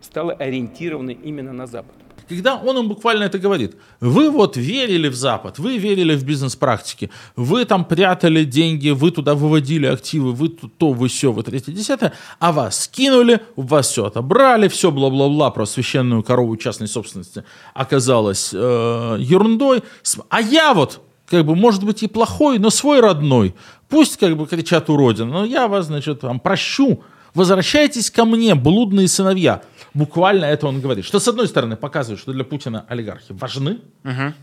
стала 0.00 0.34
ориентированной 0.34 1.14
именно 1.14 1.52
на 1.52 1.66
Запад. 1.66 1.96
Когда 2.28 2.54
он 2.54 2.78
им 2.78 2.88
буквально 2.88 3.24
это 3.24 3.40
говорит, 3.40 3.74
вы 3.98 4.30
вот 4.30 4.56
верили 4.56 5.08
в 5.08 5.16
Запад, 5.16 5.58
вы 5.58 5.78
верили 5.78 6.14
в 6.14 6.24
бизнес-практики, 6.24 7.10
вы 7.34 7.64
там 7.64 7.84
прятали 7.84 8.44
деньги, 8.44 8.90
вы 8.90 9.10
туда 9.10 9.34
выводили 9.34 9.86
активы, 9.86 10.32
вы 10.32 10.50
то, 10.50 10.92
вы 10.92 11.08
все, 11.08 11.32
вы 11.32 11.42
третье, 11.42 11.72
десятое, 11.72 12.12
а 12.38 12.52
вас 12.52 12.84
скинули, 12.84 13.40
у 13.56 13.62
вас 13.62 13.88
все 13.88 14.04
отобрали, 14.04 14.68
все 14.68 14.92
бла-бла-бла 14.92 15.50
про 15.50 15.66
священную 15.66 16.22
корову 16.22 16.56
частной 16.56 16.86
собственности 16.86 17.42
оказалось 17.74 18.50
э, 18.54 19.16
ерундой, 19.18 19.82
а 20.28 20.40
я 20.40 20.72
вот 20.72 21.00
как 21.30 21.44
бы, 21.44 21.54
может 21.54 21.84
быть, 21.84 22.02
и 22.02 22.06
плохой, 22.06 22.58
но 22.58 22.70
свой 22.70 23.00
родной. 23.00 23.54
Пусть, 23.88 24.16
как 24.18 24.36
бы, 24.36 24.46
кричат 24.46 24.90
уродин, 24.90 25.28
но 25.28 25.44
я 25.44 25.66
вас, 25.68 25.86
значит, 25.86 26.20
там, 26.20 26.40
прощу. 26.40 27.02
Возвращайтесь 27.34 28.10
ко 28.10 28.24
мне, 28.24 28.54
блудные 28.54 29.08
сыновья. 29.08 29.62
Буквально 29.94 30.44
это 30.46 30.66
он 30.66 30.80
говорит. 30.80 31.04
Что, 31.04 31.20
с 31.20 31.28
одной 31.28 31.46
стороны, 31.48 31.76
показывает, 31.76 32.20
что 32.20 32.32
для 32.32 32.44
Путина 32.44 32.84
олигархи 32.88 33.32
важны, 33.32 33.78
Мгм. 34.02 34.34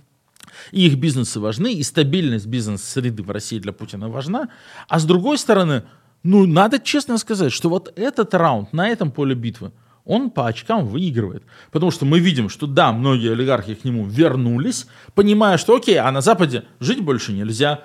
и 0.71 0.85
их 0.87 0.97
бизнесы 0.97 1.39
важны, 1.39 1.73
и 1.73 1.83
стабильность 1.83 2.45
бизнес-среды 2.47 3.21
в 3.23 3.31
России 3.31 3.59
для 3.59 3.73
Путина 3.73 4.09
важна. 4.09 4.49
А 4.87 4.99
с 4.99 5.05
другой 5.05 5.37
стороны, 5.37 5.83
ну, 6.23 6.45
надо 6.45 6.79
честно 6.79 7.17
сказать, 7.17 7.51
что 7.51 7.69
вот 7.69 7.91
этот 7.95 8.33
раунд 8.33 8.73
на 8.73 8.87
этом 8.87 9.11
поле 9.11 9.35
битвы, 9.35 9.71
он 10.05 10.29
по 10.29 10.47
очкам 10.47 10.85
выигрывает. 10.85 11.43
Потому 11.71 11.91
что 11.91 12.05
мы 12.05 12.19
видим, 12.19 12.49
что 12.49 12.67
да, 12.67 12.91
многие 12.91 13.31
олигархи 13.31 13.73
к 13.75 13.83
нему 13.83 14.05
вернулись, 14.05 14.87
понимая, 15.15 15.57
что 15.57 15.75
окей, 15.75 15.97
а 15.99 16.11
на 16.11 16.21
Западе 16.21 16.63
жить 16.79 17.01
больше 17.01 17.33
нельзя, 17.33 17.83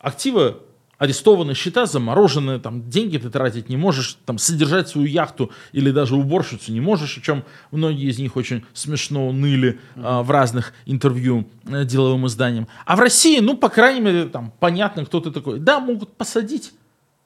активы 0.00 0.56
арестованы, 1.00 1.54
счета 1.54 1.86
заморожены, 1.86 2.60
там 2.60 2.88
деньги 2.88 3.16
ты 3.16 3.30
тратить 3.30 3.70
не 3.70 3.78
можешь, 3.78 4.18
там 4.26 4.38
содержать 4.38 4.90
свою 4.90 5.06
яхту 5.06 5.50
или 5.72 5.90
даже 5.90 6.14
уборщицу 6.14 6.72
не 6.72 6.80
можешь, 6.80 7.16
о 7.16 7.22
чем 7.22 7.42
многие 7.70 8.08
из 8.10 8.18
них 8.18 8.36
очень 8.36 8.64
смешно 8.74 9.32
ныли 9.32 9.80
а, 9.96 10.22
в 10.22 10.30
разных 10.30 10.74
интервью 10.84 11.48
э, 11.66 11.86
деловым 11.86 12.26
изданиям. 12.26 12.68
А 12.84 12.96
в 12.96 13.00
России, 13.00 13.40
ну, 13.40 13.56
по 13.56 13.70
крайней 13.70 14.02
мере, 14.02 14.26
там 14.26 14.52
понятно, 14.60 15.06
кто 15.06 15.20
ты 15.20 15.30
такой. 15.30 15.58
Да, 15.58 15.80
могут 15.80 16.12
посадить 16.12 16.74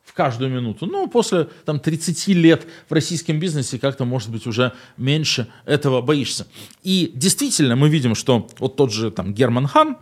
в 0.04 0.12
каждую 0.12 0.52
минуту. 0.52 0.86
Но 0.86 1.08
после 1.08 1.48
там, 1.64 1.80
30 1.80 2.28
лет 2.28 2.68
в 2.88 2.92
российском 2.92 3.40
бизнесе 3.40 3.80
как-то, 3.80 4.04
может 4.04 4.30
быть, 4.30 4.46
уже 4.46 4.72
меньше 4.96 5.48
этого 5.64 6.00
боишься. 6.00 6.46
И 6.84 7.10
действительно 7.12 7.74
мы 7.74 7.88
видим, 7.88 8.14
что 8.14 8.46
вот 8.60 8.76
тот 8.76 8.92
же 8.92 9.10
там 9.10 9.34
Герман 9.34 9.66
Хан, 9.66 9.96
а, 9.96 9.98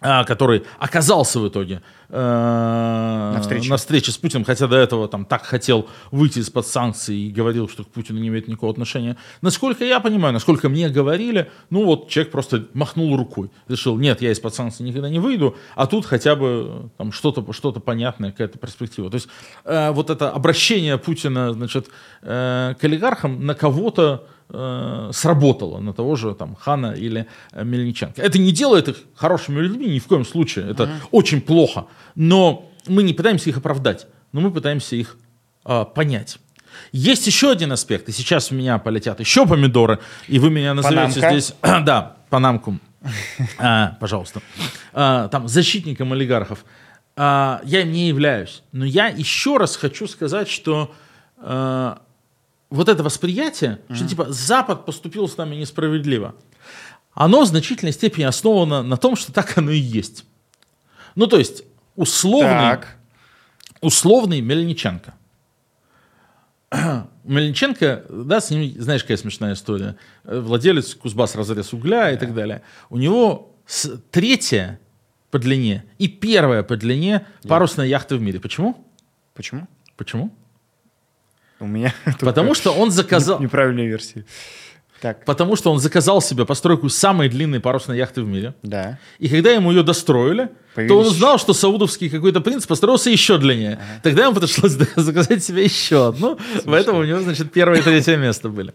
который 0.00 0.64
оказался 0.78 1.40
в 1.40 1.48
итоге 1.48 1.82
э, 2.08 3.32
На 3.34 3.40
встрече. 3.40 3.70
на 3.70 3.76
встрече 3.76 4.12
с 4.12 4.18
Путиным, 4.18 4.44
хотя 4.44 4.66
до 4.66 4.76
этого 4.76 5.08
там 5.08 5.24
так 5.24 5.44
хотел 5.44 5.88
выйти 6.10 6.38
из-под 6.38 6.66
санкций 6.66 7.16
и 7.16 7.30
говорил, 7.30 7.68
что 7.68 7.84
к 7.84 7.88
Путину 7.88 8.18
не 8.18 8.28
имеет 8.28 8.48
никакого 8.48 8.72
отношения. 8.72 9.16
Насколько 9.42 9.84
я 9.84 10.00
понимаю, 10.00 10.32
насколько 10.32 10.68
мне 10.68 10.88
говорили, 10.88 11.50
ну 11.70 11.84
вот 11.84 12.08
человек 12.08 12.32
просто 12.32 12.66
махнул 12.72 13.16
рукой, 13.16 13.50
решил, 13.68 13.98
нет, 13.98 14.22
я 14.22 14.32
из-под 14.32 14.54
санкций 14.54 14.86
никогда 14.86 15.08
не 15.08 15.18
выйду, 15.18 15.56
а 15.76 15.86
тут 15.86 16.06
хотя 16.06 16.34
бы 16.34 16.90
там 16.96 17.12
что-то 17.12 17.52
что 17.52 17.72
понятное, 17.72 18.30
какая-то 18.30 18.58
перспектива. 18.58 19.10
То 19.10 19.16
есть 19.16 19.28
э, 19.64 19.90
вот 19.90 20.10
это 20.10 20.30
обращение 20.30 20.98
Путина, 20.98 21.52
значит, 21.52 21.88
э, 22.22 22.74
к 22.78 22.84
олигархам 22.84 23.44
на 23.44 23.54
кого-то 23.54 24.26
э, 24.52 25.10
сработало 25.12 25.80
на 25.80 25.92
того 25.92 26.16
же 26.16 26.34
там 26.34 26.54
Хана 26.54 26.92
или 26.92 27.26
э, 27.52 27.64
Мельниченко. 27.64 28.20
Это 28.20 28.38
не 28.38 28.52
делает 28.52 28.88
их 28.88 28.96
хорошими 29.14 29.60
людьми 29.60 29.86
ни 29.86 29.98
в 29.98 30.06
коем 30.06 30.24
случае. 30.24 30.70
Это 30.70 30.90
очень 31.10 31.40
плохо. 31.40 31.86
Но 32.14 32.70
мы 32.86 33.02
не 33.02 33.12
пытаемся 33.12 33.50
их 33.50 33.58
оправдать, 33.58 34.06
но 34.32 34.40
мы 34.40 34.50
пытаемся 34.50 34.96
их 34.96 35.16
а, 35.64 35.84
понять. 35.84 36.38
Есть 36.92 37.26
еще 37.26 37.50
один 37.50 37.72
аспект, 37.72 38.08
и 38.08 38.12
сейчас 38.12 38.50
у 38.50 38.54
меня 38.54 38.78
полетят 38.78 39.20
еще 39.20 39.46
помидоры, 39.46 39.98
и 40.28 40.38
вы 40.38 40.50
меня 40.50 40.74
назовете 40.74 41.20
Панамка. 41.20 41.30
здесь, 41.30 41.54
да, 41.62 42.16
панамку, 42.30 42.78
А, 43.58 43.96
пожалуйста, 44.00 44.40
А, 44.92 45.28
там 45.28 45.48
защитником 45.48 46.12
олигархов. 46.12 46.64
А, 47.16 47.60
я 47.64 47.82
им 47.82 47.92
не 47.92 48.08
являюсь, 48.08 48.62
но 48.72 48.84
я 48.84 49.08
еще 49.08 49.56
раз 49.56 49.76
хочу 49.76 50.06
сказать, 50.06 50.48
что 50.48 50.94
а, 51.38 52.02
вот 52.70 52.88
это 52.88 53.02
восприятие, 53.02 53.80
что 53.92 54.06
типа 54.06 54.26
Запад 54.30 54.86
поступил 54.86 55.28
с 55.28 55.36
нами 55.36 55.56
несправедливо, 55.56 56.34
оно 57.12 57.42
в 57.42 57.46
значительной 57.46 57.92
степени 57.92 58.24
основано 58.24 58.82
на 58.82 58.96
том, 58.96 59.16
что 59.16 59.32
так 59.32 59.58
оно 59.58 59.72
и 59.72 59.78
есть. 59.78 60.24
Ну, 61.16 61.26
то 61.26 61.38
есть, 61.38 61.64
условный, 61.96 62.48
Так. 62.48 62.96
условный 63.80 64.40
Мельниченко. 64.40 65.14
Мельниченко, 67.24 68.04
да, 68.08 68.40
с 68.40 68.50
ним, 68.50 68.80
знаешь, 68.80 69.02
какая 69.02 69.16
смешная 69.16 69.54
история. 69.54 69.96
Э, 70.24 70.38
Владелец 70.38 70.94
Кузбасс 70.94 71.34
разрез 71.34 71.72
угля 71.72 72.12
и 72.12 72.16
так 72.16 72.32
далее. 72.32 72.62
У 72.90 72.96
него 72.96 73.56
третья 74.12 74.80
по 75.30 75.38
длине 75.38 75.84
и 75.98 76.06
первая 76.08 76.62
по 76.62 76.76
длине 76.76 77.26
парусная 77.46 77.86
яхта 77.86 78.16
в 78.16 78.20
мире. 78.22 78.38
Почему? 78.40 78.86
Почему? 79.34 79.66
Почему? 79.96 80.32
У 81.60 81.66
меня 81.66 81.94
Потому 82.20 82.54
что 82.54 82.72
он 82.72 82.90
заказал... 82.90 83.40
неправильная 83.40 83.86
версия. 83.86 84.24
Так, 85.00 85.24
Потому 85.24 85.56
что 85.56 85.72
он 85.72 85.78
заказал 85.78 86.20
себе 86.20 86.44
постройку 86.44 86.90
самой 86.90 87.30
длинной 87.30 87.60
парусной 87.60 87.96
яхты 87.96 88.22
в 88.22 88.28
мире. 88.28 88.54
да. 88.62 88.98
И 89.18 89.28
когда 89.28 89.50
ему 89.50 89.70
ее 89.70 89.82
достроили, 89.82 90.46
то 90.46 90.52
Появились- 90.74 90.96
он 90.98 91.06
узнал, 91.06 91.38
что 91.38 91.54
саудовский 91.54 92.10
какой-то 92.10 92.42
принц 92.42 92.66
построился 92.66 93.08
еще 93.08 93.38
длиннее. 93.38 93.80
Тогда 94.02 94.24
ему 94.26 94.34
пришлось 94.34 94.72
заказать 94.96 95.42
себе 95.42 95.64
еще 95.64 96.08
одну. 96.08 96.38
Поэтому 96.66 96.98
у 96.98 97.04
него, 97.04 97.20
значит, 97.20 97.50
первое 97.50 97.78
и 97.78 97.82
третье 97.82 98.16
место 98.18 98.50
были. 98.50 98.74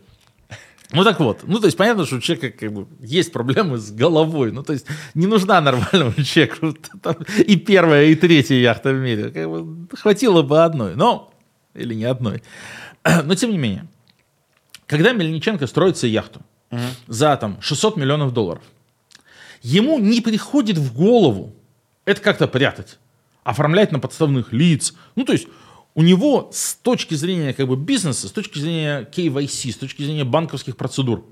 Ну 0.91 1.03
так 1.03 1.19
вот, 1.19 1.39
ну 1.43 1.59
то 1.59 1.65
есть 1.65 1.77
понятно, 1.77 2.05
что 2.05 2.15
у 2.15 2.19
человека 2.19 2.57
как 2.57 2.71
бы 2.71 2.87
есть 3.01 3.31
проблемы 3.31 3.77
с 3.77 3.91
головой, 3.91 4.51
ну 4.51 4.63
то 4.63 4.71
есть 4.71 4.85
не 5.15 5.25
нужна 5.25 5.59
нормальному 5.59 6.13
человеку 6.23 6.73
там 7.01 7.17
и 7.39 7.55
первая, 7.55 8.05
и 8.05 8.15
третья 8.15 8.55
яхта 8.55 8.91
в 8.91 8.95
мире, 8.99 9.31
как 9.31 9.49
бы 9.49 9.87
хватило 9.97 10.43
бы 10.43 10.63
одной, 10.63 10.95
но 10.95 11.33
или 11.75 11.93
не 11.93 12.05
одной, 12.05 12.43
но 13.23 13.35
тем 13.35 13.51
не 13.51 13.57
менее, 13.57 13.87
когда 14.87 15.13
Мельниченко 15.13 15.67
строит 15.67 15.97
себе 15.97 16.11
яхту 16.11 16.41
за 17.07 17.37
там 17.37 17.61
600 17.61 17.97
миллионов 17.97 18.33
долларов, 18.33 18.63
ему 19.61 19.99
не 19.99 20.21
приходит 20.21 20.77
в 20.77 20.93
голову 20.93 21.55
это 22.05 22.21
как-то 22.21 22.47
прятать, 22.47 22.99
оформлять 23.43 23.91
на 23.91 23.99
подставных 23.99 24.53
лиц. 24.53 24.93
Ну, 25.15 25.25
то 25.25 25.33
есть 25.33 25.47
у 25.95 26.03
него 26.03 26.49
с 26.53 26.75
точки 26.75 27.15
зрения 27.15 27.53
как 27.53 27.67
бы 27.67 27.75
бизнеса, 27.75 28.27
с 28.27 28.31
точки 28.31 28.59
зрения 28.59 29.09
KYC, 29.11 29.71
с 29.71 29.77
точки 29.77 30.03
зрения 30.03 30.23
банковских 30.23 30.77
процедур, 30.77 31.25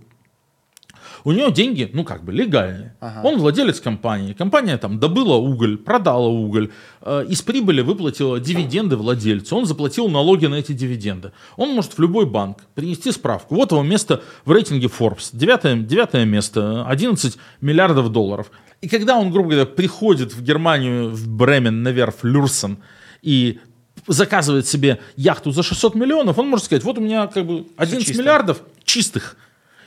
у 1.23 1.31
него 1.31 1.49
деньги, 1.49 1.89
ну, 1.93 2.03
как 2.03 2.23
бы 2.23 2.31
легальные. 2.31 2.95
Он 3.23 3.37
владелец 3.37 3.79
компании. 3.79 4.33
Компания 4.33 4.77
там 4.77 4.99
добыла 4.99 5.35
уголь, 5.35 5.77
продала 5.77 6.27
уголь, 6.27 6.71
э, 7.01 7.25
из 7.29 7.41
прибыли 7.41 7.81
выплатила 7.81 8.39
дивиденды 8.39 8.95
владельцу. 8.97 9.55
Он 9.55 9.65
заплатил 9.65 10.09
налоги 10.09 10.47
на 10.47 10.55
эти 10.55 10.73
дивиденды. 10.73 11.31
Он 11.55 11.69
может 11.69 11.93
в 11.93 11.99
любой 11.99 12.25
банк 12.25 12.59
принести 12.75 13.11
справку. 13.11 13.55
Вот 13.55 13.71
его 13.71 13.83
место 13.83 14.21
в 14.45 14.51
рейтинге 14.51 14.87
Forbes. 14.87 15.29
Девятое, 15.33 15.77
девятое 15.77 16.25
место, 16.25 16.85
11 16.87 17.37
миллиардов 17.61 18.11
долларов. 18.11 18.51
И 18.81 18.89
когда 18.89 19.17
он, 19.17 19.31
грубо 19.31 19.51
говоря, 19.51 19.65
приходит 19.65 20.33
в 20.33 20.43
Германию, 20.43 21.09
в 21.09 21.29
Бремен, 21.29 21.83
на 21.83 21.89
верфь 21.89 22.23
Люрсен, 22.23 22.79
и 23.21 23.59
заказывает 24.07 24.67
себе 24.67 24.99
яхту 25.15 25.51
за 25.51 25.63
600 25.63 25.95
миллионов, 25.95 26.37
он 26.37 26.49
может 26.49 26.65
сказать, 26.65 26.83
вот 26.83 26.97
у 26.97 27.01
меня 27.01 27.27
как 27.27 27.45
бы 27.45 27.65
11 27.77 28.07
чисто. 28.07 28.21
миллиардов 28.21 28.61
чистых. 28.83 29.37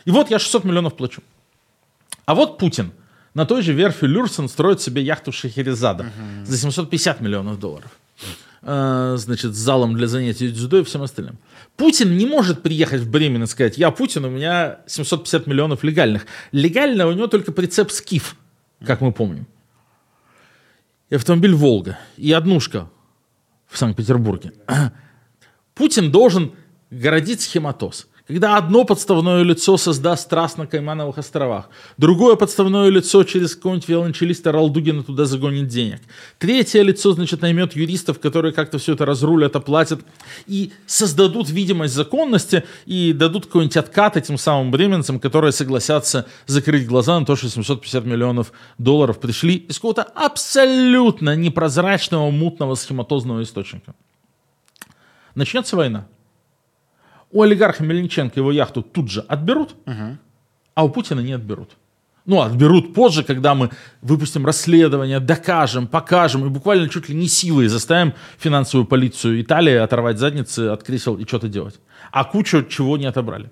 И 0.07 0.11
вот 0.11 0.31
я 0.31 0.39
600 0.39 0.65
миллионов 0.65 0.97
плачу. 0.97 1.23
А 2.25 2.35
вот 2.35 2.59
Путин 2.59 2.93
на 3.35 3.45
той 3.45 3.61
же 3.63 3.73
верфи 3.75 4.07
Люрсен 4.07 4.49
строит 4.49 4.81
себе 4.81 5.03
яхту 5.03 5.31
Шахерезада 5.33 6.07
за 6.45 6.57
750 6.57 7.21
миллионов 7.21 7.59
долларов. 7.59 7.91
Э, 8.63 9.17
Значит, 9.19 9.55
с 9.55 9.59
залом 9.59 9.95
для 9.95 10.07
занятий 10.07 10.49
дзюдо 10.51 10.79
и 10.79 10.83
всем 10.85 11.03
остальным. 11.03 11.37
Путин 11.77 12.17
не 12.17 12.27
может 12.27 12.63
приехать 12.63 13.03
в 13.03 13.11
Бремен 13.11 13.43
и 13.43 13.47
сказать, 13.47 13.79
я 13.79 13.91
Путин, 13.91 14.25
у 14.25 14.31
меня 14.31 14.79
750 14.87 15.47
миллионов 15.47 15.85
легальных. 15.85 16.27
Легально 16.53 17.07
у 17.07 17.13
него 17.13 17.27
только 17.27 17.53
прицеп 17.53 17.91
Скиф, 17.91 18.37
как 18.85 19.01
мы 19.01 19.13
помним. 19.13 19.47
И 21.11 21.15
автомобиль 21.15 21.55
Волга, 21.55 21.99
и 22.17 22.33
однушка 22.33 22.89
в 23.69 23.79
Санкт-Петербурге. 23.79 24.53
Путин 25.75 26.11
должен 26.11 26.53
городить 26.91 27.41
схематоз. 27.43 28.09
Когда 28.27 28.57
одно 28.57 28.85
подставное 28.85 29.45
лицо 29.45 29.77
создаст 29.77 30.29
траст 30.29 30.59
на 30.59 30.67
Каймановых 30.67 31.17
островах, 31.19 31.71
другое 31.97 32.35
подставное 32.35 32.89
лицо 32.89 33.23
через 33.23 33.55
какого-нибудь 33.55 33.89
виолончелиста 33.89 34.51
Ралдугина 34.51 35.05
туда 35.05 35.27
загонит 35.27 35.69
денег, 35.69 36.01
третье 36.39 36.83
лицо, 36.83 37.13
значит, 37.13 37.41
наймет 37.43 37.77
юристов, 37.77 38.19
которые 38.19 38.53
как-то 38.53 38.79
все 38.79 38.95
это 38.95 39.07
разрулят, 39.07 39.55
оплатят 39.55 40.01
и 40.49 40.73
создадут 40.87 41.51
видимость 41.51 41.95
законности 41.95 42.65
и 42.85 43.13
дадут 43.13 43.47
какой-нибудь 43.47 43.77
откат 43.77 44.17
этим 44.17 44.39
самым 44.39 44.73
бременцам, 44.73 45.21
которые 45.21 45.53
согласятся 45.53 46.27
закрыть 46.47 46.89
глаза 46.89 47.21
на 47.21 47.27
то, 47.27 47.37
что 47.37 47.49
750 47.49 48.05
миллионов 48.05 48.53
долларов 48.77 49.21
пришли 49.21 49.55
из 49.55 49.77
какого-то 49.77 50.03
абсолютно 50.03 51.37
непрозрачного, 51.37 52.33
мутного, 52.33 52.75
схематозного 52.75 53.45
источника. 53.45 53.95
Начнется 55.37 55.77
война 55.77 56.09
у 57.37 57.43
олигарха 57.43 57.85
Мельниченко 57.85 58.41
его 58.41 58.51
яхту 58.51 58.81
тут 58.81 59.11
же 59.11 59.21
отберут, 59.21 59.77
угу. 59.85 60.17
а 60.75 60.85
у 60.85 60.89
Путина 60.89 61.21
не 61.21 61.35
отберут. 61.35 61.77
Ну, 62.25 62.41
отберут 62.41 62.95
позже, 62.95 63.25
когда 63.25 63.55
мы 63.55 63.71
выпустим 64.01 64.47
расследование, 64.47 65.21
докажем, 65.21 65.87
покажем 65.87 66.47
и 66.47 66.49
буквально 66.49 66.89
чуть 66.89 67.11
ли 67.11 67.15
не 67.15 67.29
силой 67.29 67.69
заставим 67.69 68.15
финансовую 68.39 68.87
полицию 68.87 69.43
Италии 69.43 69.75
оторвать 69.75 70.19
задницы 70.19 70.69
от 70.69 70.83
кресел 70.83 71.19
и 71.19 71.27
что-то 71.27 71.49
делать. 71.49 71.79
А 72.11 72.25
кучу 72.25 72.65
чего 72.65 72.97
не 72.97 73.05
отобрали. 73.05 73.51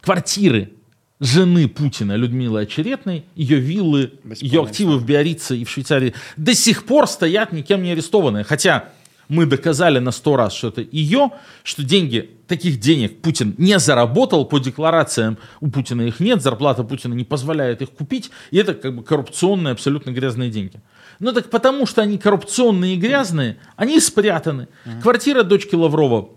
Квартиры 0.00 0.70
жены 1.18 1.68
Путина 1.68 2.14
Людмилы 2.14 2.60
Очеретной, 2.60 3.24
ее 3.34 3.58
виллы, 3.58 4.12
ее 4.40 4.62
активы 4.62 4.98
в 4.98 5.04
Биорице 5.04 5.58
и 5.58 5.64
в 5.64 5.70
Швейцарии 5.70 6.14
до 6.36 6.54
сих 6.54 6.86
пор 6.86 7.08
стоят 7.08 7.52
никем 7.52 7.82
не 7.82 7.90
арестованные. 7.90 8.44
Хотя 8.44 8.90
мы 9.30 9.46
доказали 9.46 10.00
на 10.00 10.10
сто 10.10 10.36
раз, 10.36 10.52
что 10.52 10.68
это 10.68 10.82
ее, 10.82 11.30
что 11.62 11.84
деньги, 11.84 12.30
таких 12.48 12.80
денег 12.80 13.22
Путин 13.22 13.54
не 13.58 13.78
заработал 13.78 14.44
по 14.44 14.58
декларациям, 14.58 15.38
у 15.60 15.70
Путина 15.70 16.02
их 16.02 16.18
нет, 16.20 16.42
зарплата 16.42 16.82
Путина 16.82 17.14
не 17.14 17.24
позволяет 17.24 17.80
их 17.80 17.90
купить, 17.90 18.30
и 18.50 18.58
это 18.58 18.74
как 18.74 18.94
бы 18.94 19.04
коррупционные, 19.04 19.72
абсолютно 19.72 20.10
грязные 20.10 20.50
деньги. 20.50 20.80
Ну 21.20 21.32
так 21.32 21.48
потому 21.48 21.86
что 21.86 22.02
они 22.02 22.18
коррупционные 22.18 22.94
и 22.94 22.98
грязные, 22.98 23.58
они 23.76 24.00
спрятаны. 24.00 24.66
Квартира 25.00 25.44
дочки 25.44 25.76
Лаврова 25.76 26.30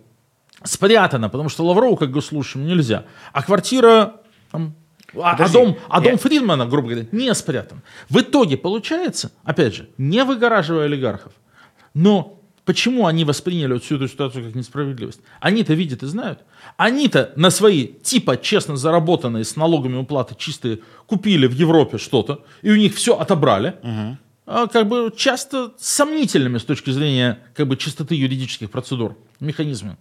спрятана, 0.63 1.29
потому 1.29 1.49
что 1.49 1.65
Лаврову 1.65 1.97
как 1.97 2.11
госслужащему 2.11 2.63
нельзя. 2.63 3.05
А 3.33 3.41
квартира 3.41 4.17
там, 4.51 4.75
а, 5.15 5.31
а, 5.31 5.49
дом, 5.49 5.77
а 5.89 5.99
дом 5.99 6.17
Фридмана, 6.19 6.67
грубо 6.67 6.89
говоря, 6.89 7.07
не 7.11 7.33
спрятан. 7.33 7.81
В 8.07 8.19
итоге 8.19 8.55
получается, 8.55 9.31
опять 9.43 9.73
же, 9.73 9.89
не 9.97 10.23
выгораживая 10.23 10.85
олигархов, 10.85 11.33
но 11.95 12.39
Почему 12.65 13.07
они 13.07 13.25
восприняли 13.25 13.73
вот 13.73 13.83
всю 13.83 13.97
эту 13.97 14.07
ситуацию 14.07 14.45
как 14.45 14.55
несправедливость? 14.55 15.19
Они-то 15.41 15.73
видят 15.73 16.01
и 16.03 16.05
знают. 16.05 16.39
Они-то 16.77 17.33
на 17.35 17.49
свои 17.49 17.87
типа 17.87 18.37
честно 18.37 18.77
заработанные 18.77 19.43
с 19.43 19.57
налогами 19.57 19.97
уплаты 19.97 20.35
чистые 20.37 20.79
купили 21.05 21.45
в 21.45 21.53
Европе 21.53 21.97
что-то, 21.97 22.45
и 22.61 22.71
у 22.71 22.75
них 22.75 22.95
все 22.95 23.17
отобрали. 23.17 23.75
Угу. 23.83 24.17
А, 24.45 24.67
как 24.67 24.87
бы 24.87 25.11
часто 25.15 25.73
сомнительными 25.77 26.57
с 26.57 26.63
точки 26.63 26.89
зрения 26.89 27.39
как 27.53 27.67
бы 27.67 27.75
чистоты 27.75 28.15
юридических 28.15 28.71
процедур, 28.71 29.17
механизмов. 29.39 29.97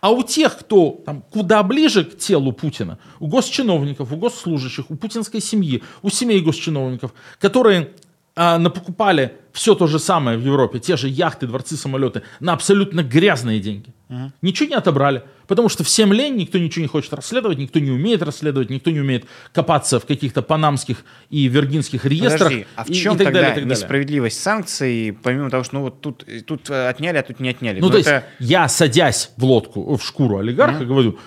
А 0.00 0.10
у 0.10 0.24
тех, 0.24 0.58
кто 0.58 1.02
там, 1.06 1.22
куда 1.30 1.62
ближе 1.62 2.04
к 2.04 2.18
телу 2.18 2.52
Путина, 2.52 2.98
у 3.20 3.28
госчиновников, 3.28 4.12
у 4.12 4.16
госслужащих, 4.16 4.90
у 4.90 4.96
путинской 4.96 5.40
семьи, 5.40 5.82
у 6.02 6.10
семей 6.10 6.40
госчиновников, 6.40 7.12
которые 7.38 7.92
а, 8.34 8.58
напокупали 8.58 9.32
все 9.52 9.74
то 9.74 9.86
же 9.86 9.98
самое 9.98 10.38
в 10.38 10.44
Европе, 10.44 10.78
те 10.78 10.96
же 10.96 11.08
яхты, 11.08 11.46
дворцы, 11.46 11.76
самолеты, 11.76 12.22
на 12.40 12.54
абсолютно 12.54 13.02
грязные 13.02 13.60
деньги. 13.60 13.92
Угу. 14.08 14.32
Ничего 14.40 14.70
не 14.70 14.74
отобрали, 14.74 15.24
потому 15.46 15.68
что 15.68 15.84
всем 15.84 16.14
лень, 16.14 16.36
никто 16.36 16.56
ничего 16.56 16.82
не 16.82 16.88
хочет 16.88 17.12
расследовать, 17.12 17.58
никто 17.58 17.78
не 17.78 17.90
умеет 17.90 18.22
расследовать, 18.22 18.70
никто 18.70 18.90
не 18.90 19.00
умеет 19.00 19.26
копаться 19.52 20.00
в 20.00 20.06
каких-то 20.06 20.40
панамских 20.40 21.04
и 21.28 21.46
виргинских 21.46 22.06
реестрах. 22.06 22.48
Подожди, 22.48 22.66
а 22.74 22.84
в 22.84 22.90
чем 22.90 23.12
и, 23.12 23.16
и 23.16 23.18
так 23.18 23.26
тогда 23.26 23.40
далее, 23.40 23.54
так 23.56 23.64
несправедливость 23.66 24.40
санкций, 24.40 25.18
помимо 25.22 25.50
того, 25.50 25.64
что 25.64 25.74
ну 25.74 25.82
вот 25.82 26.00
тут, 26.00 26.24
тут 26.46 26.70
отняли, 26.70 27.18
а 27.18 27.22
тут 27.22 27.38
не 27.38 27.50
отняли? 27.50 27.80
Ну, 27.80 27.88
Но 27.88 27.92
то 27.92 27.98
это... 27.98 28.10
есть 28.14 28.50
я, 28.50 28.66
садясь 28.68 29.32
в 29.36 29.44
лодку, 29.44 29.96
в 29.96 30.02
шкуру 30.02 30.38
олигарха, 30.38 30.78
угу. 30.78 30.86
говорю, 30.86 31.18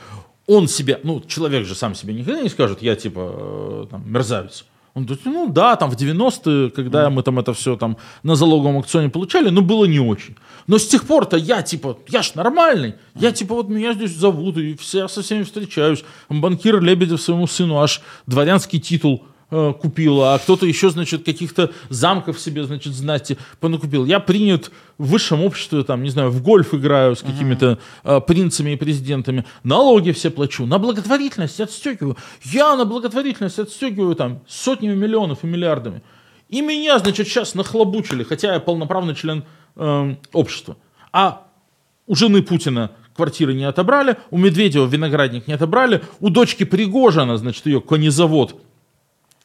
он 0.47 0.67
себе, 0.67 0.99
ну, 1.03 1.21
человек 1.21 1.67
же 1.67 1.75
сам 1.75 1.93
себе 1.93 2.15
никогда 2.15 2.41
не 2.41 2.49
скажет, 2.49 2.81
я 2.81 2.95
типа 2.95 3.85
э, 3.85 3.87
там, 3.91 4.11
мерзавец. 4.11 4.65
Он 4.95 5.03
говорит, 5.03 5.25
ну 5.25 5.49
да, 5.49 5.75
там 5.75 5.91
в 5.91 5.95
90-е, 5.95 6.71
когда 6.71 7.07
mm. 7.07 7.09
мы 7.09 7.21
там 7.21 7.37
это 7.37 7.53
все 7.53 7.75
там 7.75 7.97
на 8.23 8.35
залоговом 8.35 8.77
аукционе 8.77 9.09
получали, 9.09 9.49
ну 9.49 9.61
было 9.61 9.83
не 9.83 9.99
очень. 9.99 10.37
Но 10.67 10.77
с 10.77 10.87
тех 10.87 11.05
пор-то 11.05 11.35
я 11.35 11.61
типа, 11.61 11.97
я 12.07 12.23
ж 12.23 12.33
нормальный, 12.35 12.91
mm. 12.91 12.95
я 13.15 13.33
типа 13.33 13.55
вот 13.55 13.67
меня 13.67 13.93
здесь 13.93 14.15
зовут, 14.15 14.57
и 14.57 14.75
все, 14.77 15.09
со 15.09 15.21
всеми 15.21 15.43
встречаюсь. 15.43 16.05
Банкир 16.29 16.81
Лебедев 16.81 17.21
своему 17.21 17.45
сыну 17.45 17.79
аж 17.81 18.01
дворянский 18.25 18.79
титул 18.79 19.25
купила, 19.49 20.33
а 20.33 20.39
кто-то 20.39 20.65
еще, 20.65 20.89
значит, 20.89 21.23
каких-то 21.23 21.71
замков 21.89 22.39
себе, 22.39 22.63
значит, 22.63 22.93
знати 22.93 23.37
понакупил. 23.59 24.05
Я 24.05 24.19
принят 24.19 24.71
в 24.97 25.07
высшем 25.07 25.43
обществе, 25.43 25.83
там, 25.83 26.03
не 26.03 26.09
знаю, 26.09 26.29
в 26.31 26.41
гольф 26.41 26.73
играю 26.73 27.15
с 27.15 27.21
какими-то 27.21 27.79
э, 28.03 28.21
принцами 28.21 28.71
и 28.71 28.75
президентами, 28.75 29.45
налоги 29.63 30.11
все 30.11 30.29
плачу, 30.29 30.65
на 30.65 30.79
благотворительность 30.79 31.59
отстегиваю. 31.59 32.17
Я 32.43 32.75
на 32.75 32.85
благотворительность 32.85 33.59
отстегиваю 33.59 34.15
там 34.15 34.41
сотнями 34.47 34.95
миллионов 34.95 35.43
и 35.43 35.47
миллиардами. 35.47 36.01
И 36.49 36.61
меня, 36.61 36.99
значит, 36.99 37.27
сейчас 37.27 37.55
нахлобучили, 37.55 38.23
хотя 38.23 38.53
я 38.53 38.59
полноправный 38.59 39.15
член 39.15 39.43
э, 39.75 40.15
общества. 40.31 40.77
А 41.11 41.47
у 42.07 42.15
жены 42.15 42.41
Путина 42.41 42.91
квартиры 43.15 43.53
не 43.53 43.63
отобрали, 43.63 44.17
у 44.29 44.37
Медведева 44.37 44.85
виноградник 44.85 45.47
не 45.47 45.53
отобрали, 45.53 46.03
у 46.19 46.29
дочки 46.29 46.65
Пригожина, 46.65 47.37
значит, 47.37 47.65
ее 47.65 47.81
конезавод 47.81 48.61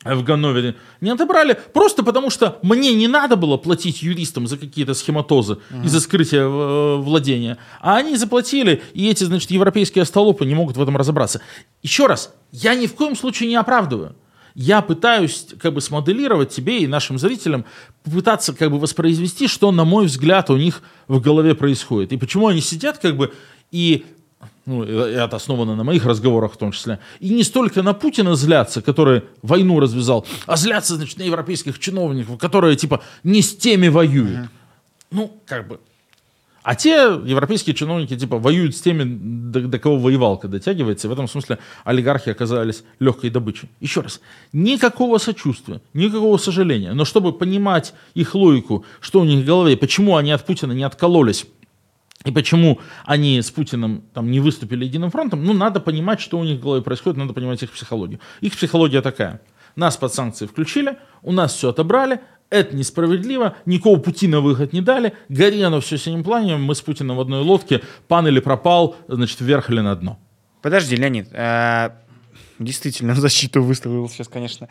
в 0.04 0.22
Ганновере 0.22 0.76
не 1.00 1.10
отобрали, 1.10 1.58
просто 1.74 2.02
потому 2.02 2.30
что 2.30 2.58
мне 2.62 2.94
не 2.94 3.06
надо 3.06 3.36
было 3.36 3.58
платить 3.58 4.02
юристам 4.02 4.46
за 4.46 4.56
какие-то 4.56 4.94
схематозы 4.94 5.58
uh-huh. 5.70 5.84
и 5.84 5.88
за 5.88 6.00
скрытие 6.00 6.42
э, 6.42 6.96
владения, 6.96 7.58
а 7.80 7.96
они 7.96 8.16
заплатили, 8.16 8.82
и 8.94 9.08
эти, 9.10 9.24
значит, 9.24 9.50
европейские 9.50 10.02
остолопы 10.02 10.46
не 10.46 10.54
могут 10.54 10.76
в 10.76 10.82
этом 10.82 10.96
разобраться. 10.96 11.42
Еще 11.82 12.06
раз, 12.06 12.32
я 12.50 12.74
ни 12.74 12.86
в 12.86 12.94
коем 12.94 13.14
случае 13.14 13.50
не 13.50 13.56
оправдываю. 13.56 14.16
Я 14.54 14.80
пытаюсь 14.80 15.46
как 15.60 15.74
бы 15.74 15.80
смоделировать 15.80 16.50
тебе 16.50 16.80
и 16.80 16.86
нашим 16.86 17.18
зрителям, 17.18 17.64
попытаться 18.02 18.52
как 18.52 18.70
бы 18.70 18.78
воспроизвести, 18.78 19.46
что, 19.46 19.70
на 19.70 19.84
мой 19.84 20.06
взгляд, 20.06 20.50
у 20.50 20.56
них 20.56 20.82
в 21.08 21.20
голове 21.20 21.54
происходит. 21.54 22.12
И 22.12 22.16
почему 22.16 22.48
они 22.48 22.60
сидят 22.60 22.98
как 22.98 23.16
бы 23.16 23.32
и 23.70 24.06
ну, 24.70 24.84
это 24.84 25.36
основано 25.36 25.74
на 25.74 25.84
моих 25.84 26.06
разговорах 26.06 26.52
в 26.52 26.56
том 26.56 26.72
числе, 26.72 27.00
и 27.18 27.30
не 27.30 27.42
столько 27.42 27.82
на 27.82 27.92
Путина 27.92 28.36
злятся, 28.36 28.82
который 28.82 29.22
войну 29.42 29.80
развязал, 29.80 30.24
а 30.46 30.56
злятся, 30.56 30.94
значит, 30.94 31.18
на 31.18 31.24
европейских 31.24 31.78
чиновников, 31.78 32.38
которые, 32.38 32.76
типа, 32.76 33.00
не 33.24 33.42
с 33.42 33.56
теми 33.56 33.88
воюют. 33.88 34.30
Uh-huh. 34.30 34.48
Ну, 35.10 35.32
как 35.46 35.66
бы. 35.66 35.80
А 36.62 36.74
те 36.74 37.20
европейские 37.24 37.74
чиновники, 37.74 38.16
типа, 38.16 38.38
воюют 38.38 38.76
с 38.76 38.80
теми, 38.80 39.02
до, 39.50 39.62
до 39.62 39.78
кого 39.78 39.96
воевалка 39.96 40.46
дотягивается, 40.46 41.08
и 41.08 41.10
в 41.10 41.12
этом 41.12 41.26
смысле 41.26 41.58
олигархи 41.84 42.30
оказались 42.30 42.84
легкой 43.00 43.30
добычей. 43.30 43.68
Еще 43.80 44.02
раз, 44.02 44.20
никакого 44.52 45.18
сочувствия, 45.18 45.80
никакого 45.94 46.36
сожаления, 46.36 46.92
но 46.92 47.04
чтобы 47.04 47.32
понимать 47.32 47.94
их 48.14 48.34
логику, 48.34 48.84
что 49.00 49.20
у 49.20 49.24
них 49.24 49.42
в 49.42 49.46
голове, 49.46 49.76
почему 49.76 50.16
они 50.16 50.32
от 50.32 50.44
Путина 50.44 50.72
не 50.72 50.84
откололись, 50.84 51.46
и 52.24 52.32
почему 52.32 52.80
они 53.04 53.40
с 53.40 53.50
Путиным 53.50 54.04
там, 54.12 54.30
не 54.30 54.40
выступили 54.40 54.84
единым 54.84 55.10
фронтом, 55.10 55.42
ну, 55.42 55.54
надо 55.54 55.80
понимать, 55.80 56.20
что 56.20 56.38
у 56.38 56.44
них 56.44 56.58
в 56.58 56.62
голове 56.62 56.82
происходит, 56.82 57.16
надо 57.16 57.32
понимать 57.32 57.62
их 57.62 57.70
психологию. 57.70 58.20
Их 58.42 58.54
психология 58.54 59.00
такая. 59.00 59.40
Нас 59.74 59.96
под 59.96 60.12
санкции 60.12 60.46
включили, 60.46 60.98
у 61.22 61.32
нас 61.32 61.54
все 61.54 61.70
отобрали, 61.70 62.20
это 62.50 62.76
несправедливо, 62.76 63.56
никакого 63.64 63.98
пути 63.98 64.28
на 64.28 64.40
выход 64.40 64.72
не 64.72 64.82
дали, 64.82 65.14
гори 65.28 65.62
оно 65.62 65.80
все 65.80 65.96
синим 65.96 66.24
пламенем, 66.24 66.62
мы 66.62 66.74
с 66.74 66.82
Путиным 66.82 67.16
в 67.16 67.20
одной 67.20 67.40
лодке, 67.42 67.82
пан 68.08 68.26
или 68.28 68.40
пропал, 68.40 68.96
значит, 69.08 69.40
вверх 69.40 69.70
или 69.70 69.80
на 69.80 69.94
дно. 69.96 70.18
Подожди, 70.60 70.96
Леонид, 70.96 71.28
э, 71.32 71.90
действительно, 72.58 73.14
защиту 73.16 73.62
выставил 73.62 74.08
сейчас, 74.10 74.28
конечно. 74.28 74.68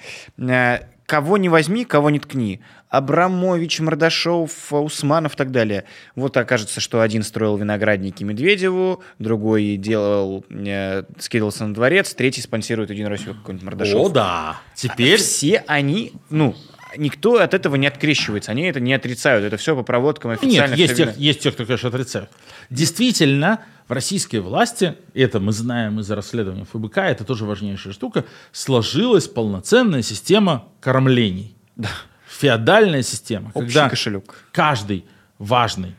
Кого 1.10 1.38
не 1.38 1.50
возьми, 1.50 1.86
кого 1.86 2.12
не 2.12 2.20
ткни. 2.20 2.62
Абрамович, 2.90 3.80
Мордашов, 3.80 4.72
Усманов 4.72 5.34
и 5.34 5.38
так 5.38 5.52
далее. 5.52 5.86
Вот 6.16 6.38
окажется, 6.38 6.80
что 6.82 7.02
один 7.02 7.24
строил 7.24 7.58
виноградники 7.58 8.24
Медведеву, 8.24 9.02
другой 9.18 9.78
делал, 9.78 10.46
э, 10.52 11.04
скидывался 11.18 11.66
на 11.66 11.74
дворец, 11.74 12.14
третий 12.14 12.42
спонсирует 12.42 12.92
Единую 12.92 13.10
Россию 13.10 13.34
какой-нибудь 13.34 13.66
Мордашов. 13.66 14.00
О, 14.00 14.10
да. 14.10 14.62
Теперь... 14.76 15.18
Все 15.18 15.64
они, 15.66 16.14
ну, 16.30 16.56
никто 16.96 17.42
от 17.42 17.56
этого 17.56 17.76
не 17.76 17.88
открещивается, 17.88 18.52
они 18.52 18.66
это 18.66 18.80
не 18.80 18.94
отрицают, 18.94 19.44
это 19.44 19.58
все 19.58 19.76
по 19.76 19.82
проводкам 19.82 20.30
официальных... 20.30 20.78
Нет, 20.78 20.90
есть, 20.90 20.96
тех, 20.96 21.18
есть 21.18 21.40
те, 21.40 21.52
кто, 21.52 21.66
конечно, 21.66 21.90
отрицают. 21.90 22.30
Действительно, 22.70 23.62
в 23.90 23.92
российской 23.92 24.38
власти, 24.38 24.96
это 25.16 25.40
мы 25.40 25.52
знаем 25.52 26.00
из 26.00 26.10
расследования 26.12 26.64
ФБК, 26.64 27.00
это 27.00 27.26
тоже 27.26 27.46
важнейшая 27.46 27.92
штука, 27.92 28.24
сложилась 28.52 29.28
полноценная 29.28 30.04
система 30.04 30.68
кормлений. 30.80 31.56
Да. 31.76 31.90
Феодальная 32.28 33.02
система, 33.02 33.50
Общий 33.54 33.74
когда 33.74 33.90
кошелек. 33.90 34.46
каждый 34.52 35.06
важный 35.40 35.96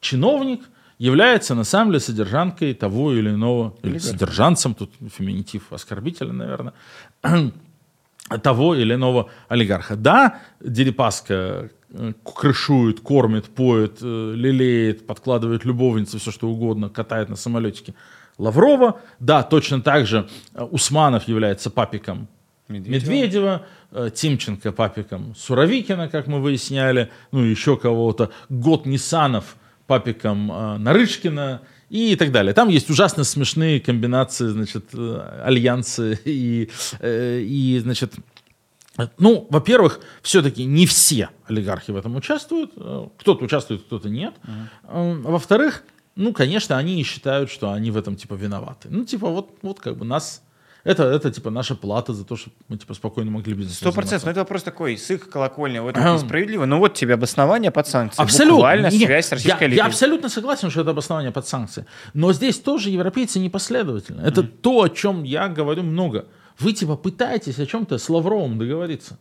чиновник 0.00 0.60
является 0.98 1.54
на 1.54 1.64
самом 1.64 1.92
деле 1.92 2.00
содержанкой 2.00 2.74
того 2.74 3.14
или 3.14 3.30
иного, 3.30 3.74
или 3.82 3.96
содержанцем, 3.96 4.74
тут 4.74 4.92
феминитив 5.10 5.72
оскорбителен, 5.72 6.36
наверное, 6.36 6.74
того 8.42 8.74
или 8.74 8.94
иного 8.94 9.30
олигарха. 9.48 9.96
Да, 9.96 10.42
Дерипаска 10.60 11.70
крышует, 12.22 13.00
кормит, 13.00 13.46
поет, 13.46 13.98
э, 14.02 14.32
лелеет, 14.34 15.06
подкладывает 15.06 15.64
любовницу, 15.64 16.18
все 16.18 16.30
что 16.30 16.48
угодно, 16.48 16.88
катает 16.88 17.28
на 17.28 17.36
самолетике 17.36 17.94
Лаврова. 18.38 19.00
Да, 19.18 19.42
точно 19.42 19.80
так 19.80 20.06
же 20.06 20.28
э, 20.54 20.62
Усманов 20.62 21.28
является 21.28 21.70
папиком 21.70 22.28
Медведева, 22.68 23.10
Медведева 23.10 23.66
Тимченко 24.14 24.70
папиком 24.70 25.34
Суровикина, 25.34 26.08
как 26.08 26.28
мы 26.28 26.40
выясняли, 26.40 27.10
ну 27.32 27.40
еще 27.40 27.76
кого-то, 27.76 28.30
Год 28.48 28.86
Нисанов 28.86 29.56
папиком 29.88 30.46
Нарышкина 30.46 31.62
и 31.90 32.14
так 32.14 32.30
далее. 32.30 32.54
Там 32.54 32.68
есть 32.68 32.88
ужасно 32.88 33.24
смешные 33.24 33.80
комбинации, 33.80 34.46
значит, 34.46 34.84
э, 34.94 35.42
альянсы 35.44 36.18
и, 36.24 36.70
э, 37.00 37.40
и 37.40 37.80
значит, 37.80 38.14
ну, 39.18 39.46
во-первых, 39.50 40.00
все-таки 40.22 40.64
не 40.64 40.86
все 40.86 41.30
олигархи 41.46 41.90
в 41.90 41.96
этом 41.96 42.16
участвуют. 42.16 42.72
Э, 42.76 43.08
кто-то 43.18 43.44
участвует, 43.44 43.82
кто-то 43.82 44.08
нет. 44.08 44.34
Uh-huh. 44.84 45.22
Во-вторых, 45.22 45.84
ну, 46.16 46.32
конечно, 46.32 46.76
они 46.76 47.02
считают, 47.04 47.50
что 47.50 47.72
они 47.72 47.90
в 47.90 47.96
этом, 47.96 48.16
типа, 48.16 48.34
виноваты. 48.34 48.88
Ну, 48.90 49.04
типа, 49.04 49.28
вот, 49.28 49.58
вот 49.62 49.80
как 49.80 49.96
бы 49.96 50.04
нас 50.04 50.42
это, 50.84 51.04
это 51.04 51.30
типа 51.30 51.50
наша 51.50 51.74
плата 51.74 52.14
за 52.14 52.24
то, 52.24 52.36
чтобы 52.36 52.56
мы 52.68 52.78
типа 52.78 52.94
спокойно 52.94 53.30
могли 53.30 53.54
бизнесом 53.54 53.90
Сто 53.90 53.92
процентов. 53.92 54.24
Но 54.24 54.30
это 54.30 54.40
вопрос 54.40 54.62
такой, 54.62 54.96
с 54.96 55.10
их 55.10 55.28
колокольня, 55.28 55.82
вот 55.82 55.96
это 55.96 56.14
несправедливо. 56.14 56.64
Но 56.64 56.78
вот 56.78 56.94
тебе 56.94 57.14
обоснование 57.14 57.70
под 57.70 57.86
санкции. 57.86 58.20
Абсолютно. 58.22 58.56
Буквально 58.56 58.90
Нет, 58.90 59.06
связь 59.06 59.26
с 59.26 59.32
российской 59.32 59.68
я, 59.68 59.76
я 59.76 59.86
абсолютно 59.86 60.28
согласен, 60.28 60.70
что 60.70 60.80
это 60.80 60.90
обоснование 60.90 61.32
под 61.32 61.46
санкции. 61.46 61.84
Но 62.14 62.32
здесь 62.32 62.58
тоже 62.60 62.90
европейцы 62.90 63.38
непоследовательны. 63.38 64.22
Это 64.22 64.40
mm-hmm. 64.40 64.58
то, 64.62 64.82
о 64.82 64.88
чем 64.88 65.22
я 65.24 65.48
говорю 65.48 65.82
много. 65.82 66.26
Вы 66.60 66.72
типа 66.74 66.96
пытаетесь 66.96 67.58
о 67.58 67.66
чем-то 67.66 67.98
с 67.98 68.08
Лавровым 68.08 68.58
договориться. 68.58 69.18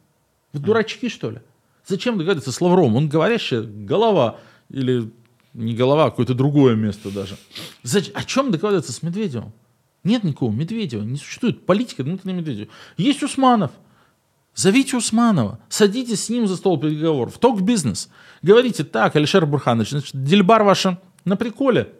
Вы 0.51 0.59
дурачки, 0.59 1.09
что 1.09 1.31
ли? 1.31 1.39
Зачем 1.87 2.17
договориться 2.17 2.51
с 2.51 2.59
Лавровым? 2.61 2.97
Он 2.97 3.09
говорящая 3.09 3.61
голова 3.61 4.39
или 4.69 5.09
не 5.53 5.73
голова, 5.73 6.05
а 6.05 6.09
какое-то 6.09 6.33
другое 6.33 6.75
место 6.75 7.09
даже. 7.11 7.37
Зачем? 7.83 8.13
О 8.15 8.23
чем 8.23 8.51
договориться 8.51 8.91
с 8.91 9.01
Медведевым? 9.01 9.53
Нет 10.03 10.23
никого 10.23 10.51
Медведева, 10.51 11.01
не 11.01 11.17
существует 11.17 11.65
политика 11.65 12.03
Дмитрия 12.03 12.33
Медведева. 12.33 12.69
Есть 12.97 13.23
Усманов. 13.23 13.71
Зовите 14.55 14.97
Усманова, 14.97 15.59
садитесь 15.69 16.25
с 16.25 16.29
ним 16.29 16.47
за 16.47 16.57
стол 16.57 16.77
переговоров, 16.79 17.37
ток-бизнес. 17.37 18.09
Говорите, 18.41 18.83
так, 18.83 19.15
Алишер 19.15 19.45
Бурханович, 19.45 19.91
значит, 19.91 20.23
Дельбар 20.23 20.63
ваша 20.63 20.99
на 21.23 21.37
приколе. 21.37 21.93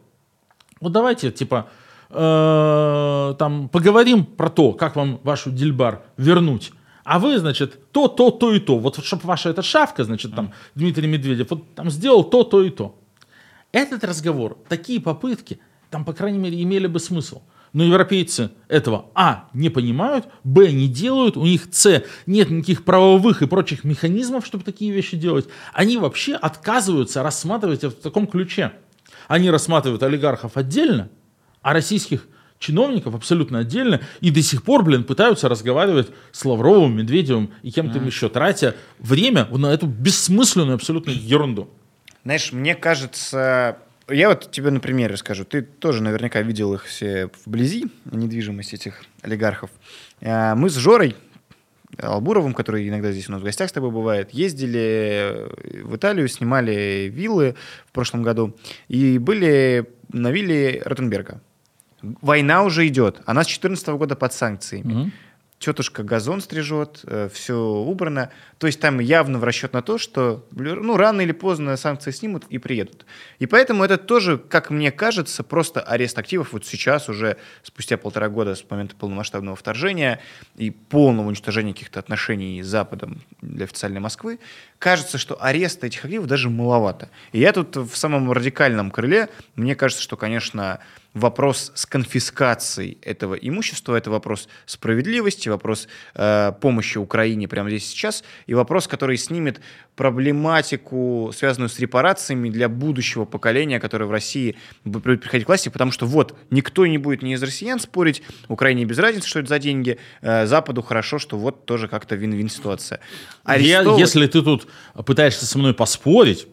Вот 0.82 0.92
давайте, 0.92 1.32
типа, 1.32 1.70
э, 2.10 3.36
там, 3.38 3.70
поговорим 3.70 4.26
про 4.26 4.50
то, 4.50 4.74
как 4.74 4.96
вам 4.96 5.20
вашу 5.24 5.52
Дельбар 5.52 6.04
вернуть. 6.18 6.72
А 7.04 7.18
вы, 7.18 7.40
значит, 7.40 7.92
то, 7.92 8.08
то, 8.08 8.30
то 8.30 8.54
и 8.54 8.60
то. 8.60 8.78
Вот 8.78 9.04
чтобы 9.04 9.24
ваша 9.24 9.50
эта 9.50 9.62
шавка, 9.62 10.04
значит, 10.04 10.36
там, 10.36 10.52
Дмитрий 10.76 11.08
Медведев, 11.08 11.50
вот 11.50 11.74
там 11.74 11.90
сделал 11.90 12.24
то, 12.24 12.44
то 12.44 12.64
и 12.64 12.70
то. 12.70 13.00
Этот 13.72 14.04
разговор, 14.04 14.58
такие 14.68 15.00
попытки, 15.00 15.60
там, 15.90 16.06
по 16.06 16.14
крайней 16.14 16.38
мере, 16.38 16.62
имели 16.62 16.88
бы 16.88 17.00
смысл. 17.00 17.42
Но 17.74 17.84
европейцы 17.84 18.50
этого 18.68 19.08
А 19.14 19.48
не 19.54 19.70
понимают, 19.70 20.28
Б 20.44 20.72
не 20.72 20.88
делают, 20.88 21.38
у 21.38 21.46
них 21.46 21.68
С 21.72 22.04
нет 22.26 22.50
никаких 22.50 22.84
правовых 22.84 23.42
и 23.42 23.48
прочих 23.48 23.84
механизмов, 23.84 24.46
чтобы 24.46 24.64
такие 24.64 24.92
вещи 24.92 25.18
делать. 25.18 25.48
Они 25.74 25.98
вообще 25.98 26.34
отказываются 26.34 27.22
рассматривать 27.22 27.80
это 27.80 27.90
в 27.90 28.02
таком 28.02 28.26
ключе. 28.26 28.74
Они 29.28 29.52
рассматривают 29.52 30.02
олигархов 30.02 30.58
отдельно, 30.58 31.10
а 31.62 31.74
российских 31.74 32.28
чиновников 32.60 33.16
абсолютно 33.16 33.60
отдельно, 33.60 34.02
и 34.22 34.32
до 34.32 34.42
сих 34.42 34.64
пор, 34.64 34.84
блин, 34.84 35.04
пытаются 35.04 35.50
разговаривать 35.50 36.10
с 36.32 36.44
Лавровым, 36.46 36.98
Медведевым 36.98 37.52
и 37.64 37.72
кем-то 37.72 38.00
mm. 38.00 38.06
еще, 38.06 38.30
тратя 38.30 38.76
время 39.00 39.46
на 39.46 39.74
эту 39.74 39.88
бессмысленную 39.88 40.76
абсолютно 40.76 41.12
ерунду. 41.12 41.70
Знаешь, 42.26 42.52
мне 42.52 42.76
кажется, 42.76 43.78
я 44.10 44.30
вот 44.30 44.52
тебе 44.52 44.72
на 44.72 44.80
примере 44.82 45.14
расскажу. 45.14 45.46
Ты 45.46 45.62
тоже 45.62 46.04
наверняка 46.04 46.42
видел 46.42 46.74
их 46.74 46.86
все 46.86 47.30
вблизи, 47.46 47.88
недвижимость 48.06 48.74
этих 48.74 49.04
олигархов. 49.22 49.70
А, 50.22 50.54
мы 50.56 50.70
с 50.70 50.76
Жорой 50.76 51.16
Албуровым, 51.98 52.54
который 52.54 52.88
иногда 52.88 53.12
здесь 53.12 53.30
у 53.30 53.32
нас 53.32 53.42
в 53.42 53.46
гостях 53.46 53.70
с 53.70 53.74
тобой 53.74 53.92
бывает, 53.92 54.32
ездили 54.32 55.48
в 55.84 55.96
Италию, 55.96 56.28
снимали 56.28 57.10
виллы 57.12 57.56
в 57.88 57.92
прошлом 57.92 58.22
году 58.22 58.56
и 58.90 59.18
были 59.18 59.90
на 60.12 60.32
вилле 60.32 60.82
Ротенберга. 60.86 61.42
Война 62.02 62.64
уже 62.64 62.88
идет, 62.88 63.22
она 63.26 63.44
с 63.44 63.48
2014 63.48 63.88
года 63.90 64.16
под 64.16 64.34
санкциями. 64.34 64.94
Угу 64.94 65.12
тетушка 65.60 66.04
газон 66.04 66.42
стрижет, 66.42 67.02
э, 67.04 67.30
все 67.32 67.56
убрано. 67.56 68.32
То 68.58 68.68
есть 68.68 68.80
там 68.80 69.00
явно 69.00 69.40
в 69.40 69.44
расчет 69.44 69.74
на 69.74 69.82
то, 69.82 69.98
что 69.98 70.46
ну, 70.52 70.98
рано 70.98 71.22
или 71.22 71.34
поздно 71.34 71.76
санкции 71.78 72.12
снимут 72.12 72.46
и 72.50 72.58
приедут. 72.58 73.06
И 73.40 73.46
поэтому 73.46 73.84
это 73.84 73.98
тоже, 73.98 74.38
как 74.38 74.70
мне 74.70 74.92
кажется, 74.92 75.44
просто 75.44 75.82
арест 75.82 76.18
активов 76.18 76.54
вот 76.54 76.66
сейчас 76.66 77.10
уже 77.10 77.38
спустя 77.62 77.98
полтора 77.98 78.30
года 78.30 78.56
с 78.56 78.64
момента 78.70 78.96
полномасштабного 78.96 79.56
вторжения 79.56 80.22
и 80.56 80.72
полного 80.72 81.28
уничтожения 81.28 81.74
каких-то 81.74 82.00
отношений 82.00 82.64
с 82.64 82.68
Западом 82.68 83.22
для 83.42 83.66
официальной 83.66 84.00
Москвы, 84.00 84.40
кажется, 84.80 85.18
что 85.18 85.42
ареста 85.44 85.88
этих 85.88 86.06
активов 86.06 86.28
даже 86.28 86.50
маловато. 86.50 87.10
И 87.34 87.40
я 87.40 87.52
тут 87.52 87.76
в 87.76 87.96
самом 87.96 88.32
радикальном 88.32 88.92
крыле, 88.92 89.30
мне 89.56 89.76
кажется, 89.76 90.02
что, 90.02 90.16
конечно, 90.16 90.80
вопрос 91.14 91.72
с 91.76 91.86
конфискацией 91.86 92.98
этого 93.02 93.34
имущества, 93.36 93.96
это 93.96 94.12
вопрос 94.12 94.48
справедливости, 94.66 95.50
вопрос 95.50 95.88
э, 96.14 96.52
помощи 96.62 96.98
Украине 96.98 97.48
прямо 97.48 97.70
здесь 97.70 97.88
сейчас, 97.88 98.24
и 98.46 98.54
вопрос, 98.54 98.88
который 98.88 99.18
снимет 99.18 99.60
проблематику, 99.96 101.32
связанную 101.36 101.70
с 101.70 101.80
репарациями 101.80 102.50
для 102.50 102.70
будущего 102.70 103.26
поколения, 103.26 103.80
которое 103.80 104.06
в 104.06 104.12
России 104.12 104.56
будет 104.86 105.22
приходить 105.22 105.46
к 105.46 105.48
власти, 105.50 105.70
потому 105.70 105.92
что 105.92 106.06
вот, 106.06 106.38
никто 106.52 106.86
не 106.86 106.98
будет 106.98 107.24
ни 107.24 107.34
из 107.34 107.44
россиян 107.44 107.80
спорить, 107.80 108.22
Украине 108.48 108.86
без 108.86 109.00
разницы, 109.00 109.28
что 109.28 109.40
это 109.40 109.50
за 109.50 109.60
деньги, 109.60 109.98
э, 110.22 110.46
Западу 110.46 110.82
хорошо, 110.82 111.18
что 111.20 111.38
вот 111.38 111.66
тоже 111.66 111.88
как-то 111.88 112.16
вин-вин 112.16 112.50
ситуация. 112.50 113.00
Арестовывать... 113.44 114.00
Если 114.00 114.28
ты 114.28 114.42
тут 114.42 114.68
пытаешься 115.06 115.46
со 115.46 115.58
мной 115.58 115.74
поспорить, 115.74 116.48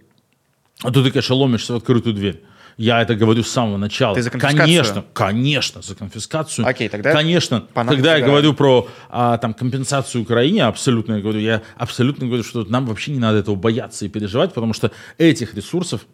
то 0.83 0.91
ты, 0.91 1.11
конечно, 1.11 1.35
ломишься 1.35 1.75
в 1.75 1.77
открытую 1.77 2.15
дверь. 2.15 2.43
Я 2.77 3.01
это 3.01 3.15
говорю 3.15 3.43
с 3.43 3.49
самого 3.49 3.79
начала. 3.79 4.15
Ты 4.15 4.23
за 4.23 4.31
конфискацию? 4.31 4.67
Конечно, 4.67 5.05
конечно, 5.15 5.83
за 5.83 5.95
конфискацию. 5.95 6.67
Окей, 6.67 6.89
тогда 6.91 7.13
Конечно, 7.13 7.67
когда 7.75 8.17
я 8.17 8.25
говорю 8.25 8.53
про 8.53 8.89
а, 9.09 9.39
там, 9.39 9.55
компенсацию 9.55 10.23
Украине, 10.23 10.65
абсолютно 10.65 11.15
я 11.15 11.21
говорю, 11.21 11.41
я 11.41 11.63
абсолютно 11.77 12.27
говорю, 12.27 12.45
что 12.45 12.65
нам 12.65 12.85
вообще 12.85 13.13
не 13.13 13.19
надо 13.19 13.39
этого 13.39 13.55
бояться 13.55 14.05
и 14.05 14.09
переживать, 14.09 14.53
потому 14.53 14.75
что 14.75 14.91
этих 15.17 15.55
ресурсов 15.55 16.07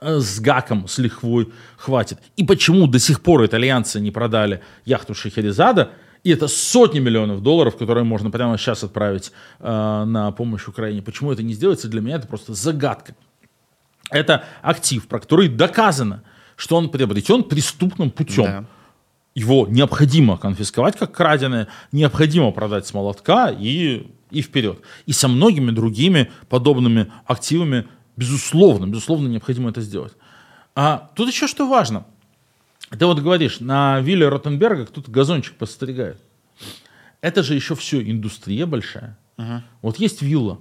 э, 0.00 0.18
с 0.18 0.40
гаком, 0.40 0.88
с 0.88 0.98
лихвой 0.98 1.50
хватит. 1.78 2.18
И 2.36 2.44
почему 2.44 2.86
до 2.86 2.98
сих 2.98 3.22
пор 3.22 3.46
итальянцы 3.46 3.98
не 3.98 4.10
продали 4.10 4.60
яхту 4.84 5.14
Шахерезада, 5.14 5.92
и 6.22 6.30
это 6.30 6.48
сотни 6.48 7.00
миллионов 7.00 7.42
долларов, 7.42 7.76
которые 7.76 8.04
можно 8.04 8.30
прямо 8.30 8.58
сейчас 8.58 8.84
отправить 8.84 9.32
э, 9.58 10.04
на 10.06 10.32
помощь 10.32 10.68
Украине. 10.68 11.00
Почему 11.00 11.32
это 11.32 11.42
не 11.42 11.54
сделается, 11.54 11.88
для 11.88 12.02
меня 12.02 12.16
это 12.16 12.28
просто 12.28 12.52
загадка. 12.52 13.14
Это 14.12 14.44
актив, 14.62 15.06
про 15.08 15.20
который 15.20 15.48
доказано, 15.48 16.22
что 16.56 16.76
он 16.76 16.90
приобретен 16.90 17.42
преступным 17.42 18.10
путем. 18.10 18.44
Да. 18.44 18.64
Его 19.34 19.66
необходимо 19.68 20.36
конфисковать 20.36 20.98
как 20.98 21.12
краденое, 21.12 21.68
необходимо 21.90 22.50
продать 22.50 22.86
с 22.86 22.92
молотка 22.92 23.48
и, 23.50 24.06
и 24.30 24.42
вперед. 24.42 24.80
И 25.06 25.12
со 25.12 25.26
многими 25.28 25.70
другими 25.70 26.30
подобными 26.50 27.10
активами, 27.24 27.86
безусловно, 28.16 28.86
безусловно, 28.86 29.28
необходимо 29.28 29.70
это 29.70 29.80
сделать. 29.80 30.12
А 30.74 31.10
тут 31.14 31.28
еще 31.28 31.46
что 31.46 31.66
важно. 31.66 32.04
Ты 32.90 33.06
вот 33.06 33.20
говоришь, 33.20 33.60
на 33.60 34.00
вилле 34.00 34.28
Ротенберга 34.28 34.84
кто-то 34.84 35.10
газончик 35.10 35.54
постригает. 35.54 36.20
Это 37.22 37.42
же 37.42 37.54
еще 37.54 37.74
все 37.74 38.02
индустрия 38.02 38.66
большая. 38.66 39.16
Uh-huh. 39.38 39.60
Вот 39.80 39.98
есть 39.98 40.20
вилла. 40.20 40.60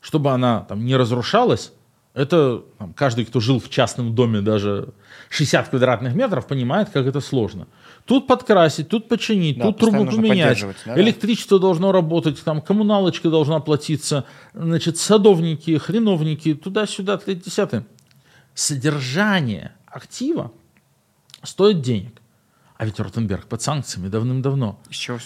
Чтобы 0.00 0.30
она 0.30 0.60
там 0.60 0.86
не 0.86 0.96
разрушалась, 0.96 1.72
это 2.12 2.64
там, 2.78 2.92
каждый, 2.92 3.24
кто 3.24 3.40
жил 3.40 3.60
в 3.60 3.70
частном 3.70 4.14
доме 4.14 4.40
даже 4.40 4.88
60 5.28 5.68
квадратных 5.68 6.14
метров, 6.14 6.46
понимает, 6.46 6.90
как 6.90 7.06
это 7.06 7.20
сложно. 7.20 7.68
Тут 8.04 8.26
подкрасить, 8.26 8.88
тут 8.88 9.08
починить, 9.08 9.58
да, 9.58 9.66
тут 9.66 9.78
трубу 9.78 10.06
поменять. 10.06 10.64
Да, 10.84 11.00
Электричество 11.00 11.58
да. 11.58 11.62
должно 11.62 11.92
работать, 11.92 12.42
там 12.42 12.60
коммуналочка 12.60 13.30
должна 13.30 13.60
платиться, 13.60 14.24
значит, 14.54 14.96
садовники, 14.98 15.78
хреновники, 15.78 16.54
туда-сюда, 16.54 17.20
десятое. 17.26 17.86
Содержание 18.54 19.72
актива 19.86 20.50
стоит 21.44 21.80
денег. 21.80 22.19
А 22.80 22.86
ведь 22.86 22.98
Ротенберг 22.98 23.44
под 23.44 23.60
санкциями 23.60 24.08
давным-давно. 24.08 24.80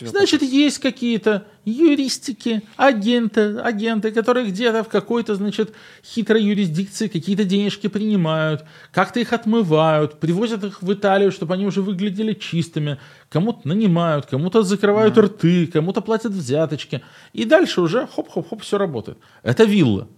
Значит, 0.08 0.42
есть 0.42 0.80
какие-то 0.80 1.46
юристики, 1.64 2.62
агенты, 2.76 3.60
агенты, 3.60 4.10
которые 4.10 4.48
где-то 4.48 4.82
в 4.82 4.88
какой-то, 4.88 5.36
значит, 5.36 5.72
хитрой 6.04 6.42
юрисдикции 6.42 7.06
какие-то 7.06 7.44
денежки 7.44 7.86
принимают, 7.86 8.64
как-то 8.90 9.20
их 9.20 9.32
отмывают, 9.32 10.18
привозят 10.18 10.64
их 10.64 10.82
в 10.82 10.92
Италию, 10.92 11.30
чтобы 11.30 11.54
они 11.54 11.64
уже 11.64 11.80
выглядели 11.80 12.32
чистыми, 12.34 12.98
кому-то 13.28 13.68
нанимают, 13.68 14.26
кому-то 14.26 14.64
закрывают 14.64 15.16
рты, 15.16 15.68
кому-то 15.68 16.00
платят 16.00 16.32
взяточки. 16.32 17.02
И 17.32 17.44
дальше 17.44 17.82
уже 17.82 18.08
хоп-хоп-хоп 18.08 18.62
все 18.62 18.78
работает. 18.78 19.18
Это 19.44 19.62
вилла. 19.62 20.08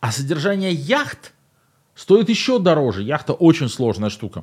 А 0.00 0.10
содержание 0.10 0.72
яхт 0.72 1.32
стоит 1.94 2.28
еще 2.28 2.58
дороже. 2.58 3.02
Яхта 3.02 3.34
очень 3.34 3.68
сложная 3.68 4.10
штука. 4.10 4.42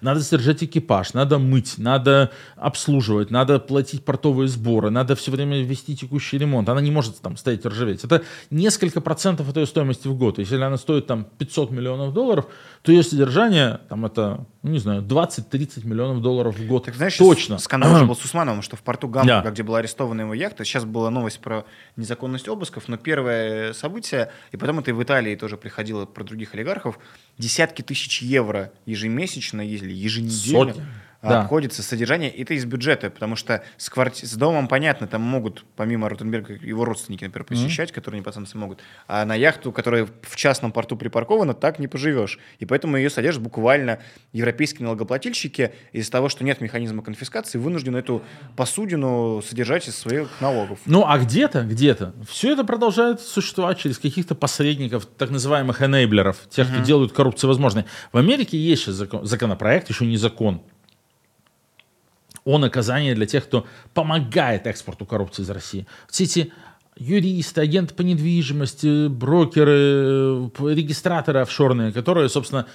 Надо 0.00 0.20
содержать 0.22 0.62
экипаж, 0.64 1.14
надо 1.14 1.38
мыть, 1.38 1.74
надо 1.78 2.30
обслуживать, 2.56 3.30
надо 3.30 3.58
платить 3.60 4.04
портовые 4.04 4.48
сборы, 4.48 4.90
надо 4.90 5.14
все 5.16 5.30
время 5.30 5.62
вести 5.62 5.96
текущий 5.96 6.38
ремонт. 6.38 6.68
Она 6.68 6.80
не 6.80 6.90
может 6.90 7.20
там 7.20 7.36
стоять 7.36 7.64
и 7.64 7.68
ржаветь. 7.68 8.04
Это 8.04 8.22
несколько 8.50 9.00
процентов 9.00 9.48
от 9.48 9.56
ее 9.56 9.66
стоимости 9.66 10.08
в 10.08 10.16
год. 10.16 10.38
Если 10.38 10.56
она 10.56 10.76
стоит 10.76 11.06
там 11.06 11.24
500 11.38 11.70
миллионов 11.70 12.12
долларов, 12.14 12.46
то 12.82 12.92
ее 12.92 13.02
содержание 13.02 13.80
там 13.88 14.04
это, 14.06 14.46
ну, 14.62 14.70
не 14.70 14.78
знаю, 14.78 15.02
20-30 15.02 15.86
миллионов 15.86 16.22
долларов 16.22 16.56
в 16.58 16.66
год. 16.66 16.84
Так 16.84 16.94
знаешь, 16.94 17.16
Точно. 17.16 17.58
скандал 17.58 17.94
уже 17.94 18.04
был 18.06 18.16
с 18.16 18.24
Усмановым, 18.24 18.62
что 18.62 18.76
в 18.76 18.82
порту 18.82 19.08
Гамбурга, 19.08 19.42
Да. 19.42 19.50
где 19.50 19.62
была 19.62 19.78
арестована 19.78 20.22
его 20.22 20.34
яхта, 20.34 20.64
сейчас 20.64 20.84
была 20.84 21.10
новость 21.10 21.40
про 21.40 21.64
незаконность 21.96 22.48
обысков, 22.48 22.88
но 22.88 22.96
первое 22.96 23.72
событие, 23.72 24.30
и 24.52 24.56
потом 24.56 24.78
это 24.80 24.90
и 24.90 24.94
в 24.94 25.02
Италии 25.02 25.34
тоже 25.36 25.56
приходило 25.56 26.04
про 26.06 26.24
других 26.24 26.54
олигархов, 26.54 26.98
десятки 27.38 27.82
тысяч 27.82 28.22
евро 28.22 28.72
ежемесячно 28.86 29.66
или 29.66 29.92
еженедельно 29.92 30.72
Сотни. 30.72 30.86
Да. 31.28 31.42
обходится 31.42 31.82
содержание, 31.82 32.30
это 32.30 32.54
из 32.54 32.64
бюджета, 32.64 33.10
потому 33.10 33.36
что 33.36 33.62
с, 33.76 33.90
кварти- 33.90 34.24
с 34.26 34.34
домом, 34.34 34.68
понятно, 34.68 35.06
там 35.06 35.22
могут, 35.22 35.64
помимо 35.76 36.08
Ротенберга, 36.08 36.54
его 36.54 36.84
родственники, 36.84 37.24
например, 37.24 37.44
посещать, 37.46 37.92
которые 37.92 38.20
не 38.20 38.24
пацанцы 38.24 38.56
могут, 38.58 38.80
а 39.08 39.24
на 39.24 39.34
яхту, 39.34 39.72
которая 39.72 40.06
в 40.22 40.36
частном 40.36 40.72
порту 40.72 40.96
припаркована, 40.96 41.54
так 41.54 41.78
не 41.78 41.88
поживешь. 41.88 42.38
И 42.58 42.66
поэтому 42.66 42.96
ее 42.96 43.10
содержат 43.10 43.42
буквально 43.42 44.00
европейские 44.32 44.84
налогоплательщики 44.84 45.72
из-за 45.92 46.10
того, 46.10 46.28
что 46.28 46.44
нет 46.44 46.60
механизма 46.60 47.02
конфискации, 47.02 47.58
вынуждены 47.58 47.98
эту 47.98 48.22
посудину 48.56 49.42
содержать 49.46 49.88
из 49.88 49.96
своих 49.96 50.28
налогов. 50.40 50.78
Ну, 50.86 51.04
а 51.06 51.18
где-то, 51.18 51.62
где-то, 51.62 52.14
все 52.28 52.52
это 52.52 52.64
продолжает 52.64 53.20
существовать 53.20 53.78
через 53.78 53.98
каких-то 53.98 54.34
посредников, 54.34 55.06
так 55.06 55.30
называемых 55.30 55.82
энейблеров, 55.82 56.48
тех, 56.50 56.68
кто 56.70 56.80
делают 56.82 57.12
коррупцию 57.12 57.48
возможной. 57.48 57.84
В 58.12 58.16
Америке 58.18 58.56
есть 58.58 58.82
сейчас 58.84 58.94
закон- 58.94 59.26
законопроект, 59.26 59.88
еще 59.90 60.06
не 60.06 60.16
закон, 60.16 60.62
о 62.44 62.58
наказании 62.58 63.14
для 63.14 63.26
тех, 63.26 63.44
кто 63.44 63.66
помогает 63.94 64.66
экспорту 64.66 65.06
коррупции 65.06 65.42
из 65.42 65.50
России. 65.50 65.86
Все 66.08 66.24
эти 66.24 66.52
юристы, 66.96 67.60
агенты 67.60 67.94
по 67.94 68.02
недвижимости, 68.02 69.08
брокеры, 69.08 70.50
регистраторы 70.58 71.40
офшорные, 71.40 71.92
которые, 71.92 72.28
собственно, 72.28 72.66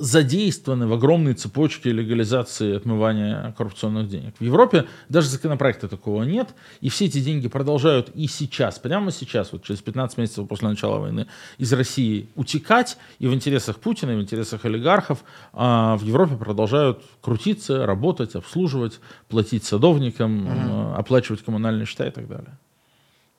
задействованы 0.00 0.86
в 0.86 0.94
огромной 0.94 1.34
цепочке 1.34 1.92
легализации 1.92 2.74
отмывания 2.74 3.54
коррупционных 3.56 4.08
денег. 4.08 4.34
В 4.38 4.42
Европе 4.42 4.86
даже 5.10 5.28
законопроекта 5.28 5.88
такого 5.88 6.22
нет, 6.22 6.54
и 6.80 6.88
все 6.88 7.04
эти 7.04 7.20
деньги 7.20 7.48
продолжают 7.48 8.10
и 8.14 8.26
сейчас, 8.26 8.78
прямо 8.78 9.12
сейчас, 9.12 9.52
вот 9.52 9.62
через 9.62 9.82
15 9.82 10.16
месяцев 10.16 10.48
после 10.48 10.68
начала 10.68 10.98
войны, 10.98 11.26
из 11.58 11.70
России 11.74 12.28
утекать, 12.34 12.96
и 13.18 13.26
в 13.26 13.34
интересах 13.34 13.78
Путина, 13.78 14.12
и 14.12 14.16
в 14.16 14.22
интересах 14.22 14.64
олигархов 14.64 15.22
а, 15.52 15.98
в 15.98 16.02
Европе 16.02 16.36
продолжают 16.36 17.02
крутиться, 17.20 17.84
работать, 17.84 18.34
обслуживать, 18.34 19.00
платить 19.28 19.64
садовникам, 19.64 20.46
а, 20.48 20.96
оплачивать 20.96 21.44
коммунальные 21.44 21.84
счета 21.84 22.06
и 22.06 22.10
так 22.10 22.26
далее. 22.26 22.56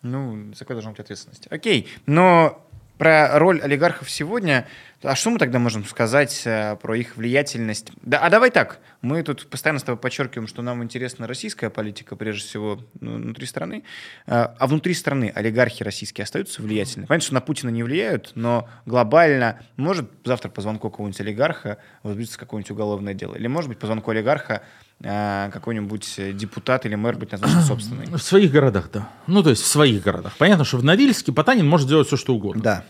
Ну, 0.04 0.52
за 0.54 0.60
какой 0.60 0.76
должна 0.76 0.92
быть 0.92 1.00
ответственность? 1.00 1.48
Окей, 1.50 1.88
но 2.06 2.68
про 3.02 3.40
роль 3.40 3.60
олигархов 3.60 4.12
сегодня, 4.12 4.68
а 5.02 5.16
что 5.16 5.32
мы 5.32 5.40
тогда 5.40 5.58
можем 5.58 5.84
сказать 5.86 6.44
э, 6.46 6.76
про 6.76 6.96
их 6.96 7.18
влиятельность? 7.18 7.92
Да, 8.04 8.20
а 8.20 8.30
давай 8.30 8.52
так, 8.52 8.78
мы 9.02 9.24
тут 9.24 9.50
постоянно 9.50 9.80
с 9.80 9.84
тобой 9.84 10.00
подчеркиваем, 10.00 10.48
что 10.48 10.62
нам 10.62 10.84
интересна 10.84 11.26
российская 11.26 11.72
политика, 11.72 12.16
прежде 12.16 12.48
всего, 12.48 12.80
ну, 13.00 13.16
внутри 13.16 13.48
страны. 13.48 13.86
А 14.28 14.56
а 14.56 14.68
внутри 14.68 14.94
страны 14.94 15.32
олигархи 15.34 15.82
российские 15.82 16.26
остаются 16.26 16.62
влиятельны? 16.62 17.08
Понятно, 17.08 17.26
что 17.26 17.34
на 17.34 17.42
Путина 17.42 17.72
не 17.72 17.82
влияют, 17.82 18.34
но 18.36 18.70
глобально 18.86 19.60
может 19.78 20.08
завтра 20.24 20.50
по 20.50 20.62
звонку 20.62 20.92
какого-нибудь 20.92 21.22
олигарха 21.22 21.80
возбудиться 22.04 22.38
какое-нибудь 22.38 22.70
уголовное 22.70 23.16
дело? 23.16 23.34
Или 23.34 23.48
может 23.48 23.70
быть 23.70 23.80
по 23.80 23.88
звонку 23.88 24.12
олигарха 24.12 24.54
э, 24.54 24.62
какой-нибудь 25.04 26.14
э, 26.18 26.32
депутат 26.34 26.86
или 26.86 26.96
мэр 26.96 27.18
быть 27.18 27.32
назначен 27.32 27.62
собственный? 27.62 28.06
В 28.06 28.22
своих 28.22 28.52
городах, 28.52 28.90
да. 28.94 29.10
Ну, 29.28 29.42
то 29.44 29.50
есть 29.50 29.64
в 29.64 29.68
своих 29.68 30.04
городах. 30.04 30.34
Понятно, 30.38 30.64
что 30.64 30.78
в 30.78 30.84
Норильске 30.84 31.32
Потанин 31.32 31.68
может 31.68 31.88
делать 31.88 32.08
все, 32.08 32.18
что 32.18 32.36
угодно. 32.36 32.62
Да. 32.62 32.86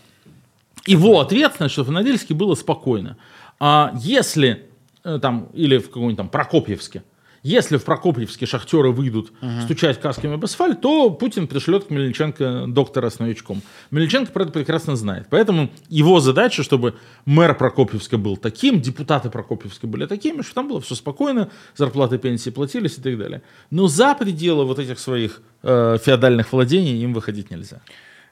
Его 0.86 1.20
ответственность, 1.20 1.72
чтобы 1.72 1.88
в 1.88 1.92
Норильске 1.92 2.34
было 2.34 2.54
спокойно. 2.54 3.16
А 3.60 3.92
если 3.96 4.66
э, 5.04 5.18
там, 5.20 5.48
или 5.54 5.78
в 5.78 5.86
каком-нибудь 5.86 6.16
там 6.16 6.28
Прокопьевске, 6.28 7.02
если 7.42 7.76
в 7.76 7.84
Прокопьевске 7.84 8.46
шахтеры 8.46 8.90
выйдут 8.90 9.32
стучать 9.64 10.00
касками 10.00 10.34
об 10.34 10.44
асфальт, 10.44 10.80
то 10.80 11.10
Путин 11.10 11.48
пришлет 11.48 11.86
к 11.86 11.90
Мельниченко 11.90 12.66
доктора 12.68 13.10
с 13.10 13.18
новичком. 13.18 13.62
Мельниченко 13.90 14.32
про 14.32 14.44
это 14.44 14.52
прекрасно 14.52 14.96
знает. 14.96 15.26
Поэтому 15.28 15.70
его 15.88 16.20
задача, 16.20 16.62
чтобы 16.62 16.94
мэр 17.24 17.56
Прокопьевска 17.56 18.16
был 18.16 18.36
таким, 18.36 18.80
депутаты 18.80 19.30
Прокопьевска 19.30 19.86
были 19.86 20.06
такими, 20.06 20.42
что 20.42 20.54
там 20.54 20.68
было 20.68 20.80
все 20.80 20.94
спокойно, 20.94 21.50
зарплаты, 21.76 22.18
пенсии 22.18 22.50
платились 22.50 22.98
и 22.98 23.02
так 23.02 23.18
далее. 23.18 23.42
Но 23.70 23.88
за 23.88 24.14
пределы 24.14 24.64
вот 24.64 24.78
этих 24.78 24.98
своих 24.98 25.42
э, 25.62 25.98
феодальных 26.02 26.52
владений 26.52 27.02
им 27.02 27.12
выходить 27.12 27.50
нельзя. 27.50 27.80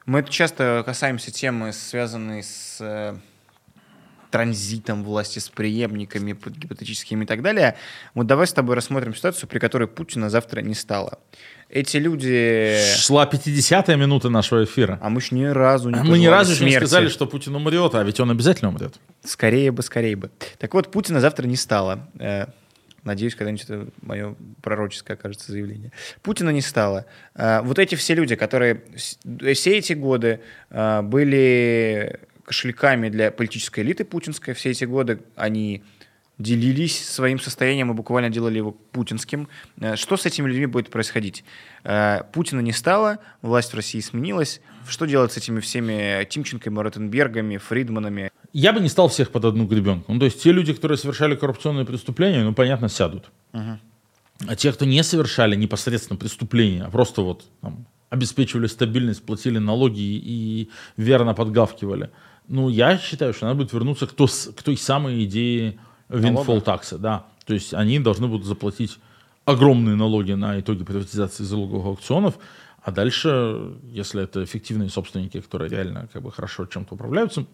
Мы 0.05 0.25
часто 0.27 0.83
касаемся 0.85 1.31
темы, 1.31 1.73
связанной 1.73 2.43
с 2.43 2.77
э, 2.79 3.15
транзитом 4.31 5.03
власти, 5.03 5.39
с 5.39 5.49
преемниками 5.49 6.31
гипотетическими 6.33 7.23
и 7.23 7.27
так 7.27 7.41
далее. 7.41 7.75
Вот 8.15 8.27
давай 8.27 8.47
с 8.47 8.53
тобой 8.53 8.75
рассмотрим 8.75 9.13
ситуацию, 9.13 9.47
при 9.49 9.59
которой 9.59 9.87
Путина 9.87 10.29
завтра 10.29 10.61
не 10.61 10.73
стало. 10.73 11.19
Эти 11.69 11.97
люди... 11.97 12.77
Шла 12.97 13.25
50-я 13.31 13.95
минута 13.95 14.29
нашего 14.29 14.63
эфира. 14.63 14.97
А 15.01 15.09
мы 15.09 15.21
ж 15.21 15.31
ни 15.31 15.45
разу 15.45 15.89
не 15.89 16.01
Мы 16.01 16.17
ни 16.19 16.25
разу 16.27 16.53
еще 16.53 16.63
не 16.65 16.71
смерти. 16.71 16.85
сказали, 16.85 17.07
что 17.09 17.27
Путин 17.27 17.55
умрет, 17.55 17.93
а 17.95 18.03
ведь 18.03 18.19
он 18.19 18.31
обязательно 18.31 18.69
умрет. 18.69 18.95
Скорее 19.23 19.71
бы, 19.71 19.81
скорее 19.83 20.15
бы. 20.15 20.31
Так 20.57 20.73
вот, 20.73 20.91
Путина 20.91 21.21
завтра 21.21 21.45
не 21.47 21.55
стало. 21.55 22.07
Э, 22.19 22.47
Надеюсь, 23.03 23.33
когда-нибудь 23.33 23.63
это 23.63 23.87
мое 24.03 24.35
пророческое 24.61 25.17
окажется 25.17 25.51
заявление. 25.51 25.91
Путина 26.21 26.51
не 26.51 26.61
стало. 26.61 27.05
Э, 27.35 27.61
Вот 27.61 27.79
эти 27.79 27.95
все 27.95 28.13
люди, 28.15 28.35
которые 28.35 28.83
с- 28.95 29.17
все 29.55 29.77
эти 29.77 29.93
годы 29.93 30.41
э, 30.69 31.01
были 31.01 32.19
кошельками 32.51 33.07
для 33.07 33.31
политической 33.31 33.79
элиты 33.79 34.03
путинской, 34.03 34.53
все 34.53 34.71
эти 34.71 34.83
годы 34.83 35.21
они 35.37 35.83
делились 36.37 37.07
своим 37.07 37.39
состоянием 37.39 37.91
и 37.91 37.93
буквально 37.93 38.29
делали 38.29 38.57
его 38.57 38.71
путинским. 38.71 39.47
Э, 39.79 39.95
Что 39.95 40.17
с 40.17 40.25
этими 40.25 40.49
людьми 40.49 40.65
будет 40.65 40.89
происходить? 40.89 41.45
Э, 41.85 42.23
Путина 42.33 42.59
не 42.59 42.73
стало, 42.73 43.19
власть 43.41 43.71
в 43.71 43.75
России 43.75 44.01
сменилась. 44.01 44.59
Что 44.85 45.05
делать 45.05 45.31
с 45.31 45.37
этими 45.37 45.61
всеми 45.61 46.25
Тимченками, 46.25 46.79
Ротенбергами, 46.79 47.57
Фридманами? 47.57 48.31
Я 48.51 48.73
бы 48.73 48.81
не 48.81 48.89
стал 48.89 49.07
всех 49.07 49.31
под 49.31 49.45
одну 49.45 49.65
гребенку. 49.65 50.11
Ну, 50.11 50.19
то 50.19 50.25
есть 50.25 50.43
те 50.43 50.51
люди, 50.51 50.73
которые 50.73 50.97
совершали 50.97 51.35
коррупционные 51.35 51.85
преступления, 51.85 52.43
ну, 52.43 52.53
понятно, 52.53 52.89
сядут. 52.89 53.31
А 53.53 54.55
те, 54.57 54.73
кто 54.73 54.85
не 54.85 55.03
совершали 55.03 55.55
непосредственно 55.55 56.19
преступления, 56.19 56.83
а 56.83 56.89
просто 56.89 57.21
вот 57.21 57.45
там, 57.61 57.85
обеспечивали 58.11 58.67
стабильность, 58.67 59.23
платили 59.25 59.57
налоги 59.57 60.01
и 60.01 60.69
верно 60.97 61.33
подгавкивали, 61.33 62.09
ну, 62.47 62.69
я 62.69 62.97
считаю, 62.97 63.33
что 63.33 63.45
надо 63.45 63.57
будет 63.57 63.73
вернуться 63.73 64.07
к, 64.07 64.13
то- 64.13 64.27
к 64.27 64.63
той 64.63 64.77
самой 64.77 65.23
идее 65.25 65.79
windfall 66.09 66.61
такса, 66.61 66.97
да. 66.97 67.25
То 67.45 67.53
есть 67.53 67.73
они 67.73 67.99
должны 67.99 68.27
будут 68.27 68.45
заплатить 68.45 68.97
огромные 69.45 69.95
налоги 69.95 70.33
на 70.33 70.59
итоги 70.59 70.83
приватизации 70.83 71.43
залоговых 71.43 71.85
аукционов, 71.85 72.37
а 72.83 72.91
дальше, 72.91 73.73
если 73.83 74.23
это 74.23 74.43
эффективные 74.43 74.89
собственники, 74.89 75.39
которые 75.39 75.69
реально 75.69 76.07
как 76.11 76.21
бы 76.21 76.31
хорошо 76.31 76.65
чем-то 76.65 76.95
управляются, 76.95 77.45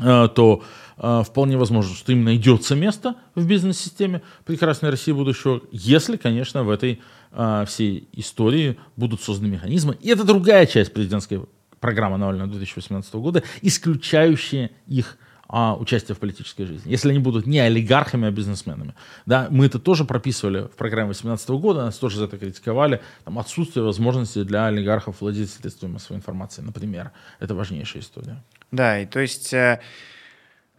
э, 0.00 0.28
то 0.34 0.62
э, 0.96 1.22
вполне 1.24 1.56
возможно, 1.56 1.94
что 1.94 2.12
им 2.12 2.24
найдется 2.24 2.76
место 2.76 3.16
в 3.34 3.46
бизнес-системе 3.46 4.22
прекрасной 4.44 4.90
России 4.90 5.12
будущего, 5.12 5.60
если, 5.72 6.16
конечно, 6.16 6.62
в 6.62 6.70
этой 6.70 7.00
э, 7.32 7.64
всей 7.66 8.08
истории 8.12 8.78
будут 8.96 9.22
созданы 9.22 9.48
механизмы. 9.48 9.96
И 10.00 10.08
это 10.08 10.24
другая 10.24 10.66
часть 10.66 10.92
президентской 10.92 11.42
программы 11.80 12.18
Навального 12.18 12.50
2018 12.50 13.14
года, 13.14 13.42
исключающая 13.62 14.70
их 14.86 15.18
а, 15.50 15.74
участие 15.74 16.14
в 16.14 16.18
политической 16.18 16.64
жизни. 16.64 16.90
Если 16.90 17.08
они 17.08 17.20
будут 17.20 17.46
не 17.46 17.58
олигархами, 17.58 18.28
а 18.28 18.30
бизнесменами. 18.30 18.94
Да, 19.24 19.48
мы 19.50 19.64
это 19.64 19.78
тоже 19.78 20.04
прописывали 20.04 20.62
в 20.62 20.76
программе 20.76 21.08
2018 21.08 21.48
года, 21.50 21.84
нас 21.86 21.96
тоже 21.96 22.18
за 22.18 22.26
это 22.26 22.36
критиковали. 22.36 23.00
Там 23.24 23.38
отсутствие 23.38 23.82
возможности 23.82 24.42
для 24.42 24.66
олигархов 24.66 25.20
владеть 25.20 25.50
средствами 25.50 25.92
массовой 25.92 26.18
информации, 26.18 26.60
например. 26.60 27.12
Это 27.40 27.54
важнейшая 27.54 28.02
история. 28.02 28.42
Да, 28.70 29.00
и 29.00 29.06
то 29.06 29.20
есть 29.20 29.54
э, 29.54 29.80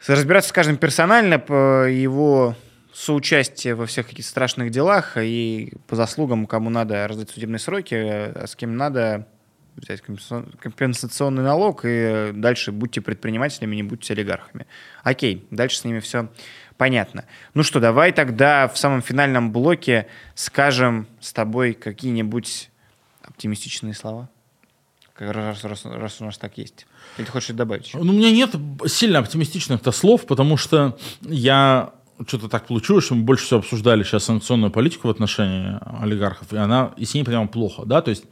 разбираться 0.06 0.50
с 0.50 0.54
каждым 0.54 0.78
персонально 0.78 1.40
по 1.40 1.88
его 1.90 2.56
соучастие 2.94 3.74
во 3.74 3.88
всех 3.88 4.12
этих 4.14 4.26
страшных 4.26 4.70
делах 4.70 5.18
и 5.18 5.74
по 5.88 5.96
заслугам, 5.96 6.46
кому 6.46 6.70
надо 6.70 7.08
раздать 7.08 7.32
судебные 7.32 7.60
сроки, 7.60 7.96
а 7.96 8.46
с 8.46 8.56
кем 8.56 8.78
надо 8.78 9.28
взять 9.76 10.02
компенсационный 10.02 11.44
налог, 11.44 11.82
и 11.86 12.32
дальше 12.34 12.72
будьте 12.72 13.02
предпринимателями, 13.02 13.76
не 13.76 13.84
будьте 13.84 14.14
олигархами. 14.14 14.68
Окей, 15.04 15.48
дальше 15.52 15.78
с 15.78 15.86
ними 15.86 16.00
все 16.00 16.30
понятно. 16.78 17.26
Ну 17.54 17.64
что, 17.64 17.80
давай 17.80 18.12
тогда 18.12 18.68
в 18.68 18.78
самом 18.78 19.02
финальном 19.02 19.52
блоке 19.52 20.08
скажем 20.36 21.08
с 21.20 21.34
тобой 21.34 21.74
какие-нибудь 21.74 22.70
оптимистичные 23.22 23.94
слова, 23.94 24.30
раз, 25.18 25.64
раз, 25.64 25.86
раз 25.86 26.22
у 26.22 26.26
нас 26.26 26.38
так 26.38 26.58
есть. 26.58 26.88
Или 27.18 27.26
ты 27.26 27.32
хочешь 27.32 27.56
добавить? 27.56 27.92
Ну, 27.94 28.02
у 28.02 28.16
меня 28.16 28.32
нет 28.32 28.56
сильно 28.88 29.20
оптимистичных-то 29.20 29.92
слов, 29.92 30.26
потому 30.26 30.58
что 30.58 30.98
я 31.22 31.94
что-то 32.28 32.50
так 32.50 32.68
получилось, 32.68 33.06
что 33.06 33.16
мы 33.16 33.24
больше 33.24 33.46
всего 33.46 33.60
обсуждали 33.60 34.04
сейчас 34.04 34.26
санкционную 34.26 34.72
политику 34.72 35.08
в 35.08 35.12
отношении 35.12 35.78
олигархов, 36.02 36.52
и 36.54 36.58
она, 36.58 36.94
и 36.98 37.06
с 37.06 37.14
ней 37.14 37.24
прямо 37.24 37.48
плохо, 37.48 37.84
да, 37.86 38.02
то 38.02 38.10
есть 38.10 38.26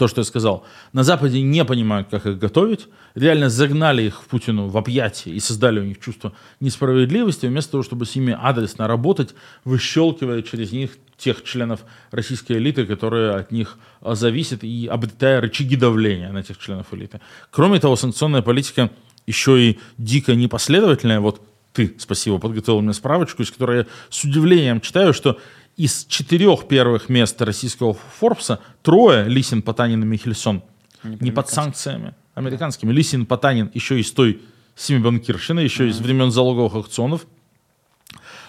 то, 0.00 0.08
что 0.08 0.22
я 0.22 0.24
сказал. 0.24 0.64
На 0.94 1.04
Западе 1.04 1.42
не 1.42 1.62
понимают, 1.62 2.08
как 2.10 2.24
их 2.24 2.38
готовить, 2.38 2.88
реально 3.14 3.50
загнали 3.50 4.04
их 4.04 4.22
в 4.22 4.28
Путину 4.28 4.66
в 4.68 4.78
объятия 4.78 5.30
и 5.30 5.38
создали 5.40 5.78
у 5.78 5.84
них 5.84 6.00
чувство 6.00 6.32
несправедливости, 6.58 7.44
вместо 7.44 7.72
того, 7.72 7.82
чтобы 7.82 8.06
с 8.06 8.16
ними 8.16 8.34
адресно 8.40 8.88
работать, 8.88 9.34
выщелкивая 9.64 10.40
через 10.40 10.72
них 10.72 10.92
тех 11.18 11.44
членов 11.44 11.80
российской 12.12 12.54
элиты, 12.54 12.86
которые 12.86 13.34
от 13.34 13.52
них 13.52 13.76
а, 14.00 14.14
зависят, 14.14 14.64
и 14.64 14.86
обретая 14.86 15.42
рычаги 15.42 15.76
давления 15.76 16.32
на 16.32 16.42
тех 16.42 16.56
членов 16.56 16.86
элиты. 16.94 17.20
Кроме 17.50 17.78
того, 17.78 17.94
санкционная 17.94 18.40
политика 18.40 18.90
еще 19.26 19.60
и 19.60 19.78
дико 19.98 20.34
непоследовательная. 20.34 21.20
Вот 21.20 21.42
ты, 21.74 21.94
спасибо, 21.98 22.38
подготовил 22.38 22.80
мне 22.80 22.94
справочку, 22.94 23.42
из 23.42 23.50
которой 23.50 23.80
я 23.80 23.86
с 24.08 24.24
удивлением 24.24 24.80
читаю, 24.80 25.12
что 25.12 25.38
из 25.76 26.04
четырех 26.06 26.68
первых 26.68 27.08
мест 27.08 27.40
российского 27.42 27.94
Форбса 28.18 28.60
трое, 28.82 29.28
Лисин, 29.28 29.62
Потанин 29.62 30.02
и 30.02 30.06
Михельсон, 30.06 30.62
не, 31.02 31.16
не 31.20 31.30
под 31.30 31.48
санкциями 31.48 32.14
американскими. 32.34 32.90
Да. 32.90 32.96
Лисин, 32.96 33.26
Потанин 33.26 33.70
еще 33.74 33.98
из 33.98 34.10
той 34.12 34.42
семибанкирщины, 34.76 35.60
еще 35.60 35.84
mm-hmm. 35.84 35.90
из 35.90 36.00
времен 36.00 36.30
залоговых 36.30 36.74
аукционов. 36.74 37.26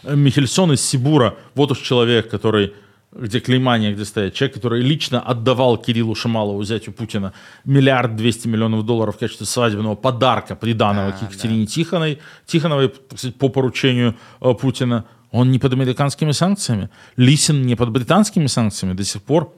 Михельсон 0.04 0.74
из 0.74 0.82
Сибура, 0.82 1.38
вот 1.54 1.72
уж 1.72 1.80
человек, 1.80 2.30
который 2.30 2.74
где 3.14 3.40
клеймание, 3.42 3.94
где 3.94 4.06
стоит 4.06 4.34
человек, 4.34 4.56
который 4.56 4.82
лично 4.82 5.20
отдавал 5.20 5.78
Кириллу 5.78 6.16
Шамалову, 6.16 6.64
зятю 6.64 6.94
Путина, 6.94 7.34
миллиард 7.66 8.16
двести 8.16 8.48
миллионов 8.48 8.86
долларов 8.86 9.16
в 9.18 9.20
качестве 9.20 9.46
свадебного 9.46 9.96
подарка, 9.96 10.56
приданного 10.56 11.10
а, 11.10 11.12
к 11.12 11.22
Екатерине 11.22 11.66
да. 11.66 11.72
Тихоновой, 11.72 12.20
Тихоновой, 12.46 12.90
по 12.90 13.50
поручению 13.50 14.16
э, 14.40 14.54
Путина. 14.54 15.06
Он 15.32 15.50
не 15.52 15.60
под 15.60 15.74
американскими 15.74 16.32
санкциями. 16.32 16.90
Лисин 17.16 17.62
не 17.64 17.76
под 17.76 17.90
британскими 17.90 18.48
санкциями 18.48 18.94
до 18.94 19.04
сих 19.04 19.24
пор. 19.24 19.56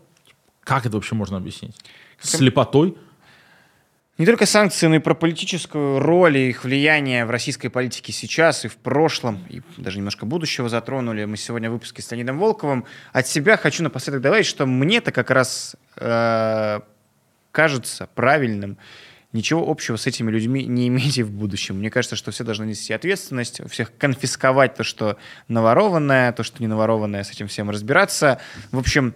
Как 0.63 0.85
это 0.85 0.95
вообще 0.95 1.15
можно 1.15 1.37
объяснить? 1.37 1.75
Слепотой? 2.21 2.95
Не 4.19 4.27
только 4.27 4.45
санкции, 4.45 4.85
но 4.85 4.95
и 4.95 4.99
про 4.99 5.15
политическую 5.15 5.97
роль 5.97 6.37
и 6.37 6.49
их 6.49 6.63
влияние 6.63 7.25
в 7.25 7.31
российской 7.31 7.69
политике 7.69 8.13
сейчас 8.13 8.63
и 8.63 8.67
в 8.67 8.75
прошлом, 8.77 9.43
и 9.49 9.61
даже 9.77 9.97
немножко 9.97 10.27
будущего 10.27 10.69
затронули. 10.69 11.25
Мы 11.25 11.35
сегодня 11.35 11.71
в 11.71 11.73
выпуске 11.73 12.03
с 12.03 12.11
Леонидом 12.11 12.37
Волковым. 12.37 12.85
От 13.11 13.27
себя 13.27 13.57
хочу 13.57 13.81
напоследок 13.81 14.21
добавить, 14.21 14.45
что 14.45 14.67
мне-то 14.67 15.11
как 15.11 15.31
раз 15.31 15.75
э, 15.95 16.81
кажется 17.51 18.07
правильным 18.13 18.77
ничего 19.33 19.69
общего 19.69 19.97
с 19.97 20.07
этими 20.07 20.31
людьми 20.31 20.63
не 20.63 20.87
имейте 20.89 21.23
в 21.23 21.31
будущем. 21.31 21.79
Мне 21.79 21.89
кажется, 21.89 22.15
что 22.15 22.31
все 22.31 22.43
должны 22.43 22.65
нести 22.65 22.93
ответственность, 22.93 23.59
у 23.59 23.67
всех 23.67 23.95
конфисковать 23.97 24.75
то, 24.75 24.83
что 24.83 25.17
наворованное, 25.47 26.31
то, 26.31 26.43
что 26.43 26.61
не 26.61 26.67
наворованное, 26.67 27.23
с 27.23 27.31
этим 27.31 27.47
всем 27.47 27.69
разбираться. 27.69 28.39
В 28.71 28.79
общем, 28.79 29.13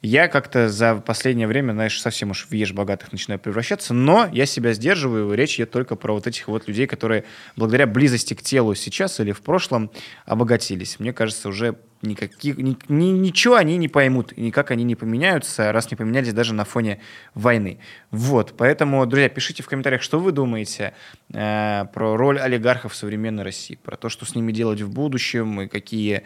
я 0.00 0.28
как-то 0.28 0.68
за 0.68 0.94
последнее 0.94 1.48
время, 1.48 1.72
знаешь, 1.72 2.00
совсем 2.00 2.30
уж 2.30 2.46
в 2.48 2.52
ешь 2.52 2.72
богатых 2.72 3.10
начинаю 3.10 3.40
превращаться, 3.40 3.94
но 3.94 4.28
я 4.32 4.46
себя 4.46 4.72
сдерживаю, 4.72 5.34
речь 5.34 5.56
идет 5.56 5.72
только 5.72 5.96
про 5.96 6.14
вот 6.14 6.28
этих 6.28 6.46
вот 6.46 6.68
людей, 6.68 6.86
которые 6.86 7.24
благодаря 7.56 7.86
близости 7.88 8.34
к 8.34 8.42
телу 8.42 8.76
сейчас 8.76 9.18
или 9.18 9.32
в 9.32 9.40
прошлом 9.40 9.90
обогатились. 10.24 11.00
Мне 11.00 11.12
кажется, 11.12 11.48
уже 11.48 11.78
никаких, 12.02 12.56
ни, 12.56 12.76
ни, 12.88 13.06
ничего 13.06 13.56
они 13.56 13.76
не 13.76 13.88
поймут, 13.88 14.36
никак 14.36 14.70
они 14.70 14.84
не 14.84 14.94
поменяются, 14.94 15.72
раз 15.72 15.90
не 15.90 15.96
поменялись 15.96 16.32
даже 16.32 16.54
на 16.54 16.64
фоне 16.64 17.00
войны. 17.34 17.78
Вот, 18.10 18.54
поэтому, 18.56 19.04
друзья, 19.06 19.28
пишите 19.28 19.62
в 19.62 19.68
комментариях, 19.68 20.02
что 20.02 20.18
вы 20.18 20.32
думаете 20.32 20.94
э, 21.32 21.84
про 21.92 22.16
роль 22.16 22.38
олигархов 22.38 22.92
в 22.92 22.96
современной 22.96 23.42
России, 23.42 23.76
про 23.76 23.96
то, 23.96 24.08
что 24.08 24.24
с 24.26 24.34
ними 24.34 24.52
делать 24.52 24.80
в 24.80 24.90
будущем, 24.90 25.62
и 25.62 25.68
какие 25.68 26.22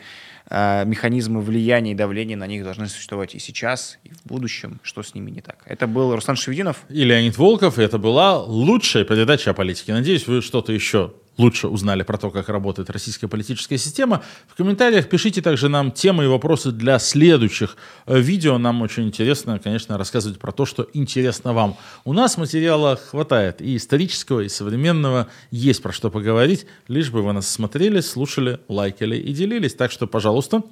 э, 0.50 0.84
механизмы 0.84 1.40
влияния 1.40 1.92
и 1.92 1.94
давления 1.94 2.36
на 2.36 2.46
них 2.46 2.64
должны 2.64 2.88
существовать 2.88 3.34
и 3.34 3.38
сейчас, 3.38 3.98
и 4.04 4.10
в 4.10 4.26
будущем, 4.26 4.80
что 4.82 5.02
с 5.02 5.14
ними 5.14 5.30
не 5.30 5.40
так. 5.40 5.58
Это 5.66 5.86
был 5.86 6.14
Руслан 6.14 6.36
Шевединов. 6.36 6.84
И 6.88 7.04
Леонид 7.04 7.36
Волков, 7.38 7.78
и 7.78 7.82
это 7.82 7.98
была 7.98 8.42
лучшая 8.42 9.04
передача 9.04 9.50
о 9.50 9.54
политике. 9.54 9.92
Надеюсь, 9.92 10.26
вы 10.26 10.42
что-то 10.42 10.72
еще 10.72 11.14
лучше 11.38 11.68
узнали 11.68 12.02
про 12.02 12.18
то, 12.18 12.30
как 12.30 12.48
работает 12.48 12.90
российская 12.90 13.28
политическая 13.28 13.78
система. 13.78 14.22
В 14.46 14.54
комментариях 14.54 15.08
пишите 15.08 15.42
также 15.42 15.68
нам 15.68 15.90
темы 15.90 16.24
и 16.24 16.26
вопросы 16.26 16.72
для 16.72 16.98
следующих 16.98 17.76
э, 18.06 18.20
видео. 18.20 18.58
Нам 18.58 18.82
очень 18.82 19.04
интересно, 19.04 19.58
конечно, 19.58 19.98
рассказывать 19.98 20.38
про 20.38 20.52
то, 20.52 20.66
что 20.66 20.86
интересно 20.92 21.52
вам. 21.52 21.76
У 22.04 22.12
нас 22.12 22.36
материала 22.36 22.96
хватает 22.96 23.60
и 23.60 23.76
исторического, 23.76 24.40
и 24.40 24.48
современного. 24.48 25.28
Есть 25.50 25.82
про 25.82 25.92
что 25.92 26.10
поговорить, 26.10 26.66
лишь 26.88 27.10
бы 27.10 27.22
вы 27.22 27.32
нас 27.32 27.48
смотрели, 27.48 28.00
слушали, 28.00 28.60
лайкали 28.68 29.16
и 29.16 29.32
делились. 29.32 29.74
Так 29.74 29.90
что, 29.90 30.06
пожалуйста, 30.06 30.62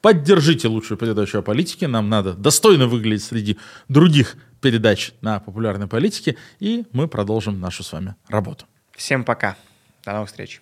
поддержите 0.00 0.68
лучшую 0.68 0.98
передачу 0.98 1.38
о 1.38 1.42
политике. 1.42 1.88
Нам 1.88 2.08
надо 2.08 2.34
достойно 2.34 2.86
выглядеть 2.86 3.24
среди 3.24 3.58
других 3.88 4.36
передач 4.60 5.12
на 5.22 5.40
популярной 5.40 5.86
политике, 5.86 6.36
и 6.58 6.84
мы 6.92 7.08
продолжим 7.08 7.60
нашу 7.60 7.82
с 7.82 7.92
вами 7.92 8.14
работу. 8.28 8.66
Всем 8.94 9.24
пока. 9.24 9.56
До 10.10 10.14
новых 10.14 10.28
встреч. 10.28 10.60